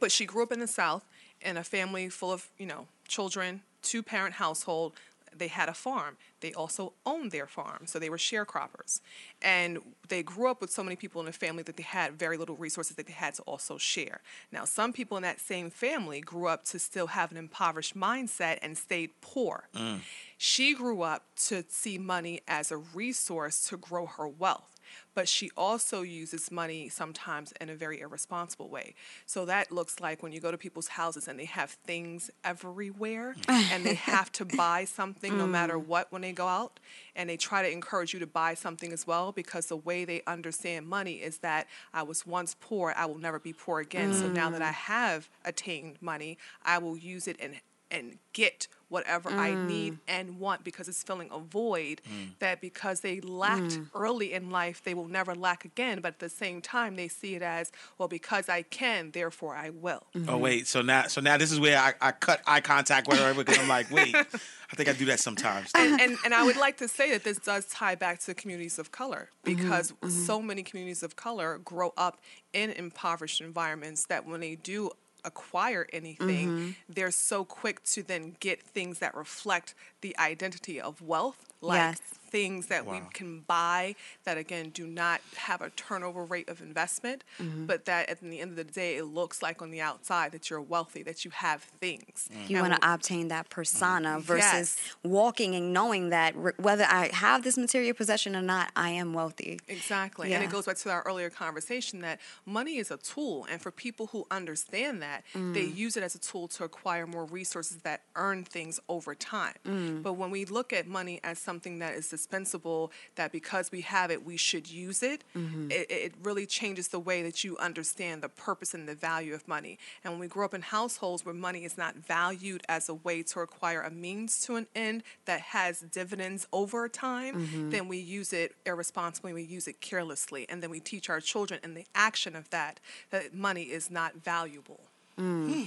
but 0.00 0.12
she 0.12 0.26
grew 0.26 0.42
up 0.42 0.52
in 0.52 0.60
the 0.60 0.66
south 0.66 1.04
in 1.40 1.56
a 1.56 1.64
family 1.64 2.08
full 2.08 2.32
of 2.32 2.48
you 2.58 2.66
know 2.66 2.86
children 3.08 3.62
two 3.82 4.02
parent 4.02 4.34
household 4.34 4.92
they 5.38 5.48
had 5.48 5.68
a 5.68 5.74
farm. 5.74 6.16
They 6.40 6.52
also 6.52 6.94
owned 7.04 7.30
their 7.30 7.46
farm, 7.46 7.86
so 7.86 7.98
they 7.98 8.10
were 8.10 8.16
sharecroppers. 8.16 9.00
And 9.42 9.78
they 10.08 10.22
grew 10.22 10.50
up 10.50 10.60
with 10.60 10.70
so 10.70 10.82
many 10.82 10.96
people 10.96 11.20
in 11.20 11.26
the 11.26 11.32
family 11.32 11.62
that 11.64 11.76
they 11.76 11.82
had 11.82 12.18
very 12.18 12.36
little 12.36 12.56
resources 12.56 12.96
that 12.96 13.06
they 13.06 13.12
had 13.12 13.34
to 13.34 13.42
also 13.42 13.78
share. 13.78 14.20
Now, 14.52 14.64
some 14.64 14.92
people 14.92 15.16
in 15.16 15.22
that 15.22 15.40
same 15.40 15.70
family 15.70 16.20
grew 16.20 16.46
up 16.46 16.64
to 16.66 16.78
still 16.78 17.08
have 17.08 17.30
an 17.30 17.36
impoverished 17.36 17.96
mindset 17.96 18.58
and 18.62 18.76
stayed 18.76 19.10
poor. 19.20 19.68
Mm. 19.74 20.00
She 20.38 20.74
grew 20.74 21.02
up 21.02 21.24
to 21.46 21.64
see 21.68 21.98
money 21.98 22.40
as 22.46 22.70
a 22.70 22.76
resource 22.76 23.68
to 23.68 23.76
grow 23.76 24.06
her 24.06 24.28
wealth 24.28 24.75
but 25.14 25.28
she 25.28 25.50
also 25.56 26.02
uses 26.02 26.50
money 26.50 26.88
sometimes 26.88 27.52
in 27.60 27.68
a 27.70 27.74
very 27.74 28.00
irresponsible 28.00 28.68
way. 28.68 28.94
So 29.24 29.44
that 29.46 29.72
looks 29.72 30.00
like 30.00 30.22
when 30.22 30.32
you 30.32 30.40
go 30.40 30.50
to 30.50 30.58
people's 30.58 30.88
houses 30.88 31.28
and 31.28 31.38
they 31.38 31.44
have 31.46 31.70
things 31.70 32.30
everywhere 32.44 33.34
and 33.48 33.84
they 33.84 33.94
have 33.94 34.30
to 34.32 34.44
buy 34.44 34.84
something 34.84 35.36
no 35.36 35.46
mm. 35.46 35.50
matter 35.50 35.78
what 35.78 36.10
when 36.12 36.22
they 36.22 36.32
go 36.32 36.46
out 36.46 36.80
and 37.14 37.28
they 37.28 37.36
try 37.36 37.62
to 37.62 37.70
encourage 37.70 38.12
you 38.12 38.20
to 38.20 38.26
buy 38.26 38.54
something 38.54 38.92
as 38.92 39.06
well 39.06 39.32
because 39.32 39.66
the 39.66 39.76
way 39.76 40.04
they 40.04 40.22
understand 40.26 40.86
money 40.86 41.14
is 41.14 41.38
that 41.38 41.66
I 41.92 42.02
was 42.02 42.26
once 42.26 42.56
poor, 42.60 42.92
I 42.96 43.06
will 43.06 43.18
never 43.18 43.38
be 43.38 43.52
poor 43.52 43.80
again. 43.80 44.12
So 44.14 44.28
now 44.28 44.50
that 44.50 44.62
I 44.62 44.70
mm. 44.70 44.74
have 44.74 45.28
attained 45.44 45.96
money, 46.00 46.38
I 46.64 46.78
will 46.78 46.96
use 46.96 47.26
it 47.26 47.36
and 47.40 47.60
and 47.90 48.18
get 48.32 48.66
whatever 48.88 49.30
I 49.30 49.54
need 49.54 49.94
mm. 49.94 49.98
and 50.06 50.38
want 50.38 50.62
because 50.62 50.88
it's 50.88 51.02
filling 51.02 51.28
a 51.32 51.38
void 51.38 52.00
mm. 52.08 52.38
that 52.38 52.60
because 52.60 53.00
they 53.00 53.20
lacked 53.20 53.78
mm. 53.78 53.86
early 53.94 54.32
in 54.32 54.50
life, 54.50 54.82
they 54.84 54.94
will 54.94 55.08
never 55.08 55.34
lack 55.34 55.64
again. 55.64 56.00
But 56.00 56.14
at 56.14 56.18
the 56.20 56.28
same 56.28 56.60
time, 56.60 56.94
they 56.94 57.08
see 57.08 57.34
it 57.34 57.42
as, 57.42 57.72
well, 57.98 58.08
because 58.08 58.48
I 58.48 58.62
can, 58.62 59.10
therefore 59.10 59.56
I 59.56 59.70
will. 59.70 60.04
Oh 60.14 60.18
mm-hmm. 60.18 60.38
wait, 60.40 60.66
so 60.68 60.82
now 60.82 61.08
so 61.08 61.20
now 61.20 61.36
this 61.36 61.50
is 61.50 61.58
where 61.58 61.78
I, 61.78 61.94
I 62.00 62.12
cut 62.12 62.42
eye 62.46 62.60
contact 62.60 63.08
with 63.08 63.18
her 63.18 63.34
because 63.34 63.58
I'm 63.58 63.68
like, 63.68 63.90
wait, 63.90 64.14
I 64.14 64.76
think 64.76 64.88
I 64.88 64.92
do 64.92 65.06
that 65.06 65.20
sometimes. 65.20 65.70
and, 65.74 66.00
and 66.00 66.16
and 66.24 66.32
I 66.32 66.44
would 66.44 66.56
like 66.56 66.76
to 66.78 66.88
say 66.88 67.10
that 67.10 67.24
this 67.24 67.38
does 67.38 67.66
tie 67.66 67.96
back 67.96 68.20
to 68.20 68.34
communities 68.34 68.78
of 68.78 68.92
color 68.92 69.30
mm-hmm, 69.44 69.56
because 69.56 69.92
mm-hmm. 69.92 70.10
so 70.10 70.40
many 70.40 70.62
communities 70.62 71.02
of 71.02 71.16
color 71.16 71.58
grow 71.58 71.92
up 71.96 72.20
in 72.52 72.70
impoverished 72.70 73.40
environments 73.40 74.06
that 74.06 74.26
when 74.26 74.40
they 74.40 74.54
do 74.54 74.90
acquire 75.26 75.86
anything, 75.92 76.48
mm-hmm. 76.48 76.70
they're 76.88 77.10
so 77.10 77.44
quick 77.44 77.82
to 77.84 78.02
then 78.02 78.36
get 78.40 78.62
things 78.62 79.00
that 79.00 79.14
reflect 79.14 79.74
the 80.00 80.16
identity 80.18 80.80
of 80.80 81.02
wealth, 81.02 81.52
like 81.60 81.78
Yes. 81.78 82.00
Things 82.28 82.66
that 82.66 82.86
we 82.86 83.00
can 83.12 83.40
buy 83.40 83.94
that 84.24 84.36
again 84.38 84.70
do 84.70 84.86
not 84.86 85.20
have 85.36 85.60
a 85.60 85.70
turnover 85.70 86.24
rate 86.24 86.48
of 86.48 86.60
investment, 86.60 87.24
mm-hmm. 87.40 87.66
but 87.66 87.84
that 87.84 88.08
at 88.08 88.20
the 88.20 88.40
end 88.40 88.50
of 88.50 88.56
the 88.56 88.64
day 88.64 88.96
it 88.96 89.04
looks 89.04 89.42
like 89.42 89.62
on 89.62 89.70
the 89.70 89.80
outside 89.80 90.32
that 90.32 90.50
you're 90.50 90.60
wealthy, 90.60 91.02
that 91.02 91.24
you 91.24 91.30
have 91.32 91.62
things. 91.62 92.28
Mm. 92.32 92.50
You 92.50 92.60
want 92.60 92.74
to 92.74 92.94
obtain 92.94 93.28
that 93.28 93.50
persona 93.50 94.10
mm-hmm. 94.10 94.20
versus 94.20 94.46
Yes. 94.56 94.96
walking 95.02 95.54
and 95.54 95.72
knowing 95.72 96.10
that 96.10 96.34
r- 96.36 96.54
whether 96.58 96.84
I 96.84 97.10
have 97.12 97.42
this 97.42 97.56
material 97.56 97.94
possession 97.94 98.34
or 98.34 98.42
not, 98.42 98.70
I 98.74 98.90
am 98.90 99.12
wealthy. 99.12 99.60
Exactly. 99.68 100.32
And 100.32 100.42
it 100.42 100.50
goes 100.50 100.66
back 100.66 100.76
to 100.78 100.90
our 100.90 101.02
earlier 101.06 101.30
conversation 101.30 102.00
that 102.00 102.20
money 102.44 102.76
is 102.76 102.90
a 102.90 102.96
tool. 102.96 103.46
And 103.50 103.60
for 103.60 103.70
people 103.70 104.08
who 104.08 104.26
understand 104.30 105.02
that, 105.02 105.24
they 105.34 105.66
mm. 105.66 105.76
use 105.76 105.96
it 105.96 106.02
as 106.02 106.14
a 106.14 106.18
tool 106.18 106.48
to 106.48 106.64
acquire 106.64 107.06
more 107.06 107.24
resources 107.24 107.78
that 107.78 108.02
earn 108.14 108.44
things 108.44 108.80
over 108.88 109.14
time. 109.14 109.54
Mm. 109.66 110.02
But 110.02 110.14
when 110.14 110.30
we 110.30 110.44
look 110.44 110.72
at 110.72 110.86
money 110.86 111.20
as 111.22 111.38
something 111.38 111.78
that 111.80 111.94
is 111.94 112.06
dispensable, 112.16 112.90
that 113.16 113.32
because 113.32 113.70
we 113.70 113.82
have 113.82 114.10
it, 114.10 114.24
we 114.24 114.36
should 114.36 114.70
use 114.70 115.00
mm-hmm. 115.00 115.70
it, 115.70 115.90
it, 115.90 115.90
it 115.90 116.12
really 116.22 116.46
changes 116.46 116.88
the 116.88 116.98
way 116.98 117.22
that 117.22 117.44
you 117.44 117.56
understand 117.58 118.22
the 118.22 118.28
purpose 118.28 118.74
and 118.74 118.88
the 118.88 118.94
value 118.94 119.34
of 119.34 119.46
money. 119.46 119.78
And 120.02 120.12
when 120.12 120.20
we 120.20 120.28
grow 120.28 120.44
up 120.44 120.54
in 120.54 120.62
households 120.62 121.24
where 121.24 121.34
money 121.34 121.64
is 121.64 121.76
not 121.76 121.94
valued 121.96 122.62
as 122.68 122.88
a 122.88 122.94
way 122.94 123.22
to 123.24 123.40
acquire 123.40 123.82
a 123.82 123.90
means 123.90 124.40
to 124.42 124.56
an 124.56 124.66
end 124.74 125.02
that 125.26 125.40
has 125.40 125.80
dividends 125.80 126.46
over 126.52 126.88
time, 126.88 127.34
mm-hmm. 127.34 127.70
then 127.70 127.88
we 127.88 127.98
use 127.98 128.32
it 128.32 128.54
irresponsibly, 128.64 129.32
we 129.32 129.42
use 129.42 129.68
it 129.68 129.80
carelessly, 129.80 130.46
and 130.48 130.62
then 130.62 130.70
we 130.70 130.80
teach 130.80 131.10
our 131.10 131.20
children 131.20 131.60
in 131.62 131.74
the 131.74 131.84
action 131.94 132.34
of 132.34 132.48
that 132.50 132.80
that 133.10 133.34
money 133.34 133.64
is 133.64 133.90
not 133.90 134.14
valuable. 134.16 134.80
Mm. 135.18 135.46
Hmm. 135.52 135.62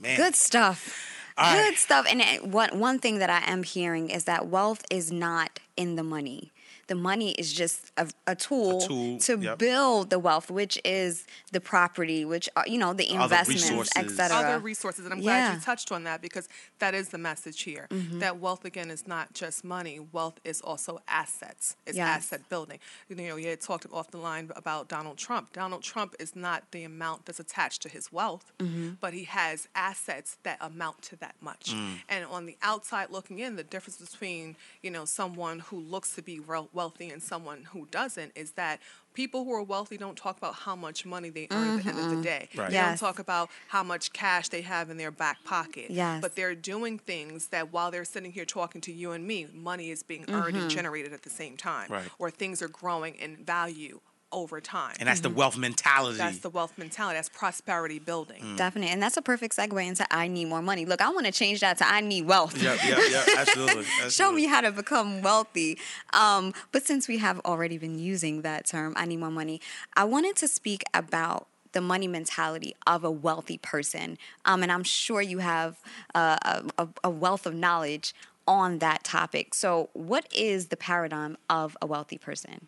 Man. 0.00 0.16
Good 0.16 0.36
stuff. 0.36 0.94
Good 1.38 1.44
right. 1.44 1.78
stuff. 1.78 2.06
And 2.10 2.20
it, 2.20 2.44
one 2.46 2.78
one 2.80 2.98
thing 2.98 3.18
that 3.18 3.30
I 3.30 3.48
am 3.48 3.62
hearing 3.62 4.10
is 4.10 4.24
that 4.24 4.48
wealth 4.48 4.84
is 4.90 5.12
not 5.12 5.60
in 5.76 5.94
the 5.94 6.02
money. 6.02 6.50
The 6.86 6.94
money 6.94 7.32
is 7.32 7.52
just 7.52 7.92
a, 7.96 8.08
a, 8.26 8.34
tool, 8.34 8.80
tool, 8.80 9.18
to 9.20 9.38
yep. 9.38 9.58
build 9.58 10.10
the 10.10 10.18
wealth, 10.18 10.50
which 10.50 10.78
is 10.84 11.26
the 11.52 11.60
property, 11.60 12.24
which 12.24 12.48
are, 12.56 12.66
you 12.66 12.78
know 12.78 12.92
the 12.92 13.08
Other 13.10 13.24
investments, 13.24 13.62
resources. 13.70 13.92
etc. 13.96 14.36
Other 14.36 14.58
resources, 14.58 15.04
and 15.04 15.14
I'm 15.14 15.20
glad 15.20 15.54
you 15.54 15.60
touched 15.60 15.92
on 15.92 16.04
that 16.04 16.22
because 16.22 16.48
that 16.78 16.94
is 16.94 17.10
the 17.10 17.18
message 17.18 17.62
here. 17.62 17.86
Mm-hmm. 17.90 18.20
That 18.20 18.38
wealth 18.38 18.64
again 18.64 18.90
is 18.90 19.06
not 19.06 19.34
just 19.34 19.64
money. 19.64 20.00
Wealth 20.12 20.40
is 20.44 20.60
also 20.60 21.00
assets. 21.08 21.76
It's 21.86 21.96
Yes. 21.96 22.08
asset 22.08 22.48
building. 22.48 22.78
You 23.08 23.16
know, 23.16 23.36
you 23.36 23.48
had 23.48 23.60
talked 23.60 23.86
off 23.92 24.10
the 24.10 24.18
line 24.18 24.50
about 24.54 24.88
Donald 24.88 25.18
Trump. 25.18 25.52
Donald 25.52 25.82
Trump 25.82 26.14
is 26.18 26.36
not 26.36 26.70
the 26.70 26.84
amount 26.84 27.26
that's 27.26 27.40
attached 27.40 27.82
to 27.82 27.88
his 27.88 28.12
wealth, 28.12 28.52
mm-hmm. 28.58 28.90
but 29.00 29.12
he 29.12 29.24
has 29.24 29.68
assets 29.74 30.36
that 30.42 30.58
amount 30.60 31.02
to 31.02 31.16
that 31.16 31.34
much. 31.40 31.74
Mm. 31.74 31.98
And 32.08 32.24
on 32.26 32.46
the 32.46 32.56
outside 32.62 33.10
looking 33.10 33.38
in, 33.38 33.56
the 33.56 33.64
difference 33.64 33.96
between 33.98 34.56
you 34.82 34.90
know 34.90 35.04
someone 35.04 35.60
who 35.60 35.78
looks 35.78 36.14
to 36.14 36.22
be 36.22 36.38
wealthy 36.72 37.10
and 37.10 37.22
someone 37.22 37.64
who 37.72 37.86
doesn't 37.90 38.32
is 38.34 38.52
that 38.52 38.80
people 39.14 39.44
who 39.44 39.52
are 39.52 39.62
wealthy 39.62 39.96
don't 39.96 40.16
talk 40.16 40.36
about 40.38 40.54
how 40.54 40.76
much 40.76 41.04
money 41.04 41.28
they 41.28 41.48
earn 41.50 41.78
at 41.78 41.82
the 41.84 41.90
end 41.90 41.98
of 41.98 42.10
the 42.16 42.22
day. 42.22 42.48
Right. 42.56 42.68
They 42.68 42.74
Yes. 42.74 43.00
don't 43.00 43.08
talk 43.08 43.18
about 43.18 43.50
how 43.68 43.82
much 43.82 44.12
cash 44.12 44.48
they 44.48 44.60
have 44.62 44.90
in 44.90 44.96
their 44.96 45.10
back 45.10 45.42
pocket. 45.44 45.90
Yes. 45.90 46.20
But 46.20 46.36
they're 46.36 46.54
doing 46.54 46.98
things 46.98 47.48
that 47.48 47.72
while 47.72 47.90
they're 47.90 48.04
sitting 48.04 48.30
here 48.32 48.44
talking 48.44 48.80
to 48.82 48.92
you 48.92 49.10
and 49.12 49.26
me, 49.26 49.48
money 49.52 49.90
is 49.90 50.02
being 50.02 50.24
earned 50.30 50.54
Mm-hmm. 50.54 50.62
and 50.62 50.70
generated 50.70 51.12
at 51.12 51.22
the 51.22 51.30
same 51.30 51.56
time. 51.56 51.90
Right. 51.90 52.08
Or 52.18 52.30
things 52.30 52.62
are 52.62 52.68
growing 52.68 53.14
in 53.16 53.44
value 53.44 54.00
over 54.32 54.60
time. 54.60 54.94
And 55.00 55.08
that's 55.08 55.20
the 55.20 55.30
wealth 55.30 55.56
mentality. 55.56 56.18
That's 56.18 56.38
the 56.38 56.50
wealth 56.50 56.76
mentality. 56.76 57.16
That's 57.16 57.28
prosperity 57.28 57.98
building. 57.98 58.42
Mm. 58.42 58.56
Definitely, 58.56 58.90
and 58.90 59.02
that's 59.02 59.16
a 59.16 59.22
perfect 59.22 59.56
segue 59.56 59.86
into 59.86 60.06
I 60.10 60.28
need 60.28 60.46
more 60.46 60.62
money. 60.62 60.84
Look, 60.84 61.00
I 61.00 61.10
want 61.10 61.26
to 61.26 61.32
change 61.32 61.60
that 61.60 61.78
to 61.78 61.88
I 61.88 62.00
need 62.00 62.26
wealth. 62.26 62.60
Yep, 62.62 62.78
yep, 62.86 62.98
yep. 63.10 63.28
Absolutely. 63.38 63.84
Show 64.10 64.32
me 64.32 64.46
how 64.46 64.60
to 64.60 64.72
become 64.72 65.22
wealthy. 65.22 65.78
Um, 66.12 66.52
but 66.72 66.86
since 66.86 67.08
we 67.08 67.18
have 67.18 67.40
already 67.40 67.78
been 67.78 67.98
using 67.98 68.42
that 68.42 68.66
term, 68.66 68.94
I 68.96 69.06
need 69.06 69.18
more 69.18 69.30
money, 69.30 69.60
I 69.96 70.04
wanted 70.04 70.36
to 70.36 70.48
speak 70.48 70.82
about 70.92 71.46
the 71.72 71.80
money 71.80 72.08
mentality 72.08 72.74
of 72.86 73.04
a 73.04 73.10
wealthy 73.10 73.58
person. 73.58 74.18
Um, 74.44 74.62
and 74.62 74.72
I'm 74.72 74.84
sure 74.84 75.20
you 75.20 75.38
have 75.38 75.78
uh, 76.14 76.38
a, 76.42 76.82
a, 76.82 76.88
a 77.04 77.10
wealth 77.10 77.46
of 77.46 77.54
knowledge 77.54 78.14
on 78.46 78.78
that 78.78 79.04
topic. 79.04 79.54
So, 79.54 79.90
what 79.92 80.26
is 80.34 80.68
the 80.68 80.76
paradigm 80.76 81.36
of 81.50 81.76
a 81.82 81.86
wealthy 81.86 82.18
person? 82.18 82.66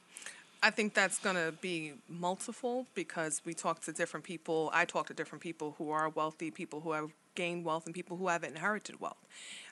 I 0.63 0.71
think 0.71 0.93
that's 0.93 1.19
going 1.19 1.37
to 1.37 1.55
be 1.63 1.95
multiple 2.07 2.87
because 2.95 3.41
we 3.47 3.55
talk 3.55 3.81
to 3.85 3.93
different 3.93 4.25
people. 4.25 4.71
I 4.75 4.85
talk 4.85 5.07
to 5.07 5.15
different 5.15 5.43
people 5.43 5.75
who 5.79 5.91
are 5.91 6.11
wealthy, 6.11 6.51
people 6.51 6.81
who 6.81 6.93
have 6.93 7.11
gained 7.35 7.65
wealth, 7.65 7.87
and 7.87 7.95
people 7.95 8.19
who 8.19 8.29
have 8.29 8.45
inherited 8.45 9.01
wealth. 9.01 9.27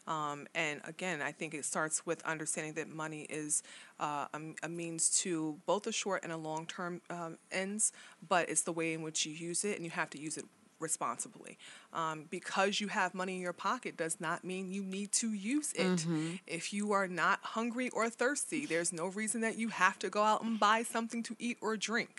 Um, 0.06 0.46
and 0.54 0.80
again, 0.84 1.20
I 1.20 1.32
think 1.32 1.52
it 1.52 1.66
starts 1.66 2.06
with 2.06 2.24
understanding 2.24 2.72
that 2.74 2.88
money 2.88 3.26
is 3.28 3.62
uh, 4.00 4.26
a, 4.32 4.40
a 4.62 4.68
means 4.70 5.10
to 5.20 5.58
both 5.66 5.86
a 5.86 5.92
short 5.92 6.24
and 6.24 6.32
a 6.32 6.38
long 6.38 6.64
term 6.64 7.02
um, 7.10 7.36
ends, 7.52 7.92
but 8.26 8.48
it's 8.48 8.62
the 8.62 8.72
way 8.72 8.94
in 8.94 9.02
which 9.02 9.26
you 9.26 9.32
use 9.34 9.66
it, 9.66 9.76
and 9.76 9.84
you 9.84 9.90
have 9.90 10.08
to 10.10 10.18
use 10.18 10.38
it 10.38 10.46
responsibly. 10.80 11.58
Um, 11.92 12.26
because 12.30 12.80
you 12.80 12.88
have 12.88 13.14
money 13.14 13.36
in 13.36 13.40
your 13.40 13.52
pocket 13.52 13.96
does 13.96 14.20
not 14.20 14.44
mean 14.44 14.72
you 14.72 14.82
need 14.82 15.12
to 15.12 15.32
use 15.32 15.72
it. 15.72 16.06
If 16.46 16.72
you 16.72 16.92
are 16.92 17.08
not 17.08 17.38
hungry 17.42 17.88
or 17.90 18.10
thirsty, 18.10 18.66
there's 18.66 18.92
no 18.92 19.06
reason 19.06 19.40
that 19.40 19.56
you 19.58 19.68
have 19.68 19.98
to 20.00 20.10
go 20.10 20.22
out 20.22 20.42
and 20.42 20.58
buy 20.60 20.82
something 20.82 21.22
to 21.24 21.36
eat 21.38 21.58
or 21.60 21.76
drink. 21.76 22.10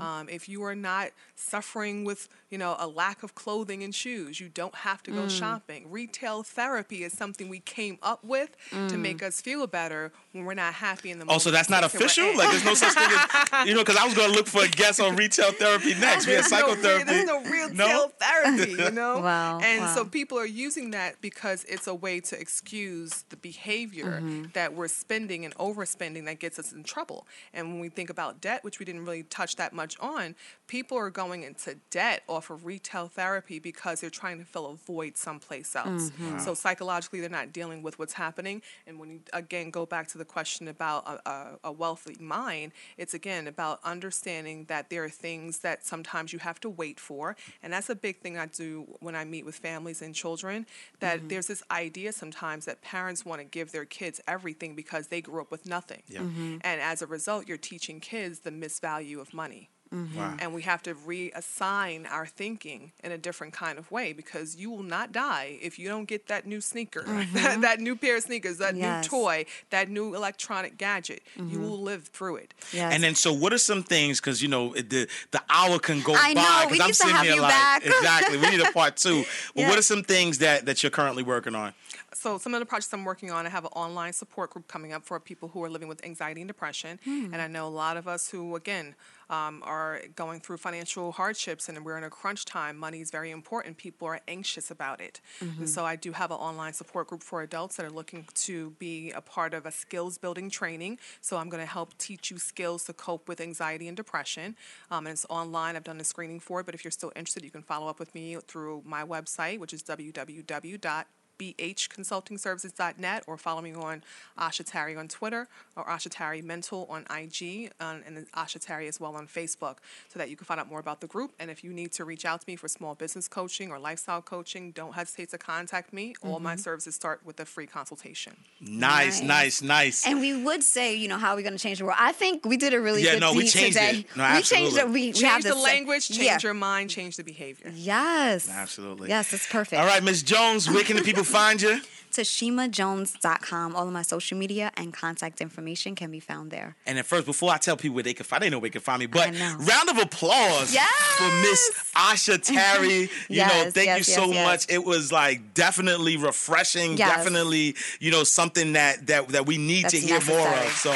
Um, 0.00 0.28
if 0.28 0.48
you 0.48 0.62
are 0.64 0.74
not 0.74 1.10
suffering 1.36 2.04
with, 2.04 2.28
you 2.52 2.58
know, 2.58 2.76
a 2.78 2.86
lack 2.86 3.22
of 3.22 3.34
clothing 3.34 3.82
and 3.82 3.94
shoes, 3.94 4.38
you 4.38 4.48
don't 4.50 4.74
have 4.74 5.02
to 5.04 5.10
go 5.10 5.26
shopping. 5.26 5.90
Retail 5.90 6.42
therapy 6.42 7.02
is 7.02 7.12
something 7.14 7.48
we 7.48 7.60
came 7.60 7.96
up 8.02 8.22
with 8.22 8.54
to 8.70 8.96
make 8.98 9.22
us 9.22 9.40
feel 9.40 9.66
better 9.66 10.12
when 10.32 10.44
we're 10.44 10.52
not 10.54 10.74
happy 10.74 11.10
in 11.10 11.18
the 11.18 11.24
moment. 11.24 11.36
Oh, 11.36 11.38
so 11.40 11.50
that's 11.50 11.70
not 11.70 11.82
official? 11.82 12.26
Like, 12.36 12.50
there's 12.50 12.64
no 12.64 12.74
such 12.74 12.92
thing 12.92 13.08
as, 13.10 13.66
you 13.66 13.74
know, 13.74 13.80
because 13.80 13.96
I 13.96 14.04
was 14.04 14.12
going 14.14 14.30
to 14.30 14.36
look 14.36 14.46
for 14.46 14.62
a 14.64 14.68
guest 14.68 15.00
on 15.00 15.16
retail 15.16 15.50
therapy 15.52 15.94
next. 16.00 16.26
We 16.26 16.34
had 16.34 16.44
There's 16.44 16.52
no 16.52 16.58
re- 16.58 16.72
psychotherapy. 16.74 17.04
there's 17.04 17.26
no 17.26 17.42
real 17.44 17.74
No? 17.74 18.10
therapy, 18.20 18.70
you 18.72 18.90
know? 18.90 19.20
Wow, 19.22 19.60
And 19.60 19.88
so 19.94 20.04
people 20.04 20.38
are 20.38 20.46
using 20.46 20.90
that 20.90 21.20
because 21.22 21.64
it's 21.64 21.86
a 21.86 21.94
way 21.94 22.20
to 22.20 22.38
excuse 22.38 23.24
the 23.30 23.36
behavior 23.36 24.02
Mm-hmm. 24.22 24.44
that 24.52 24.74
we're 24.74 24.88
spending 24.88 25.44
and 25.46 25.54
overspending 25.56 26.26
that 26.26 26.38
gets 26.38 26.58
us 26.58 26.72
in 26.72 26.84
trouble. 26.84 27.26
And 27.54 27.68
when 27.72 27.80
we 27.80 27.88
think 27.88 28.10
about 28.10 28.40
debt, 28.42 28.62
which 28.62 28.78
we 28.78 28.84
didn't 28.84 29.04
really 29.06 29.22
touch 29.22 29.56
that 29.56 29.72
much 29.72 29.96
on, 30.00 30.34
people 30.66 30.98
are 30.98 31.08
going 31.10 31.42
into 31.44 31.76
debt 31.90 32.22
off 32.28 32.41
of 32.50 32.66
retail 32.66 33.08
therapy 33.08 33.58
because 33.58 34.00
they're 34.00 34.10
trying 34.10 34.38
to 34.38 34.44
fill 34.44 34.66
a 34.66 34.74
void 34.74 35.16
someplace 35.16 35.74
else. 35.76 36.10
Mm-hmm. 36.10 36.38
So 36.38 36.54
psychologically, 36.54 37.20
they're 37.20 37.28
not 37.30 37.52
dealing 37.52 37.82
with 37.82 37.98
what's 37.98 38.14
happening. 38.14 38.62
And 38.86 38.98
when 38.98 39.10
you 39.10 39.20
again 39.32 39.70
go 39.70 39.86
back 39.86 40.08
to 40.08 40.18
the 40.18 40.24
question 40.24 40.68
about 40.68 41.06
a, 41.06 41.28
a, 41.30 41.58
a 41.64 41.72
wealthy 41.72 42.16
mind, 42.20 42.72
it's 42.96 43.14
again 43.14 43.46
about 43.46 43.80
understanding 43.84 44.64
that 44.66 44.90
there 44.90 45.04
are 45.04 45.08
things 45.10 45.58
that 45.60 45.86
sometimes 45.86 46.32
you 46.32 46.38
have 46.40 46.60
to 46.60 46.70
wait 46.70 46.98
for, 47.00 47.36
and 47.62 47.72
that's 47.72 47.90
a 47.90 47.94
big 47.94 48.18
thing 48.20 48.36
I 48.38 48.46
do 48.46 48.86
when 49.00 49.14
I 49.14 49.24
meet 49.24 49.44
with 49.44 49.56
families 49.56 50.02
and 50.02 50.14
children. 50.14 50.66
That 51.00 51.18
Mm-hmm. 51.18 51.28
there's 51.28 51.46
this 51.46 51.62
idea 51.70 52.12
sometimes 52.12 52.64
that 52.64 52.80
parents 52.82 53.24
want 53.26 53.40
to 53.40 53.44
give 53.44 53.70
their 53.72 53.84
kids 53.84 54.20
everything 54.26 54.74
because 54.74 55.08
they 55.08 55.20
grew 55.20 55.40
up 55.42 55.50
with 55.50 55.66
nothing, 55.66 56.02
Yeah. 56.08 56.20
Mhm. 56.20 56.60
and 56.64 56.80
as 56.80 57.02
a 57.02 57.06
result, 57.06 57.46
you're 57.48 57.58
teaching 57.58 58.00
kids 58.00 58.40
the 58.40 58.50
misvalue 58.50 59.20
of 59.20 59.32
money. 59.34 59.68
Mhm. 59.92 60.16
Wow. 60.16 60.36
And 60.38 60.54
we 60.54 60.62
have 60.62 60.82
to 60.84 60.94
reassign 60.94 62.10
our 62.10 62.26
thinking 62.26 62.92
in 63.04 63.12
a 63.12 63.18
different 63.18 63.52
kind 63.52 63.78
of 63.78 63.90
way 63.90 64.12
because 64.12 64.56
you 64.56 64.70
will 64.70 64.82
not 64.82 65.12
die 65.12 65.58
if 65.60 65.78
you 65.78 65.88
don't 65.88 66.06
get 66.06 66.28
that 66.28 66.46
new 66.46 66.60
sneaker, 66.60 67.04
that, 67.34 67.60
that 67.60 67.80
new 67.80 67.94
pair 67.96 68.16
of 68.16 68.22
sneakers, 68.22 68.58
that 68.58 68.74
Yes. 68.76 69.04
new 69.04 69.08
toy, 69.10 69.44
that 69.70 69.88
new 69.90 70.14
electronic 70.14 70.78
gadget. 70.78 71.22
You 71.36 71.60
will 71.60 71.80
live 71.80 72.08
through 72.08 72.36
it. 72.36 72.54
And 72.72 73.02
then, 73.02 73.14
so 73.14 73.32
what 73.32 73.52
are 73.52 73.58
some 73.58 73.82
things? 73.82 74.20
Because 74.20 74.40
you 74.42 74.48
know 74.48 74.72
the 74.74 75.08
the 75.30 75.42
hour 75.50 75.78
can 75.78 76.00
go 76.02 76.14
I 76.14 76.32
by. 76.34 76.40
know, 76.42 76.42
'cause 76.42 76.70
we 76.70 76.80
I'm 76.80 76.86
need 76.86 76.88
to 76.88 76.94
sitting 76.94 77.14
have 77.14 77.24
here 77.26 77.34
you 77.34 77.42
like 77.42 77.50
back. 77.50 77.84
exactly. 77.86 78.36
We 78.38 78.50
need 78.50 78.60
a 78.60 78.72
part 78.72 78.96
two. 78.96 79.24
But 79.54 79.66
what 79.68 79.78
are 79.78 79.82
some 79.82 80.02
things 80.02 80.38
that 80.38 80.64
that 80.66 80.82
you're 80.82 80.90
currently 80.90 81.22
working 81.22 81.54
on? 81.54 81.74
So 82.14 82.38
some 82.38 82.54
of 82.54 82.60
the 82.60 82.66
projects 82.66 82.92
I'm 82.92 83.04
working 83.04 83.30
on, 83.30 83.46
I 83.46 83.48
have 83.48 83.64
an 83.64 83.70
online 83.74 84.12
support 84.12 84.50
group 84.50 84.68
coming 84.68 84.92
up 84.92 85.04
for 85.04 85.18
people 85.18 85.48
who 85.48 85.62
are 85.64 85.70
living 85.70 85.88
with 85.88 86.04
anxiety 86.04 86.40
and 86.40 86.48
depression. 86.48 86.98
Hmm. 87.04 87.32
And 87.32 87.40
I 87.40 87.46
know 87.46 87.66
a 87.66 87.70
lot 87.70 87.96
of 87.96 88.06
us 88.06 88.28
who, 88.28 88.56
again, 88.56 88.94
um, 89.30 89.62
are 89.64 90.02
going 90.14 90.40
through 90.40 90.58
financial 90.58 91.12
hardships 91.12 91.68
and 91.68 91.84
we're 91.84 91.96
in 91.96 92.04
a 92.04 92.10
crunch 92.10 92.44
time. 92.44 92.76
Money 92.76 93.00
is 93.00 93.10
very 93.10 93.30
important. 93.30 93.78
People 93.78 94.06
are 94.08 94.20
anxious 94.28 94.70
about 94.70 95.00
it. 95.00 95.20
Mhm. 95.40 95.58
And 95.58 95.70
so 95.70 95.86
I 95.86 95.96
do 95.96 96.12
have 96.12 96.30
an 96.30 96.36
online 96.36 96.74
support 96.74 97.08
group 97.08 97.22
for 97.22 97.40
adults 97.40 97.76
that 97.76 97.86
are 97.86 97.90
looking 97.90 98.26
to 98.34 98.70
be 98.72 99.10
a 99.12 99.22
part 99.22 99.54
of 99.54 99.64
a 99.64 99.72
skills 99.72 100.18
building 100.18 100.50
training. 100.50 100.98
So 101.20 101.38
I'm 101.38 101.48
going 101.48 101.62
to 101.62 101.72
help 101.72 101.96
teach 101.96 102.30
you 102.30 102.38
skills 102.38 102.84
to 102.84 102.92
cope 102.92 103.26
with 103.26 103.40
anxiety 103.40 103.88
and 103.88 103.96
depression. 103.96 104.56
Um, 104.90 105.06
and 105.06 105.14
it's 105.14 105.26
online. 105.30 105.76
I've 105.76 105.84
done 105.84 105.98
the 105.98 106.04
screening 106.04 106.40
for 106.40 106.60
it. 106.60 106.66
But 106.66 106.74
if 106.74 106.84
you're 106.84 106.90
still 106.90 107.12
interested, 107.16 107.42
you 107.42 107.50
can 107.50 107.62
follow 107.62 107.88
up 107.88 107.98
with 107.98 108.14
me 108.14 108.36
through 108.46 108.82
my 108.84 109.02
website, 109.02 109.58
which 109.58 109.72
is 109.72 109.82
www 109.82 111.04
bhconsultingservices.net 111.38 113.24
or 113.26 113.36
follow 113.36 113.60
me 113.60 113.74
on 113.74 114.02
Asha 114.38 114.62
Tarry 114.64 114.96
on 114.96 115.08
Twitter 115.08 115.48
or 115.76 115.84
Asha 115.84 116.08
Tarry 116.10 116.42
Mental 116.42 116.86
on 116.90 117.04
IG 117.10 117.70
um, 117.80 118.02
and 118.06 118.16
then 118.16 118.26
Asha 118.34 118.58
Tarry 118.64 118.86
as 118.88 119.00
well 119.00 119.16
on 119.16 119.26
Facebook 119.26 119.76
so 120.08 120.18
that 120.18 120.30
you 120.30 120.36
can 120.36 120.44
find 120.44 120.60
out 120.60 120.68
more 120.68 120.80
about 120.80 121.00
the 121.00 121.06
group. 121.06 121.32
And 121.38 121.50
if 121.50 121.64
you 121.64 121.72
need 121.72 121.92
to 121.92 122.04
reach 122.04 122.24
out 122.24 122.40
to 122.42 122.44
me 122.48 122.56
for 122.56 122.68
small 122.68 122.94
business 122.94 123.28
coaching 123.28 123.70
or 123.70 123.78
lifestyle 123.78 124.22
coaching, 124.22 124.70
don't 124.72 124.94
hesitate 124.94 125.30
to 125.30 125.38
contact 125.38 125.92
me. 125.92 126.14
All 126.22 126.40
my 126.40 126.54
Mhm. 126.56 126.60
services 126.60 126.94
start 126.94 127.20
with 127.24 127.40
a 127.40 127.44
free 127.44 127.66
consultation. 127.66 128.36
Nice, 128.60 129.20
nice, 129.20 129.62
nice. 129.62 130.06
And 130.06 130.20
we 130.20 130.36
would 130.42 130.62
say, 130.62 130.94
you 130.94 131.08
know, 131.08 131.18
how 131.18 131.30
are 131.32 131.36
we 131.36 131.42
going 131.42 131.56
to 131.56 131.58
change 131.58 131.78
the 131.78 131.84
world? 131.84 131.96
I 132.00 132.12
think 132.12 132.44
we 132.44 132.56
did 132.56 132.74
a 132.74 132.80
really 132.80 133.02
Yeah, 133.02 133.12
good 133.12 133.20
no, 133.20 133.32
we 133.32 133.42
deed 133.44 133.50
changed 133.50 133.76
today. 133.78 133.98
it. 134.00 134.16
No, 134.16 134.24
we 134.24 134.42
changed 134.42 134.52
absolutely. 134.76 134.80
it. 134.80 134.86
We, 134.86 134.92
we 134.92 135.12
change 135.12 135.20
have 135.32 135.42
the 135.42 135.48
this, 135.50 135.62
language, 135.64 136.08
change 136.08 136.20
yeah. 136.22 136.38
your 136.42 136.54
mind, 136.54 136.90
change 136.90 137.16
the 137.16 137.24
behavior. 137.24 137.72
Yes. 137.74 138.48
Absolutely. 138.48 139.08
Yes, 139.08 139.30
that's 139.30 139.46
perfect. 139.48 139.80
All 139.80 139.86
right, 139.86 140.02
Miss 140.02 140.22
Jones, 140.22 140.68
where 140.70 140.84
can 140.84 140.96
the 140.96 141.02
people 141.02 141.21
find 141.24 141.60
you? 141.60 141.80
TashimaJones.com. 142.12 143.76
All 143.76 143.86
of 143.86 143.92
my 143.92 144.02
social 144.02 144.38
media 144.38 144.70
and 144.76 144.92
contact 144.92 145.40
information 145.40 145.94
can 145.94 146.10
be 146.10 146.20
found 146.20 146.50
there. 146.50 146.76
And 146.86 146.98
at 146.98 147.06
first, 147.06 147.26
before 147.26 147.50
I 147.50 147.58
tell 147.58 147.76
people 147.76 147.94
where 147.94 148.04
they 148.04 148.14
can 148.14 148.24
find, 148.24 148.42
they 148.42 148.50
know 148.50 148.58
where 148.58 148.68
they 148.68 148.72
can 148.72 148.80
find 148.82 149.00
me. 149.00 149.06
But 149.06 149.32
round 149.38 149.88
of 149.90 149.98
applause 149.98 150.72
Yes! 150.72 150.88
for 151.16 151.24
Miss 151.40 151.92
Asha 151.94 152.42
Tarry. 152.42 153.10
You 153.28 153.42
know, 153.42 153.70
thank 153.70 153.86
yes, 153.86 153.98
you 153.98 154.04
so 154.04 154.26
yes, 154.26 154.34
yes. 154.34 154.46
much. 154.46 154.66
It 154.74 154.84
was 154.84 155.12
like 155.12 155.54
definitely 155.54 156.16
refreshing. 156.16 156.96
Yes. 156.96 157.16
Definitely, 157.16 157.74
you 158.00 158.10
know, 158.10 158.24
something 158.24 158.74
that 158.74 159.06
that 159.08 159.28
that 159.28 159.46
we 159.46 159.58
need 159.58 159.88
to 159.88 160.00
That's 160.00 160.26
hear 160.26 160.36
more 160.36 160.48
of. 160.48 160.68
So. 160.72 160.94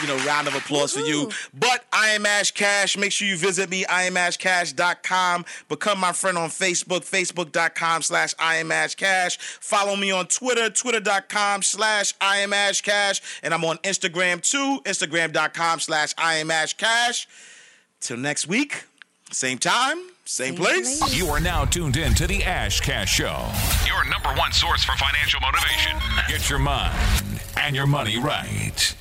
You 0.00 0.06
know, 0.06 0.16
round 0.18 0.46
of 0.46 0.54
applause 0.54 0.92
for 0.92 1.00
you. 1.00 1.28
But 1.52 1.84
I 1.92 2.10
am 2.10 2.24
Ash 2.24 2.52
Cash. 2.52 2.96
Make 2.96 3.10
sure 3.10 3.26
you 3.26 3.36
visit 3.36 3.68
me, 3.68 3.82
iamashcash.com. 3.82 5.44
Become 5.68 5.98
my 5.98 6.12
friend 6.12 6.38
on 6.38 6.50
Facebook, 6.50 7.00
facebook.com 7.00 8.02
slash 8.02 8.32
iamashcash. 8.34 9.38
Follow 9.60 9.96
me 9.96 10.12
on 10.12 10.26
Twitter, 10.26 10.47
twitter.com 10.54 11.62
slash 11.62 12.14
iamashcash. 12.18 13.20
And 13.42 13.54
I'm 13.54 13.64
on 13.64 13.78
Instagram 13.78 14.42
too, 14.42 14.80
instagram.com 14.84 15.80
slash 15.80 16.14
iamashcash. 16.14 17.26
Till 18.00 18.16
next 18.16 18.46
week, 18.46 18.84
same 19.30 19.58
time, 19.58 19.98
same, 20.24 20.54
place. 20.54 21.16
You 21.16 21.26
are 21.28 21.40
now 21.40 21.64
tuned 21.64 21.96
in 21.96 22.14
to 22.14 22.26
the 22.26 22.44
Ash 22.44 22.80
Cash 22.80 23.14
Show, 23.14 23.50
your 23.86 24.04
number 24.08 24.30
one 24.38 24.52
source 24.52 24.84
for 24.84 24.96
financial 24.96 25.40
motivation. 25.40 25.96
Get 26.28 26.48
your 26.48 26.58
mind 26.58 26.96
and 27.56 27.74
your 27.74 27.86
money 27.86 28.18
right. 28.18 28.94